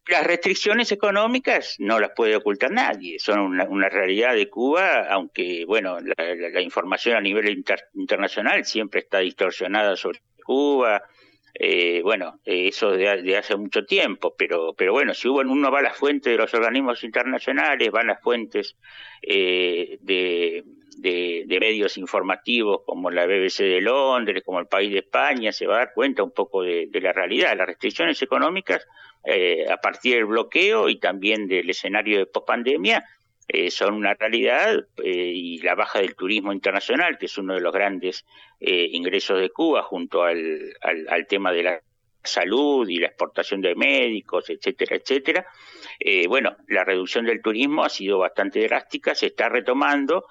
Las 0.07 0.27
restricciones 0.27 0.91
económicas 0.91 1.77
no 1.79 1.99
las 1.99 2.11
puede 2.15 2.35
ocultar 2.35 2.71
nadie, 2.71 3.17
son 3.17 3.39
una, 3.39 3.89
realidad 3.89 4.35
de 4.35 4.49
Cuba, 4.49 5.07
aunque, 5.09 5.65
bueno, 5.65 5.97
la, 5.99 6.61
información 6.61 7.15
a 7.15 7.21
nivel 7.21 7.63
internacional 7.95 8.65
siempre 8.65 8.99
está 8.99 9.19
distorsionada 9.19 9.95
sobre 9.95 10.21
Cuba, 10.45 11.01
eh, 11.57 12.01
bueno, 12.03 12.39
eso 12.43 12.91
de, 12.91 13.37
hace 13.37 13.55
mucho 13.55 13.85
tiempo, 13.85 14.35
pero, 14.37 14.73
pero 14.73 14.91
bueno, 14.91 15.13
si 15.13 15.27
uno 15.27 15.71
va 15.71 15.79
a 15.79 15.83
las 15.83 15.97
fuentes 15.97 16.31
de 16.31 16.37
los 16.37 16.53
organismos 16.53 17.03
internacionales, 17.03 17.89
va 17.93 18.01
a 18.01 18.05
las 18.05 18.21
fuentes 18.21 18.75
eh, 19.21 19.97
de, 20.01 20.63
de, 20.97 21.57
medios 21.59 21.97
informativos 21.97 22.81
como 22.85 23.09
la 23.09 23.25
BBC 23.25 23.63
de 23.63 23.81
Londres, 23.81 24.43
como 24.45 24.59
el 24.59 24.67
País 24.67 24.91
de 24.91 24.99
España, 24.99 25.51
se 25.51 25.65
va 25.65 25.75
a 25.75 25.79
dar 25.79 25.93
cuenta 25.93 26.23
un 26.23 26.31
poco 26.31 26.63
de, 26.63 26.89
la 26.93 27.13
realidad. 27.13 27.55
Las 27.57 27.67
restricciones 27.67 28.21
económicas, 28.21 28.85
eh, 29.23 29.65
a 29.69 29.77
partir 29.77 30.15
del 30.15 30.25
bloqueo 30.25 30.89
y 30.89 30.99
también 30.99 31.47
del 31.47 31.69
escenario 31.69 32.19
de 32.19 32.25
pospandemia, 32.25 33.03
eh, 33.47 33.69
son 33.69 33.93
una 33.93 34.15
realidad 34.15 34.87
eh, 35.03 35.31
y 35.33 35.59
la 35.59 35.75
baja 35.75 35.99
del 35.99 36.15
turismo 36.15 36.51
internacional, 36.51 37.17
que 37.17 37.27
es 37.27 37.37
uno 37.37 37.53
de 37.53 37.61
los 37.61 37.73
grandes 37.73 38.25
eh, 38.59 38.89
ingresos 38.91 39.39
de 39.39 39.49
Cuba, 39.49 39.83
junto 39.83 40.23
al, 40.23 40.73
al 40.81 41.27
tema 41.27 41.51
de 41.51 41.63
la 41.63 41.81
salud 42.23 42.89
y 42.89 42.97
la 42.97 43.07
exportación 43.07 43.61
de 43.61 43.75
médicos, 43.75 44.49
etcétera, 44.49 44.95
etcétera. 44.95 45.45
Eh, 45.99 46.25
bueno, 46.27 46.57
la 46.67 46.83
reducción 46.83 47.23
del 47.25 47.39
turismo 47.39 47.83
ha 47.83 47.89
sido 47.89 48.17
bastante 48.17 48.61
drástica, 48.61 49.13
se 49.13 49.27
está 49.27 49.47
retomando, 49.47 50.25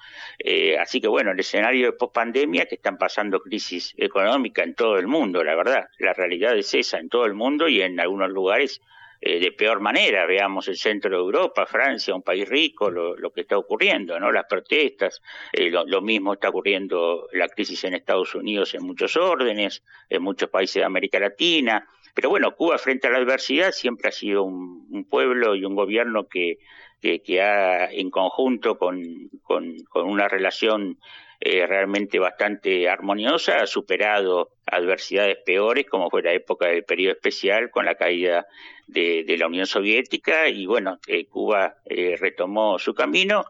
así 0.81 1.01
que 1.01 1.07
bueno, 1.07 1.31
el 1.31 1.39
escenario 1.39 1.87
de 1.87 1.93
pospandemia, 1.93 2.67
que 2.67 2.75
están 2.75 2.99
pasando 2.99 3.39
crisis 3.39 3.95
económica 3.97 4.65
en 4.65 4.75
todo 4.75 4.99
el 4.99 5.07
mundo, 5.07 5.45
la 5.45 5.55
verdad, 5.55 5.87
la 5.99 6.15
realidad 6.15 6.59
es 6.59 6.75
esa 6.75 6.99
en 6.99 7.09
todo 7.09 7.27
el 7.27 7.35
mundo 7.35 7.69
y 7.69 7.81
en 7.81 8.01
algunos 8.01 8.31
lugares 8.31 8.81
eh, 9.27 9.41
de 9.41 9.53
peor 9.53 9.81
manera. 9.81 10.27
Veamos 10.27 10.68
el 10.68 10.77
centro 10.77 11.11
de 11.11 11.16
Europa, 11.16 11.64
Francia, 11.64 12.14
un 12.14 12.20
país 12.20 12.47
rico, 12.47 12.91
lo, 12.91 13.33
que 13.33 13.41
está 13.41 13.57
ocurriendo, 13.57 14.20
¿no? 14.20 14.31
Las 14.31 14.45
protestas, 14.45 15.22
eh, 15.51 15.70
lo, 15.70 16.03
mismo 16.03 16.35
está 16.35 16.51
ocurriendo 16.51 17.27
la 17.33 17.49
crisis 17.49 17.85
en 17.85 17.95
Estados 17.95 18.35
Unidos 18.35 18.75
en 18.75 18.83
muchos 18.83 19.16
órdenes, 19.16 19.83
en 20.11 20.22
muchos 20.22 20.51
países 20.51 20.75
de 20.75 20.85
América 20.85 21.18
Latina. 21.18 21.89
Pero 22.12 22.29
bueno, 22.29 22.55
Cuba 22.55 22.77
frente 22.77 23.07
a 23.07 23.12
la 23.12 23.16
adversidad 23.16 23.72
siempre 23.72 24.11
ha 24.11 24.12
sido 24.12 24.43
un, 24.43 25.07
pueblo 25.09 25.55
y 25.55 25.64
un 25.64 25.75
gobierno 25.75 26.29
que, 26.29 26.59
que, 27.01 27.41
ha 27.41 27.91
en 27.91 28.11
conjunto 28.11 28.77
con, 28.77 29.31
con, 29.43 29.79
con 29.89 30.07
una 30.07 30.29
relación 30.29 30.99
eh, 31.41 31.66
realmente 31.66 32.18
bastante 32.18 32.89
armoniosa, 32.89 33.62
ha 33.62 33.66
superado 33.66 34.53
adversidades 34.66 35.39
peores, 35.45 35.87
como 35.87 36.09
fue 36.09 36.22
la 36.22 36.32
época 36.32 36.68
del 36.68 36.85
periodo 36.85 37.14
especial 37.14 37.70
con 37.70 37.85
la 37.85 37.97
caída 37.97 38.47
de, 38.87 39.24
la 39.39 39.47
Unión 39.47 39.66
Soviética, 39.66 40.49
y 40.49 40.66
bueno, 40.66 40.99
eh, 41.07 41.26
Cuba 41.26 41.76
eh, 41.85 42.16
retomó 42.18 42.78
su 42.78 42.95
camino, 42.95 43.45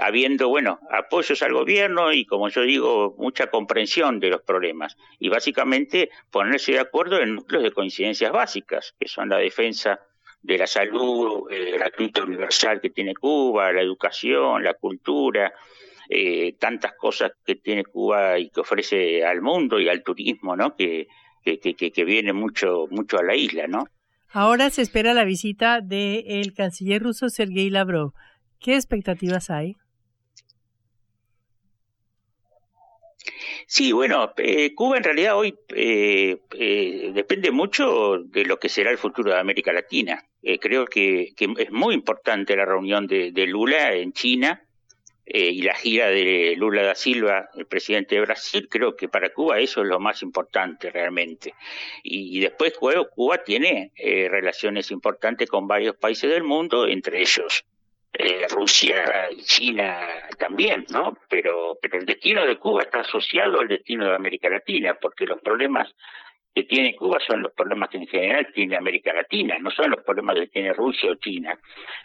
habiendo, 0.00 0.48
bueno, 0.48 0.80
apoyos 0.90 1.42
al 1.42 1.52
gobierno 1.52 2.14
y, 2.14 2.24
como 2.24 2.48
yo 2.48 2.62
digo, 2.62 3.14
mucha 3.18 3.48
comprensión 3.48 4.18
de 4.18 4.30
los 4.30 4.40
problemas, 4.40 4.96
y 5.18 5.28
básicamente 5.28 6.08
ponerse 6.30 6.72
de 6.72 6.80
acuerdo 6.80 7.20
en 7.20 7.34
núcleos 7.34 7.64
de 7.64 7.72
coincidencias 7.72 8.32
básicas, 8.32 8.94
que 8.98 9.06
son 9.06 9.28
la 9.28 9.36
defensa 9.36 10.00
de 10.40 10.56
la 10.56 10.66
salud 10.66 11.42
gratuita 11.74 12.22
universal 12.22 12.80
que 12.80 12.88
tiene 12.88 13.14
Cuba, 13.14 13.70
la 13.70 13.82
educación, 13.82 14.64
la 14.64 14.72
cultura, 14.72 15.52
eh, 16.12 16.56
tantas 16.58 16.94
cosas 16.94 17.30
que 17.46 17.54
tiene 17.54 17.84
Cuba 17.84 18.36
y 18.36 18.50
que 18.50 18.62
ofrece 18.62 19.24
al 19.24 19.40
mundo 19.42 19.78
y 19.78 19.88
al 19.88 20.02
turismo, 20.02 20.56
¿no? 20.56 20.74
Que, 20.74 21.06
que, 21.44 21.60
que, 21.60 22.04
viene 22.04 22.32
mucho, 22.32 22.88
mucho 22.90 23.16
a 23.16 23.22
la 23.22 23.36
isla, 23.36 23.68
¿no? 23.68 23.84
Ahora 24.32 24.70
se 24.70 24.82
espera 24.82 25.14
la 25.14 25.22
visita 25.22 25.80
del 25.80 26.52
canciller 26.52 27.00
ruso 27.00 27.28
Sergei 27.28 27.70
Lavrov. 27.70 28.12
¿Qué 28.58 28.74
expectativas 28.74 29.50
hay? 29.50 29.76
Sí, 33.68 33.92
bueno, 33.92 34.32
eh, 34.38 34.74
Cuba 34.74 34.96
en 34.96 35.04
realidad 35.04 35.38
hoy 35.38 35.54
eh, 35.68 36.40
depende 37.14 37.52
mucho 37.52 38.18
de 38.18 38.44
lo 38.44 38.58
que 38.58 38.68
será 38.68 38.90
el 38.90 38.98
futuro 38.98 39.30
de 39.30 39.38
América 39.38 39.72
Latina. 39.72 40.24
creo 40.60 40.86
que, 40.86 41.34
que, 41.36 41.54
es 41.56 41.70
muy 41.70 41.94
importante 41.94 42.56
la 42.56 42.64
reunión 42.64 43.06
de, 43.06 43.30
de 43.30 43.46
Lula 43.46 43.94
en 43.94 44.12
China, 44.12 44.66
eh, 45.32 45.52
y 45.52 45.62
la 45.62 45.74
gira 45.74 46.08
de 46.08 46.54
Lula 46.56 46.82
da 46.82 46.96
Silva, 46.96 47.50
el 47.54 47.66
presidente 47.66 48.16
de 48.16 48.22
Brasil, 48.22 48.66
creo 48.68 48.96
que 48.96 49.08
para 49.08 49.32
Cuba 49.32 49.60
eso 49.60 49.80
es 49.82 49.86
lo 49.86 50.00
más 50.00 50.22
importante 50.22 50.90
realmente. 50.90 51.54
Y, 52.02 52.40
después 52.40 52.72
Cuba 53.14 53.38
tiene 53.44 53.92
eh, 53.94 54.26
relaciones 54.28 54.90
importantes 54.90 55.48
con 55.48 55.68
varios 55.68 55.94
países 55.94 56.28
del 56.28 56.42
mundo, 56.42 56.88
entre 56.88 57.20
ellos 57.20 57.64
eh, 58.12 58.48
Rusia 58.50 59.30
y 59.30 59.42
China 59.44 60.00
también, 60.36 60.84
¿no? 60.90 61.16
Pero, 61.28 61.78
pero 61.80 61.98
el 61.98 62.06
destino 62.06 62.44
de 62.44 62.56
Cuba 62.56 62.82
está 62.82 63.00
asociado 63.00 63.60
al 63.60 63.68
destino 63.68 64.08
de 64.08 64.16
América 64.16 64.50
Latina, 64.50 64.98
porque 65.00 65.26
los 65.26 65.40
problemas 65.40 65.94
que 66.54 66.64
tiene 66.64 66.96
Cuba 66.96 67.18
son 67.26 67.42
los 67.42 67.52
problemas 67.52 67.88
que 67.90 67.98
en 67.98 68.06
general 68.06 68.48
tiene 68.54 68.76
América 68.76 69.12
Latina, 69.12 69.58
no 69.60 69.70
son 69.70 69.90
los 69.90 70.02
problemas 70.04 70.36
que 70.36 70.48
tiene 70.48 70.72
Rusia 70.72 71.10
o 71.10 71.14
China. 71.14 71.58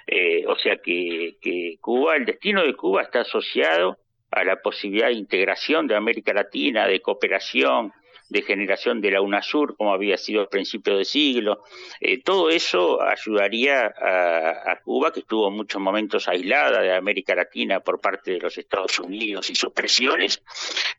Eh, 0.05 0.45
o 0.47 0.55
sea 0.55 0.77
que, 0.77 1.37
que 1.41 1.77
Cuba, 1.81 2.15
el 2.15 2.25
destino 2.25 2.63
de 2.63 2.75
Cuba 2.75 3.01
está 3.01 3.21
asociado 3.21 3.97
a 4.31 4.43
la 4.43 4.57
posibilidad 4.57 5.07
de 5.07 5.13
integración 5.13 5.87
de 5.87 5.95
América 5.95 6.33
Latina, 6.33 6.87
de 6.87 7.01
cooperación, 7.01 7.91
de 8.29 8.41
generación 8.41 9.01
de 9.01 9.11
la 9.11 9.21
UNASUR, 9.21 9.75
como 9.77 9.93
había 9.93 10.17
sido 10.17 10.41
al 10.41 10.47
principio 10.47 10.97
de 10.97 11.05
siglo. 11.05 11.63
Eh, 11.99 12.21
todo 12.21 12.49
eso 12.49 13.01
ayudaría 13.01 13.85
a, 13.85 14.79
Cuba, 14.83 15.11
que 15.11 15.21
estuvo 15.21 15.49
muchos 15.51 15.81
momentos 15.81 16.27
aislada 16.27 16.81
de 16.81 16.93
América 16.93 17.35
Latina 17.35 17.79
por 17.79 18.01
parte 18.01 18.31
de 18.31 18.39
los 18.39 18.57
Estados 18.57 18.99
Unidos 18.99 19.49
y 19.49 19.55
sus 19.55 19.71
presiones, 19.71 20.43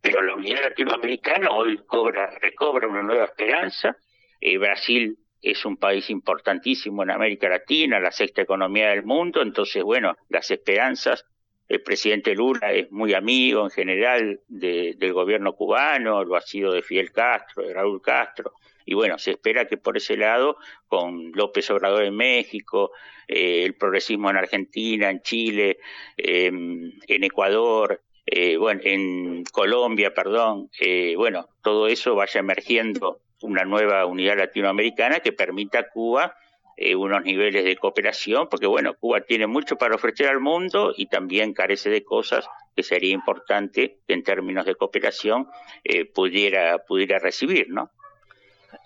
pero 0.01 0.23
la 0.23 0.35
unidad 0.35 0.63
latinoamericana 0.63 1.51
hoy 1.51 1.79
cobra, 1.87 2.31
recobra 2.41 2.89
una 2.89 3.03
nueva 3.03 3.25
esperanza. 3.25 3.97
Eh, 4.41 4.59
Brasil 4.59 5.19
es 5.43 5.65
un 5.65 5.77
país 5.77 6.11
importantísimo 6.11 7.03
en 7.03 7.11
América 7.11 7.49
Latina, 7.49 8.01
la 8.01 8.11
sexta 8.11 8.43
economía 8.43 8.89
del 8.91 9.05
mundo, 9.05 9.43
entonces, 9.43 9.83
bueno, 9.83 10.17
las 10.29 10.51
esperanzas 10.51 11.25
el 11.69 11.83
presidente 11.83 12.35
Lula 12.35 12.73
es 12.73 12.91
muy 12.93 13.15
amigo 13.15 13.65
en 13.65 13.71
general 13.71 14.41
del 14.49 15.13
gobierno 15.13 15.55
cubano, 15.55 16.25
lo 16.25 16.37
ha 16.37 16.41
sido 16.41 16.73
de 16.73 16.83
Fidel 16.83 17.13
Castro, 17.13 17.65
de 17.65 17.75
Raúl 17.75 18.01
Castro, 18.01 18.53
y 18.85 18.95
bueno, 18.95 19.19
se 19.19 19.33
espera 19.33 19.67
que 19.67 19.77
por 19.77 19.97
ese 19.97 20.17
lado, 20.17 20.59
con 20.87 21.33
López 21.33 21.69
Obrador 21.71 22.05
en 22.05 22.15
México, 22.15 22.93
eh, 23.27 23.65
el 23.65 23.75
progresismo 23.75 24.31
en 24.31 24.37
Argentina, 24.37 25.11
en 25.11 25.23
Chile, 25.23 25.79
em, 26.17 26.93
en 27.09 27.25
Ecuador, 27.25 28.01
eh, 28.25 28.57
bueno, 28.57 28.81
en 28.85 29.45
Colombia, 29.45 30.15
perdón, 30.15 30.71
eh, 30.81 31.15
bueno, 31.17 31.49
todo 31.63 31.89
eso 31.89 32.15
vaya 32.15 32.41
emergiendo 32.41 33.21
una 33.43 33.65
nueva 33.65 34.07
unidad 34.07 34.39
latinoamericana 34.39 35.19
que 35.21 35.33
permita 35.33 35.81
a 35.81 35.89
Cuba 35.89 36.37
eh, 36.77 36.95
unos 36.95 37.25
niveles 37.25 37.65
de 37.65 37.77
cooperación, 37.77 38.49
porque 38.51 38.67
bueno, 38.67 38.95
Cuba 38.95 39.23
tiene 39.23 39.47
mucho 39.47 39.77
para 39.77 39.95
ofrecer 39.95 40.29
al 40.29 40.41
mundo 40.41 40.93
y 40.97 41.07
también 41.07 41.55
carece 41.55 41.89
de 41.89 42.05
cosas 42.05 42.47
que 42.75 42.83
sería 42.83 43.15
importante 43.15 43.99
que 44.07 44.15
en 44.15 44.23
términos 44.23 44.67
de 44.67 44.75
cooperación 44.75 45.49
eh, 45.85 46.05
pudiera, 46.05 46.79
pudiera 46.87 47.19
recibir, 47.19 47.71
¿no? 47.71 47.91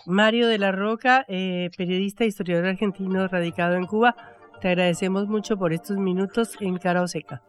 Mario 0.06 0.46
de 0.46 0.58
la 0.58 0.70
Roca, 0.70 1.24
eh, 1.28 1.70
periodista 1.76 2.24
e 2.24 2.28
historiador 2.28 2.68
argentino 2.68 3.26
radicado 3.26 3.74
en 3.74 3.86
Cuba, 3.86 4.14
te 4.60 4.68
agradecemos 4.68 5.26
mucho 5.26 5.56
por 5.56 5.72
estos 5.72 5.96
minutos 5.96 6.56
en 6.60 6.78
Cara 6.78 7.06
Seca. 7.08 7.42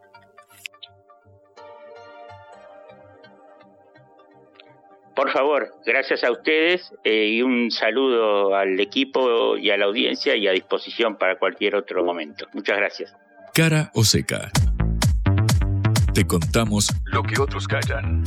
Por 5.21 5.31
favor, 5.31 5.75
gracias 5.85 6.23
a 6.23 6.31
ustedes 6.31 6.91
eh, 7.03 7.27
y 7.27 7.43
un 7.43 7.69
saludo 7.69 8.55
al 8.55 8.79
equipo 8.79 9.55
y 9.55 9.69
a 9.69 9.77
la 9.77 9.85
audiencia 9.85 10.35
y 10.35 10.47
a 10.47 10.51
disposición 10.51 11.15
para 11.15 11.37
cualquier 11.37 11.75
otro 11.75 12.03
momento. 12.03 12.47
Muchas 12.53 12.77
gracias. 12.77 13.13
Cara 13.53 13.91
o 13.93 14.03
seca. 14.03 14.49
Te 16.15 16.25
contamos 16.25 16.89
lo 17.05 17.21
que 17.21 17.39
otros 17.39 17.67
callan. 17.67 18.23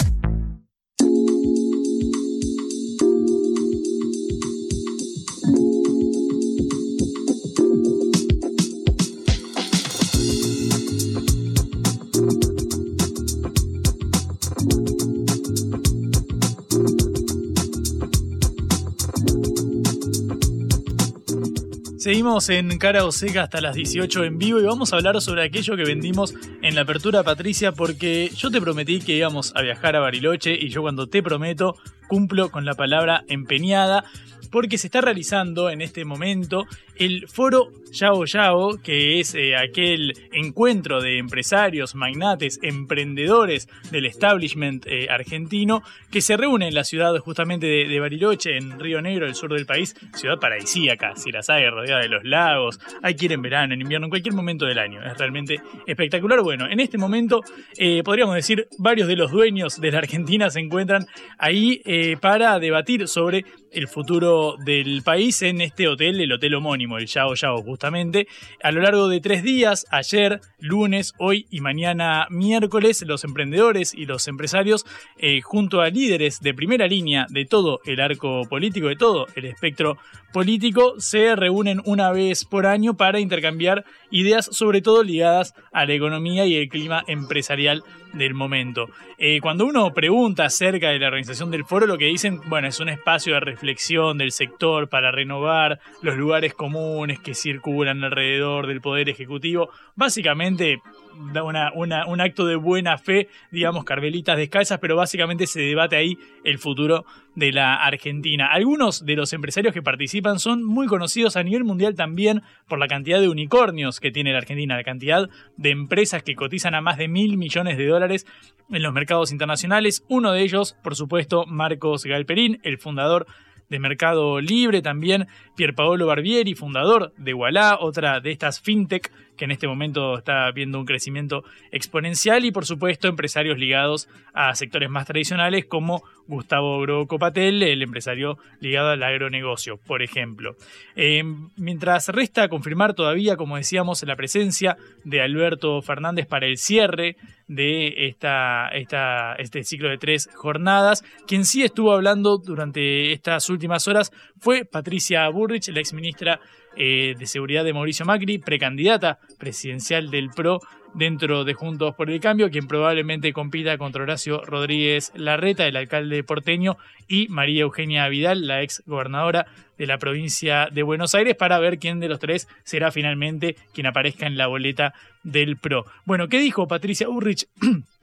Seguimos 22.05 22.50
en 22.50 22.76
Cara 22.76 23.07
o 23.07 23.12
Seca 23.12 23.44
hasta 23.44 23.62
las 23.62 23.74
18 23.74 24.24
en 24.24 24.36
vivo 24.36 24.61
y 24.61 24.64
vamos 24.64 24.92
a 24.92 24.96
hablar 24.96 25.18
sobre 25.22 25.42
aquello 25.42 25.74
que 25.74 25.84
vendimos 25.84 26.34
en 26.61 26.74
la 26.74 26.82
apertura, 26.82 27.22
Patricia, 27.22 27.72
porque 27.72 28.30
yo 28.36 28.50
te 28.50 28.61
prometí 28.61 29.00
que 29.00 29.16
íbamos 29.16 29.55
a 29.57 29.62
viajar 29.62 29.96
a 29.96 30.00
Bariloche 30.00 30.52
y 30.52 30.68
yo 30.68 30.82
cuando 30.82 31.07
te 31.07 31.22
prometo 31.22 31.76
cumplo 32.07 32.50
con 32.50 32.66
la 32.66 32.74
palabra 32.74 33.24
empeñada 33.26 34.05
porque 34.50 34.76
se 34.76 34.88
está 34.88 35.00
realizando 35.00 35.70
en 35.70 35.80
este 35.80 36.05
momento 36.05 36.66
el 36.97 37.28
foro 37.28 37.70
Yao 37.95 38.24
Yao, 38.24 38.78
que 38.82 39.20
es 39.20 39.34
eh, 39.34 39.57
aquel 39.57 40.14
encuentro 40.32 41.01
de 41.01 41.18
empresarios, 41.18 41.95
magnates, 41.95 42.59
emprendedores 42.62 43.68
del 43.90 44.07
establishment 44.07 44.84
eh, 44.86 45.07
argentino, 45.09 45.82
que 46.11 46.20
se 46.20 46.36
reúne 46.36 46.68
en 46.68 46.74
la 46.74 46.84
ciudad 46.84 47.16
justamente 47.18 47.66
de, 47.66 48.01
Bariloche, 48.01 48.57
en 48.57 48.78
Río 48.80 49.01
Negro, 49.01 49.26
el 49.26 49.34
sur 49.34 49.53
del 49.53 49.64
país, 49.64 49.95
ciudad 50.14 50.38
paradisíaca, 50.40 51.14
si 51.16 51.30
las 51.30 51.49
hay, 51.49 51.68
rodeada 51.70 52.03
de 52.03 52.09
los 52.09 52.24
lagos, 52.24 52.80
hay 53.03 53.14
que 53.14 53.26
ir 53.26 53.32
en 53.32 53.42
verano, 53.42 53.74
en 53.74 53.80
invierno, 53.80 54.07
en 54.07 54.11
cualquier 54.11 54.34
momento 54.34 54.66
del 54.66 54.78
año, 54.78 55.01
es 55.05 55.16
realmente 55.16 55.61
espectacular. 55.86 56.42
Bueno, 56.42 56.68
en 56.68 56.80
este 56.80 56.99
momento 56.99 57.42
eh, 57.78 58.03
podríamos 58.05 58.34
decir 58.34 58.66
varios 58.78 59.07
de 59.07 59.16
los 59.16 59.30
dueños 59.30 59.80
de 59.80 59.92
la 59.92 59.99
Argentina 59.99 60.51
se 60.51 60.61
encuentran 60.61 61.07
ahí 61.38 61.80
para 62.20 62.59
debatir 62.59 63.09
sobre 63.09 63.45
el 63.70 63.88
futuro 63.88 64.57
del 64.64 65.03
país 65.03 65.42
en 65.42 65.61
este 65.61 65.88
hotel, 65.88 66.20
el 66.20 66.32
hotel 66.32 66.55
homónimo, 66.55 66.84
el 66.93 67.07
Yao 67.07 67.35
Yao, 67.35 67.62
justamente. 67.62 68.28
A 68.62 68.70
lo 68.70 68.80
largo 68.80 69.09
de 69.09 69.20
tres 69.20 69.43
días, 69.43 69.87
ayer, 69.91 70.41
lunes, 70.59 71.12
hoy 71.18 71.47
y 71.51 71.61
mañana 71.61 72.26
miércoles, 72.30 73.03
los 73.07 73.24
emprendedores 73.24 73.95
y 73.95 74.07
los 74.07 74.28
empresarios, 74.28 74.87
eh, 75.18 75.41
junto 75.41 75.80
a 75.80 75.89
líderes 75.89 76.41
de 76.41 76.55
primera 76.55 76.87
línea 76.87 77.26
de 77.30 77.45
todo 77.45 77.80
el 77.85 78.01
arco 78.01 78.43
político, 78.49 78.89
de 78.89 78.97
todo 78.97 79.26
el 79.35 79.47
espectro 79.47 79.97
político, 80.32 80.95
se 80.99 81.35
reúnen 81.37 81.80
una 81.85 82.11
vez 82.12 82.45
por 82.45 82.66
año 82.66 82.97
para 82.97 83.20
intercambiar 83.20 83.85
ideas, 84.11 84.47
sobre 84.53 84.82
todo 84.82 85.03
ligadas 85.03 85.55
a 85.72 85.87
la 85.87 85.95
economía 85.95 86.47
y 86.47 86.57
el 86.57 86.68
clima 86.68 87.03
empresarial 87.07 87.82
del 88.14 88.34
momento. 88.34 88.88
Eh, 89.18 89.40
cuando 89.40 89.66
uno 89.66 89.92
pregunta 89.92 90.44
acerca 90.44 90.90
de 90.90 90.98
la 90.98 91.08
organización 91.08 91.50
del 91.50 91.64
foro, 91.64 91.86
lo 91.86 91.98
que 91.98 92.06
dicen, 92.06 92.40
bueno, 92.46 92.68
es 92.68 92.80
un 92.80 92.88
espacio 92.88 93.34
de 93.34 93.40
reflexión 93.40 94.18
del 94.18 94.32
sector 94.32 94.88
para 94.88 95.12
renovar 95.12 95.80
los 96.02 96.16
lugares 96.16 96.54
comunes 96.54 97.20
que 97.20 97.34
circulan 97.34 98.02
alrededor 98.04 98.66
del 98.66 98.80
poder 98.80 99.08
ejecutivo. 99.08 99.70
Básicamente, 99.96 100.80
una, 101.14 101.72
un 101.74 102.20
acto 102.20 102.46
de 102.46 102.56
buena 102.56 102.98
fe, 102.98 103.28
digamos, 103.50 103.84
carvelitas 103.84 104.36
descalzas, 104.36 104.78
pero 104.78 104.96
básicamente 104.96 105.46
se 105.46 105.60
debate 105.60 105.96
ahí 105.96 106.18
el 106.44 106.58
futuro 106.58 107.04
de 107.34 107.52
la 107.52 107.74
Argentina. 107.74 108.48
Algunos 108.52 109.04
de 109.04 109.16
los 109.16 109.32
empresarios 109.32 109.74
que 109.74 109.82
participan 109.82 110.38
son 110.38 110.64
muy 110.64 110.86
conocidos 110.86 111.36
a 111.36 111.42
nivel 111.42 111.64
mundial 111.64 111.94
también 111.94 112.42
por 112.68 112.78
la 112.78 112.88
cantidad 112.88 113.20
de 113.20 113.28
unicornios 113.28 114.00
que 114.00 114.10
tiene 114.10 114.32
la 114.32 114.38
Argentina, 114.38 114.76
la 114.76 114.84
cantidad 114.84 115.28
de 115.56 115.70
empresas 115.70 116.22
que 116.22 116.34
cotizan 116.34 116.74
a 116.74 116.80
más 116.80 116.98
de 116.98 117.08
mil 117.08 117.36
millones 117.36 117.76
de 117.76 117.86
dólares 117.86 118.26
en 118.70 118.82
los 118.82 118.92
mercados 118.92 119.32
internacionales. 119.32 120.04
Uno 120.08 120.32
de 120.32 120.42
ellos, 120.42 120.76
por 120.82 120.94
supuesto, 120.94 121.46
Marcos 121.46 122.04
Galperín, 122.04 122.60
el 122.62 122.78
fundador 122.78 123.26
de 123.68 123.78
Mercado 123.78 124.40
Libre, 124.40 124.82
también 124.82 125.26
Pierpaolo 125.56 126.06
Barbieri, 126.06 126.54
fundador 126.54 127.12
de 127.16 127.34
Wallah, 127.34 127.78
otra 127.80 128.20
de 128.20 128.30
estas 128.30 128.60
fintech 128.60 129.10
que 129.37 129.45
en 129.45 129.51
este 129.51 129.66
momento 129.66 130.18
está 130.18 130.51
viendo 130.53 130.78
un 130.78 130.87
crecimiento 130.87 131.45
exponencial 131.70 132.45
y 132.45 132.53
por 132.53 132.66
supuesto 132.66 133.09
empresarios 133.09 133.59
ligados 133.59 134.09
a 134.32 134.55
sectores 134.55 134.91
más 134.91 135.07
tradicionales 135.07 135.66
como 135.66 136.03
Gustavo 136.26 136.80
Grocopatel, 136.80 137.62
el 137.62 137.82
empresario 137.82 138.39
ligado 138.61 138.91
al 138.91 139.03
agronegocio, 139.03 139.76
por 139.76 140.03
ejemplo. 140.03 140.57
Eh, 140.97 141.22
mientras 141.57 142.09
resta 142.09 142.49
confirmar 142.49 142.95
todavía, 142.95 143.37
como 143.37 143.57
decíamos, 143.57 144.03
la 144.05 144.16
presencia 144.16 144.76
de 145.05 145.20
Alberto 145.20 145.82
Fernández 145.82 146.26
para 146.26 146.47
el 146.47 146.57
cierre 146.57 147.16
de 147.47 148.07
esta, 148.07 148.68
esta, 148.68 149.35
este 149.35 149.64
ciclo 149.64 149.89
de 149.89 149.99
tres 149.99 150.30
jornadas. 150.35 151.05
Quien 151.26 151.45
sí 151.45 151.62
estuvo 151.62 151.93
hablando 151.93 152.39
durante 152.39 153.12
estas 153.12 153.51
últimas 153.51 153.87
horas 153.87 154.12
fue 154.39 154.64
Patricia 154.64 155.28
Burrich, 155.28 155.68
la 155.68 155.80
exministra 155.80 156.41
eh, 156.76 157.14
de 157.18 157.26
Seguridad 157.26 157.64
de 157.64 157.72
Mauricio 157.72 158.06
Macri, 158.06 158.38
precandidata 158.38 159.18
presidencial 159.38 160.10
del 160.10 160.30
PRO 160.30 160.60
dentro 160.94 161.44
de 161.44 161.54
Juntos 161.54 161.94
por 161.94 162.10
el 162.10 162.20
Cambio, 162.20 162.50
quien 162.50 162.66
probablemente 162.66 163.32
compita 163.32 163.76
contra 163.78 164.04
Horacio 164.04 164.42
Rodríguez 164.42 165.12
Larreta, 165.14 165.66
el 165.66 165.76
alcalde 165.76 166.22
porteño, 166.22 166.76
y 167.08 167.28
María 167.28 167.62
Eugenia 167.62 168.08
Vidal, 168.08 168.46
la 168.46 168.62
ex 168.62 168.82
gobernadora 168.86 169.46
de 169.76 169.86
la 169.86 169.98
provincia 169.98 170.68
de 170.70 170.82
Buenos 170.82 171.14
Aires, 171.14 171.34
para 171.34 171.58
ver 171.58 171.78
quién 171.78 172.00
de 172.00 172.08
los 172.08 172.20
tres 172.20 172.48
será 172.62 172.92
finalmente 172.92 173.56
quien 173.72 173.86
aparezca 173.86 174.26
en 174.26 174.36
la 174.36 174.46
boleta 174.46 174.94
del 175.22 175.56
PRO. 175.56 175.84
Bueno, 176.04 176.28
¿qué 176.28 176.38
dijo 176.38 176.68
Patricia 176.68 177.08
Urrich? 177.08 177.46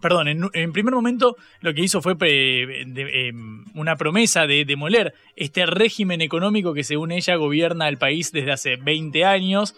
Perdón, 0.00 0.28
en, 0.28 0.72
primer 0.72 0.94
momento 0.94 1.36
lo 1.60 1.74
que 1.74 1.82
hizo 1.82 2.02
fue 2.02 2.16
em, 2.20 3.64
una 3.74 3.96
promesa 3.96 4.46
de 4.46 4.64
demoler 4.64 5.14
este 5.36 5.66
régimen 5.66 6.20
económico 6.20 6.74
que 6.74 6.84
según 6.84 7.12
ella 7.12 7.36
gobierna 7.36 7.88
el 7.88 7.98
país 7.98 8.32
desde 8.32 8.52
hace 8.52 8.76
20 8.76 9.24
años. 9.24 9.74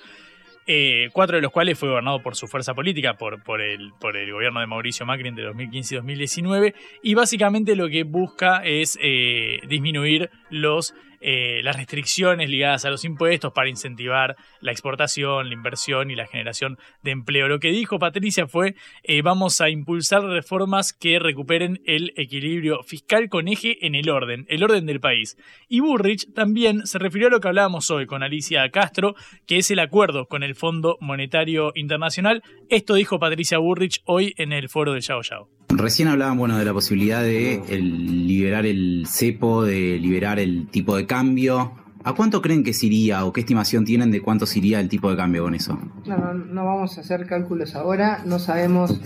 Eh, 0.70 1.08
cuatro 1.14 1.36
de 1.36 1.42
los 1.42 1.50
cuales 1.50 1.78
fue 1.78 1.88
gobernado 1.88 2.20
por 2.20 2.36
su 2.36 2.46
fuerza 2.46 2.74
política, 2.74 3.14
por, 3.14 3.42
por, 3.42 3.62
el, 3.62 3.92
por 3.98 4.18
el 4.18 4.30
gobierno 4.30 4.60
de 4.60 4.66
Mauricio 4.66 5.06
Macri 5.06 5.28
entre 5.28 5.44
2015 5.44 5.94
y 5.94 5.96
2019, 5.96 6.74
y 7.02 7.14
básicamente 7.14 7.74
lo 7.74 7.88
que 7.88 8.04
busca 8.04 8.60
es 8.62 8.98
eh, 9.00 9.60
disminuir 9.66 10.28
los 10.50 10.92
eh, 11.20 11.60
las 11.62 11.76
restricciones 11.76 12.48
ligadas 12.48 12.84
a 12.84 12.90
los 12.90 13.04
impuestos 13.04 13.52
para 13.52 13.68
incentivar 13.68 14.36
la 14.60 14.72
exportación, 14.72 15.48
la 15.48 15.54
inversión 15.54 16.10
y 16.10 16.16
la 16.16 16.26
generación 16.26 16.78
de 17.02 17.10
empleo. 17.10 17.48
Lo 17.48 17.60
que 17.60 17.70
dijo 17.70 17.98
Patricia 17.98 18.46
fue 18.46 18.74
eh, 19.02 19.22
vamos 19.22 19.60
a 19.60 19.70
impulsar 19.70 20.22
reformas 20.22 20.92
que 20.92 21.18
recuperen 21.18 21.80
el 21.86 22.12
equilibrio 22.16 22.82
fiscal 22.82 23.28
con 23.28 23.48
eje 23.48 23.86
en 23.86 23.94
el 23.94 24.10
orden, 24.10 24.46
el 24.48 24.62
orden 24.62 24.86
del 24.86 25.00
país. 25.00 25.36
Y 25.68 25.80
Burrich 25.80 26.32
también 26.34 26.86
se 26.86 26.98
refirió 26.98 27.28
a 27.28 27.30
lo 27.30 27.40
que 27.40 27.48
hablábamos 27.48 27.90
hoy 27.90 28.06
con 28.06 28.22
Alicia 28.22 28.68
Castro, 28.70 29.14
que 29.46 29.58
es 29.58 29.70
el 29.70 29.78
acuerdo 29.78 30.26
con 30.26 30.42
el 30.42 30.54
Fondo 30.54 30.96
Monetario 31.00 31.72
Internacional. 31.74 32.42
Esto 32.68 32.94
dijo 32.94 33.18
Patricia 33.18 33.58
Burrich 33.58 34.02
hoy 34.04 34.34
en 34.36 34.52
el 34.52 34.68
foro 34.68 34.92
del 34.92 35.02
Yao 35.02 35.22
Yao. 35.22 35.48
Recién 35.70 36.08
hablaban 36.08 36.38
bueno, 36.38 36.58
de 36.58 36.64
la 36.64 36.72
posibilidad 36.72 37.22
de 37.22 37.60
liberar 37.78 38.64
el 38.64 39.04
cepo, 39.06 39.64
de 39.64 39.98
liberar 39.98 40.38
el 40.38 40.66
tipo 40.68 40.96
de 40.96 41.06
cambio. 41.08 41.72
¿A 42.04 42.12
cuánto 42.14 42.40
creen 42.40 42.62
que 42.62 42.72
se 42.72 42.86
iría 42.86 43.24
o 43.24 43.32
qué 43.32 43.40
estimación 43.40 43.84
tienen 43.84 44.12
de 44.12 44.22
cuánto 44.22 44.46
se 44.46 44.60
iría 44.60 44.78
el 44.78 44.88
tipo 44.88 45.10
de 45.10 45.16
cambio 45.16 45.42
con 45.42 45.54
eso? 45.56 45.76
No, 46.06 46.32
no 46.32 46.64
vamos 46.64 46.96
a 46.96 47.00
hacer 47.00 47.26
cálculos 47.26 47.74
ahora, 47.74 48.22
no 48.24 48.38
sabemos 48.38 49.00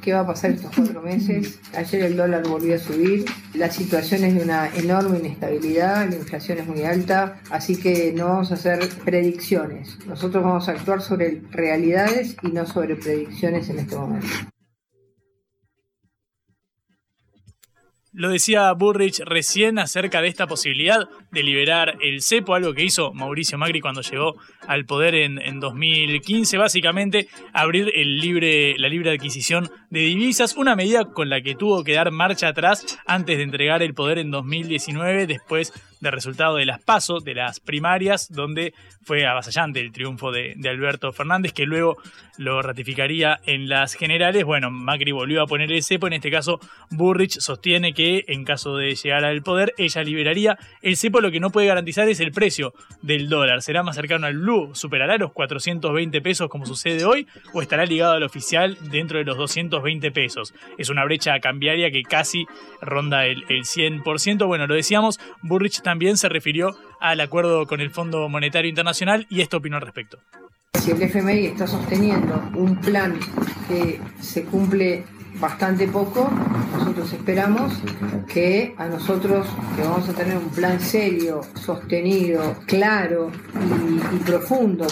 qué 0.00 0.12
va 0.12 0.20
a 0.20 0.26
pasar 0.26 0.50
estos 0.50 0.74
cuatro 0.74 1.00
meses. 1.02 1.60
Ayer 1.76 2.02
el 2.02 2.16
dólar 2.16 2.42
volvió 2.46 2.74
a 2.74 2.78
subir, 2.78 3.24
la 3.54 3.70
situación 3.70 4.24
es 4.24 4.34
de 4.34 4.42
una 4.42 4.68
enorme 4.74 5.20
inestabilidad, 5.20 6.10
la 6.10 6.16
inflación 6.16 6.58
es 6.58 6.66
muy 6.66 6.82
alta, 6.82 7.40
así 7.48 7.76
que 7.76 8.12
no 8.12 8.26
vamos 8.26 8.50
a 8.50 8.54
hacer 8.54 8.88
predicciones. 9.04 9.98
Nosotros 10.08 10.42
vamos 10.42 10.68
a 10.68 10.72
actuar 10.72 11.00
sobre 11.00 11.42
realidades 11.52 12.36
y 12.42 12.48
no 12.48 12.66
sobre 12.66 12.96
predicciones 12.96 13.70
en 13.70 13.78
este 13.78 13.96
momento. 13.96 14.26
Lo 18.14 18.28
decía 18.28 18.70
Burrich 18.72 19.20
recién 19.24 19.78
acerca 19.78 20.20
de 20.20 20.28
esta 20.28 20.46
posibilidad 20.46 21.08
de 21.30 21.42
liberar 21.42 21.96
el 22.02 22.20
cepo, 22.20 22.54
algo 22.54 22.74
que 22.74 22.84
hizo 22.84 23.14
Mauricio 23.14 23.56
Macri 23.56 23.80
cuando 23.80 24.02
llegó 24.02 24.36
al 24.68 24.84
poder 24.84 25.14
en, 25.14 25.38
en 25.40 25.60
2015, 25.60 26.58
básicamente 26.58 27.28
abrir 27.54 27.90
el 27.94 28.18
libre, 28.18 28.76
la 28.76 28.88
libre 28.88 29.12
adquisición 29.12 29.70
de 29.88 30.00
divisas, 30.00 30.56
una 30.56 30.76
medida 30.76 31.06
con 31.06 31.30
la 31.30 31.40
que 31.40 31.54
tuvo 31.54 31.84
que 31.84 31.94
dar 31.94 32.10
marcha 32.10 32.48
atrás 32.48 32.98
antes 33.06 33.38
de 33.38 33.44
entregar 33.44 33.82
el 33.82 33.94
poder 33.94 34.18
en 34.18 34.30
2019, 34.30 35.26
después 35.26 35.72
de 36.02 36.10
resultado 36.10 36.56
de 36.56 36.66
las 36.66 36.82
PASO, 36.82 37.20
de 37.20 37.34
las 37.34 37.60
primarias, 37.60 38.30
donde 38.30 38.74
fue 39.04 39.24
avasallante 39.24 39.80
el 39.80 39.92
triunfo 39.92 40.32
de, 40.32 40.56
Alberto 40.68 41.12
Fernández, 41.12 41.52
que 41.52 41.64
luego 41.64 41.96
lo 42.38 42.60
ratificaría 42.60 43.38
en 43.46 43.68
las 43.68 43.94
generales. 43.94 44.44
Bueno, 44.44 44.70
Macri 44.70 45.12
volvió 45.12 45.42
a 45.42 45.46
poner 45.46 45.70
el 45.70 45.82
cepo, 45.82 46.08
en 46.08 46.14
este 46.14 46.30
caso 46.30 46.58
Burrich 46.90 47.38
sostiene 47.38 47.94
que 47.94 48.24
en 48.26 48.44
caso 48.44 48.76
de 48.76 48.96
llegar 48.96 49.24
al 49.24 49.42
poder, 49.42 49.74
ella 49.78 50.02
liberaría 50.02 50.58
el 50.82 50.96
cepo, 50.96 51.20
lo 51.20 51.30
que 51.30 51.38
no 51.38 51.50
puede 51.50 51.68
garantizar 51.68 52.08
es 52.08 52.18
el 52.18 52.32
precio 52.32 52.74
del 53.02 53.28
dólar. 53.28 53.62
¿Será 53.62 53.84
más 53.84 53.94
cercano 53.94 54.26
al 54.26 54.38
blue? 54.38 54.74
¿Superará 54.74 55.16
los 55.18 55.32
420 55.32 56.20
pesos 56.20 56.48
como 56.48 56.66
sucede 56.66 57.04
hoy? 57.04 57.28
¿O 57.52 57.62
estará 57.62 57.86
ligado 57.86 58.14
al 58.14 58.24
oficial 58.24 58.76
dentro 58.90 59.18
de 59.18 59.24
los 59.24 59.36
220 59.36 60.10
pesos? 60.10 60.52
Es 60.78 60.90
una 60.90 61.04
brecha 61.04 61.38
cambiaria 61.38 61.92
que 61.92 62.02
casi 62.02 62.46
ronda 62.80 63.24
el, 63.26 63.44
el 63.48 63.62
100%. 63.62 64.46
Bueno, 64.48 64.66
lo 64.66 64.74
decíamos, 64.74 65.20
Burrich 65.42 65.80
también 65.80 65.91
también 65.92 66.16
se 66.16 66.30
refirió 66.30 66.74
al 67.00 67.20
acuerdo 67.20 67.66
con 67.66 67.82
el 67.82 67.90
Fondo 67.90 68.26
Monetario 68.30 68.70
Internacional 68.70 69.26
y 69.28 69.42
esto 69.42 69.58
opinó 69.58 69.76
al 69.76 69.82
respecto. 69.82 70.16
Si 70.80 70.90
el 70.90 71.02
FMI 71.02 71.48
está 71.48 71.66
sosteniendo 71.66 72.42
un 72.54 72.80
plan 72.80 73.20
que 73.68 74.00
se 74.18 74.44
cumple 74.44 75.04
bastante 75.34 75.86
poco, 75.88 76.30
nosotros 76.72 77.12
esperamos 77.12 77.74
que 78.26 78.74
a 78.78 78.86
nosotros, 78.86 79.46
que 79.76 79.82
vamos 79.82 80.08
a 80.08 80.14
tener 80.14 80.38
un 80.38 80.48
plan 80.48 80.80
serio, 80.80 81.42
sostenido, 81.56 82.56
claro 82.66 83.30
y, 84.14 84.16
profundo, 84.24 84.86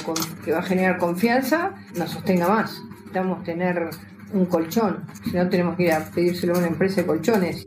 que 0.45 0.53
va 0.53 0.59
a 0.59 0.63
generar 0.63 0.99
confianza, 0.99 1.77
nos 1.97 2.11
sostenga 2.11 2.47
más. 2.47 2.79
Necesitamos 2.89 3.43
tener 3.43 3.89
un 4.35 4.45
colchón, 4.45 5.07
si 5.25 5.31
no 5.31 5.49
tenemos 5.49 5.79
que 5.79 5.85
ir 5.85 5.93
a 5.93 6.05
pedírselo 6.11 6.57
a 6.57 6.59
una 6.59 6.67
empresa 6.67 7.01
de 7.01 7.07
colchones. 7.07 7.67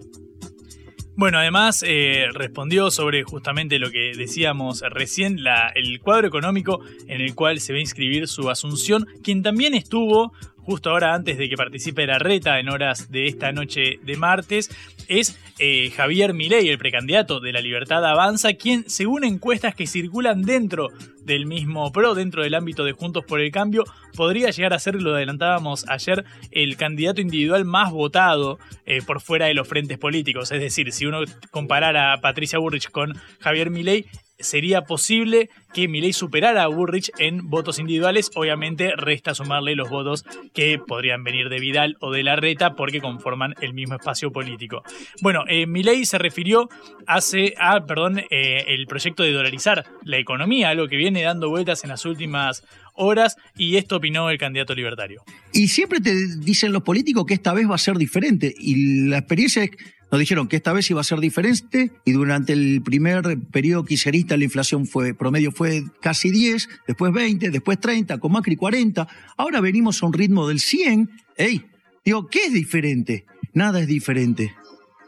Bueno, 1.15 1.37
además 1.37 1.83
eh, 1.85 2.25
respondió 2.33 2.89
sobre 2.89 3.23
justamente 3.23 3.77
lo 3.77 3.91
que 3.91 4.13
decíamos 4.17 4.81
recién, 4.81 5.37
el 5.75 5.99
cuadro 6.01 6.27
económico 6.27 6.81
en 7.07 7.21
el 7.21 7.35
cual 7.35 7.59
se 7.59 7.71
va 7.71 7.77
a 7.77 7.81
inscribir 7.81 8.27
su 8.27 8.49
asunción, 8.49 9.07
quien 9.23 9.43
también 9.43 9.75
estuvo 9.75 10.33
justo 10.63 10.89
ahora 10.89 11.13
antes 11.13 11.37
de 11.37 11.49
que 11.49 11.57
participe 11.57 12.07
la 12.07 12.19
reta 12.19 12.59
en 12.59 12.69
horas 12.69 13.11
de 13.11 13.27
esta 13.27 13.51
noche 13.51 13.99
de 14.01 14.17
martes, 14.17 14.71
es 15.07 15.37
eh, 15.59 15.91
Javier 15.91 16.33
Milei, 16.33 16.69
el 16.69 16.77
precandidato 16.77 17.39
de 17.39 17.51
la 17.51 17.61
Libertad 17.61 18.03
Avanza, 18.05 18.53
quien, 18.53 18.89
según 18.89 19.23
encuestas 19.23 19.75
que 19.75 19.87
circulan 19.87 20.41
dentro 20.41 20.89
del 21.25 21.45
mismo 21.45 21.91
PRO, 21.91 22.15
dentro 22.15 22.43
del 22.43 22.55
ámbito 22.55 22.83
de 22.83 22.93
Juntos 22.93 23.23
por 23.25 23.39
el 23.39 23.51
Cambio, 23.51 23.83
podría 24.15 24.49
llegar 24.49 24.73
a 24.73 24.79
ser, 24.79 25.01
lo 25.01 25.15
adelantábamos 25.15 25.85
ayer, 25.89 26.25
el 26.51 26.77
candidato 26.77 27.21
individual 27.21 27.65
más 27.65 27.91
votado 27.91 28.59
eh, 28.85 29.01
por 29.05 29.21
fuera 29.21 29.47
de 29.47 29.53
los 29.53 29.67
frentes 29.67 29.97
políticos. 29.97 30.51
Es 30.51 30.59
decir, 30.59 30.91
si 30.91 31.05
uno 31.05 31.19
comparara 31.51 32.13
a 32.13 32.21
Patricia 32.21 32.59
Burrich 32.59 32.89
con 32.89 33.13
Javier 33.39 33.69
Milei, 33.69 34.05
sería 34.39 34.81
posible 34.81 35.49
que 35.73 35.87
Milei 35.87 36.13
superara 36.13 36.63
a 36.63 36.67
Burrich 36.67 37.11
en 37.17 37.49
votos 37.49 37.79
individuales. 37.79 38.31
Obviamente 38.35 38.93
resta 38.95 39.33
sumarle 39.33 39.75
los 39.75 39.89
votos 39.89 40.25
que 40.53 40.79
podrían 40.79 41.23
venir 41.23 41.49
de 41.49 41.59
Vidal 41.59 41.97
o 41.99 42.11
de 42.11 42.23
Larreta 42.23 42.75
porque 42.75 43.01
conforman 43.01 43.55
el 43.61 43.73
mismo 43.73 43.95
espacio 43.95 44.31
político. 44.31 44.83
Bueno, 45.21 45.43
eh, 45.47 45.65
se 46.05 46.17
refirió 46.17 46.69
hace 47.07 47.53
a, 47.59 47.85
perdón, 47.85 48.19
eh, 48.29 48.65
el 48.67 48.85
proyecto 48.87 49.23
de 49.23 49.31
dolarizar 49.31 49.85
la 50.03 50.17
economía, 50.17 50.69
algo 50.69 50.87
que 50.87 50.97
viene 50.97 51.23
dando 51.23 51.49
vueltas 51.49 51.83
en 51.83 51.89
las 51.89 52.05
últimas 52.05 52.63
horas 52.93 53.37
y 53.57 53.77
esto 53.77 53.97
opinó 53.97 54.29
el 54.29 54.37
candidato 54.37 54.75
libertario. 54.75 55.23
Y 55.51 55.67
siempre 55.67 55.99
te 55.99 56.13
dicen 56.39 56.71
los 56.71 56.83
políticos 56.83 57.25
que 57.25 57.33
esta 57.33 57.53
vez 57.53 57.69
va 57.69 57.75
a 57.75 57.79
ser 57.79 57.97
diferente 57.97 58.53
y 58.57 59.07
la 59.07 59.19
experiencia 59.19 59.63
es 59.63 59.71
nos 60.13 60.19
dijeron 60.19 60.47
que 60.47 60.57
esta 60.57 60.73
vez 60.73 60.91
iba 60.91 61.01
a 61.01 61.03
ser 61.03 61.19
diferente 61.19 61.91
y 62.05 62.11
durante 62.11 62.53
el 62.53 62.83
primer 62.83 63.39
periodo 63.51 63.83
quiserista 63.83 64.37
la 64.37 64.43
inflación 64.43 64.85
fue 64.85 65.15
promedio 65.15 65.51
fue 65.51 65.85
casi 66.01 66.29
10, 66.29 66.69
después 66.85 67.11
20, 67.11 67.49
después 67.49 67.79
30, 67.79 68.19
con 68.19 68.31
Macri 68.31 68.55
40. 68.55 69.07
Ahora 69.37 69.59
venimos 69.59 70.03
a 70.03 70.05
un 70.05 70.13
ritmo 70.13 70.47
del 70.47 70.59
100. 70.59 71.09
Ey, 71.35 71.65
digo, 72.05 72.27
¿qué 72.27 72.45
es 72.45 72.53
diferente? 72.53 73.25
Nada 73.55 73.81
es 73.81 73.87
diferente. 73.87 74.53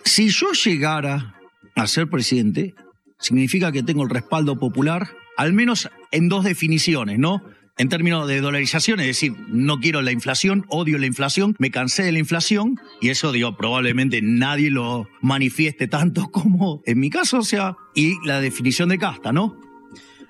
Si 0.03 0.29
yo 0.29 0.53
llegara 0.53 1.35
a 1.75 1.85
ser 1.85 2.09
presidente, 2.09 2.73
significa 3.19 3.71
que 3.71 3.83
tengo 3.83 4.01
el 4.01 4.09
respaldo 4.09 4.57
popular, 4.57 5.09
al 5.37 5.53
menos 5.53 5.87
en 6.09 6.29
dos 6.29 6.43
definiciones, 6.43 7.19
¿no? 7.19 7.43
En 7.77 7.89
términos 7.89 8.27
de 8.27 8.39
dolarización, 8.39 8.99
es 8.99 9.07
decir, 9.07 9.33
no 9.47 9.79
quiero 9.79 10.01
la 10.01 10.11
inflación, 10.11 10.65
odio 10.69 10.97
la 10.97 11.05
inflación, 11.05 11.55
me 11.59 11.71
cansé 11.71 12.03
de 12.03 12.11
la 12.11 12.19
inflación 12.19 12.79
y 13.01 13.09
eso 13.09 13.31
digo, 13.31 13.57
probablemente 13.57 14.21
nadie 14.21 14.71
lo 14.71 15.09
manifieste 15.21 15.87
tanto 15.87 16.27
como 16.31 16.81
en 16.85 16.99
mi 16.99 17.09
caso, 17.09 17.39
o 17.39 17.43
sea, 17.43 17.75
y 17.93 18.15
la 18.25 18.39
definición 18.39 18.89
de 18.89 18.97
casta, 18.97 19.33
¿no? 19.33 19.59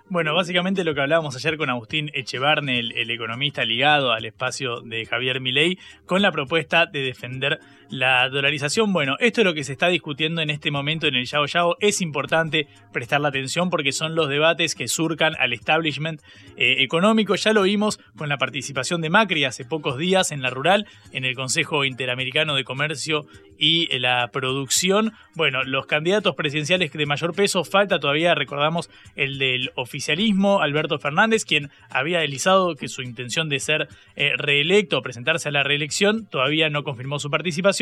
Bueno, 0.07 0.35
básicamente 0.35 0.83
lo 0.83 0.93
que 0.93 1.01
hablábamos 1.01 1.35
ayer 1.35 1.57
con 1.57 1.71
Agustín 1.71 2.11
Echevarne, 2.13 2.79
el, 2.79 3.09
economista 3.09 3.65
ligado 3.65 4.11
al 4.11 4.25
espacio 4.25 4.81
de 4.81 5.03
Javier 5.07 5.41
Milei, 5.41 5.79
con 6.05 6.21
la 6.21 6.31
propuesta 6.31 6.85
de 6.85 7.01
defender 7.01 7.59
la 7.89 8.29
dolarización. 8.29 8.93
Bueno, 8.93 9.15
esto 9.19 9.41
es 9.41 9.45
lo 9.45 9.53
que 9.53 9.63
se 9.63 9.73
está 9.73 9.87
discutiendo 9.87 10.41
en 10.41 10.49
este 10.49 10.71
momento 10.71 11.07
en 11.07 11.15
el 11.15 11.25
Yao 11.25 11.45
Yao. 11.45 11.77
Es 11.79 12.01
importante 12.01 12.67
prestar 12.91 13.21
la 13.21 13.29
atención 13.29 13.69
porque 13.69 13.91
son 13.91 14.15
los 14.15 14.29
debates 14.29 14.75
que 14.75 14.87
surcan 14.87 15.35
al 15.39 15.53
establishment 15.53 16.21
eh, 16.57 16.77
económico. 16.79 17.35
Ya 17.35 17.53
lo 17.53 17.63
vimos 17.63 17.99
con 18.17 18.29
la 18.29 18.37
participación 18.37 19.01
de 19.01 19.09
Macri 19.09 19.43
hace 19.43 19.65
pocos 19.65 19.97
días 19.97 20.31
en 20.31 20.41
la 20.41 20.49
rural, 20.49 20.87
en 21.11 21.25
el 21.25 21.35
Consejo 21.35 21.85
Interamericano 21.85 22.55
de 22.55 22.63
Comercio 22.63 23.25
y 23.57 23.87
la 23.99 24.29
producción. 24.31 25.13
Bueno, 25.35 25.63
los 25.63 25.85
candidatos 25.85 26.35
presidenciales 26.35 26.91
de 26.91 27.05
mayor 27.05 27.33
peso 27.33 27.63
falta 27.63 27.99
todavía, 27.99 28.35
recordamos, 28.35 28.89
el 29.15 29.37
del 29.37 29.71
oficialismo, 29.75 30.61
Alberto 30.61 30.99
Fernández, 30.99 31.45
quien 31.45 31.69
había 31.89 32.19
deslizado 32.19 32.75
que 32.75 32.87
su 32.87 33.01
intención 33.01 33.49
de 33.49 33.59
ser 33.59 33.87
eh, 34.15 34.31
reelecto 34.37 34.97
o 34.97 35.01
presentarse 35.01 35.49
a 35.49 35.51
la 35.51 35.63
reelección 35.63 36.25
todavía 36.25 36.69
no 36.69 36.83
confirmó 36.83 37.19
su 37.19 37.29
participación. 37.29 37.74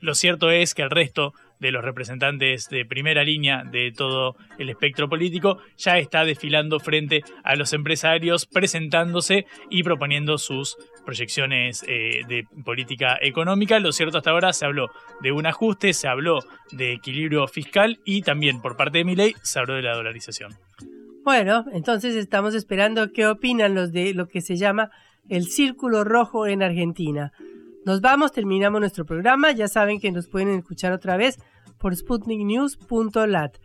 Lo 0.00 0.14
cierto 0.14 0.50
es 0.50 0.74
que 0.74 0.82
el 0.82 0.90
resto 0.90 1.34
de 1.60 1.70
los 1.70 1.84
representantes 1.84 2.68
de 2.68 2.84
primera 2.84 3.22
línea 3.22 3.62
de 3.64 3.92
todo 3.92 4.34
el 4.58 4.70
espectro 4.70 5.08
político, 5.08 5.58
ya 5.76 5.98
está 5.98 6.24
desfilando 6.24 6.80
frente 6.80 7.22
a 7.44 7.54
los 7.54 7.72
empresarios, 7.72 8.46
presentándose 8.46 9.46
y 9.68 9.82
proponiendo 9.82 10.38
sus 10.38 10.76
proyecciones 11.04 11.84
eh, 11.86 12.22
de 12.26 12.46
política 12.64 13.18
económica. 13.20 13.78
Lo 13.78 13.92
cierto 13.92 14.18
hasta 14.18 14.30
ahora 14.30 14.52
se 14.52 14.64
habló 14.64 14.90
de 15.20 15.32
un 15.32 15.46
ajuste, 15.46 15.92
se 15.92 16.08
habló 16.08 16.40
de 16.72 16.92
equilibrio 16.92 17.46
fiscal 17.46 18.00
y 18.04 18.22
también 18.22 18.60
por 18.62 18.76
parte 18.76 18.98
de 18.98 19.04
mi 19.04 19.14
ley 19.14 19.34
se 19.42 19.58
habló 19.58 19.74
de 19.74 19.82
la 19.82 19.94
dolarización. 19.94 20.54
Bueno, 21.22 21.66
entonces 21.72 22.16
estamos 22.16 22.54
esperando 22.54 23.12
qué 23.12 23.26
opinan 23.26 23.74
los 23.74 23.92
de 23.92 24.14
lo 24.14 24.26
que 24.26 24.40
se 24.40 24.56
llama 24.56 24.90
el 25.28 25.44
círculo 25.46 26.02
rojo 26.02 26.46
en 26.46 26.62
Argentina. 26.62 27.32
Nos 27.84 28.00
vamos, 28.00 28.32
terminamos 28.32 28.80
nuestro 28.80 29.06
programa. 29.06 29.52
Ya 29.52 29.68
saben 29.68 30.00
que 30.00 30.12
nos 30.12 30.28
pueden 30.28 30.50
escuchar 30.50 30.92
otra 30.92 31.16
vez 31.16 31.38
por 31.78 31.96
sputniknews.lat. 31.96 33.56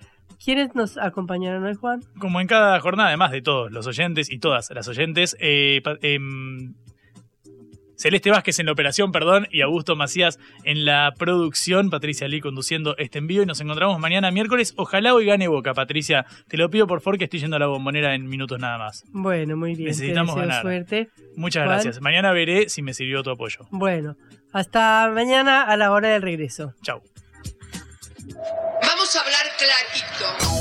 ¿Quiénes 0.44 0.74
nos 0.76 0.98
acompañaron 0.98 1.64
hoy, 1.64 1.76
Juan? 1.76 2.02
Como 2.20 2.40
en 2.40 2.48
cada 2.48 2.80
jornada, 2.80 3.10
además 3.10 3.32
de 3.32 3.42
todos 3.42 3.72
los 3.72 3.88
oyentes 3.88 4.32
y 4.32 4.40
todas 4.40 4.70
las 4.72 4.88
oyentes, 4.88 5.36
eh, 5.40 5.82
em, 6.02 6.74
Celeste 7.98 8.30
Vázquez 8.30 8.60
en 8.60 8.66
la 8.66 8.72
operación, 8.72 9.12
perdón, 9.12 9.48
y 9.52 9.62
Augusto 9.62 9.96
Macías 9.96 10.40
en 10.64 10.86
la 10.86 11.14
producción, 11.18 11.90
Patricia 11.90 12.28
Lee 12.28 12.42
conduciendo 12.42 12.96
este 12.98 13.20
envío 13.20 13.44
y 13.44 13.46
nos 13.46 13.62
encontramos 13.62 14.00
mañana 14.00 14.32
miércoles. 14.32 14.74
Ojalá 14.78 15.14
hoy 15.14 15.26
gane 15.26 15.48
Boca, 15.48 15.74
Patricia. 15.74 16.26
Te 16.48 16.58
lo 16.58 16.70
pido 16.70 16.88
por 16.88 17.02
favor 17.02 17.18
que 17.18 17.26
estoy 17.26 17.40
yendo 17.40 17.56
a 17.56 17.60
la 17.60 17.68
bombonera 17.68 18.16
en 18.16 18.28
minutos 18.28 18.60
nada 18.60 18.78
más. 18.78 19.04
Bueno, 19.12 19.58
muy 19.58 19.76
bien. 19.76 19.90
Necesitamos 19.90 20.36
ganar. 20.36 20.62
suerte. 20.62 21.10
Muchas 21.36 21.66
gracias. 21.66 22.02
Mañana 22.02 22.32
veré 22.32 22.70
si 22.70 22.82
me 22.82 22.94
sirvió 22.94 23.24
tu 23.24 23.30
apoyo. 23.30 23.68
Bueno, 23.72 24.16
hasta 24.54 25.10
mañana 25.14 25.64
a 25.64 25.78
la 25.78 25.92
hora 25.92 26.10
del 26.10 26.22
regreso. 26.22 26.74
Chao. 26.82 27.02
Vamos 28.82 29.16
a 29.16 29.22
hablar 29.22 29.46
clarito. 29.58 30.55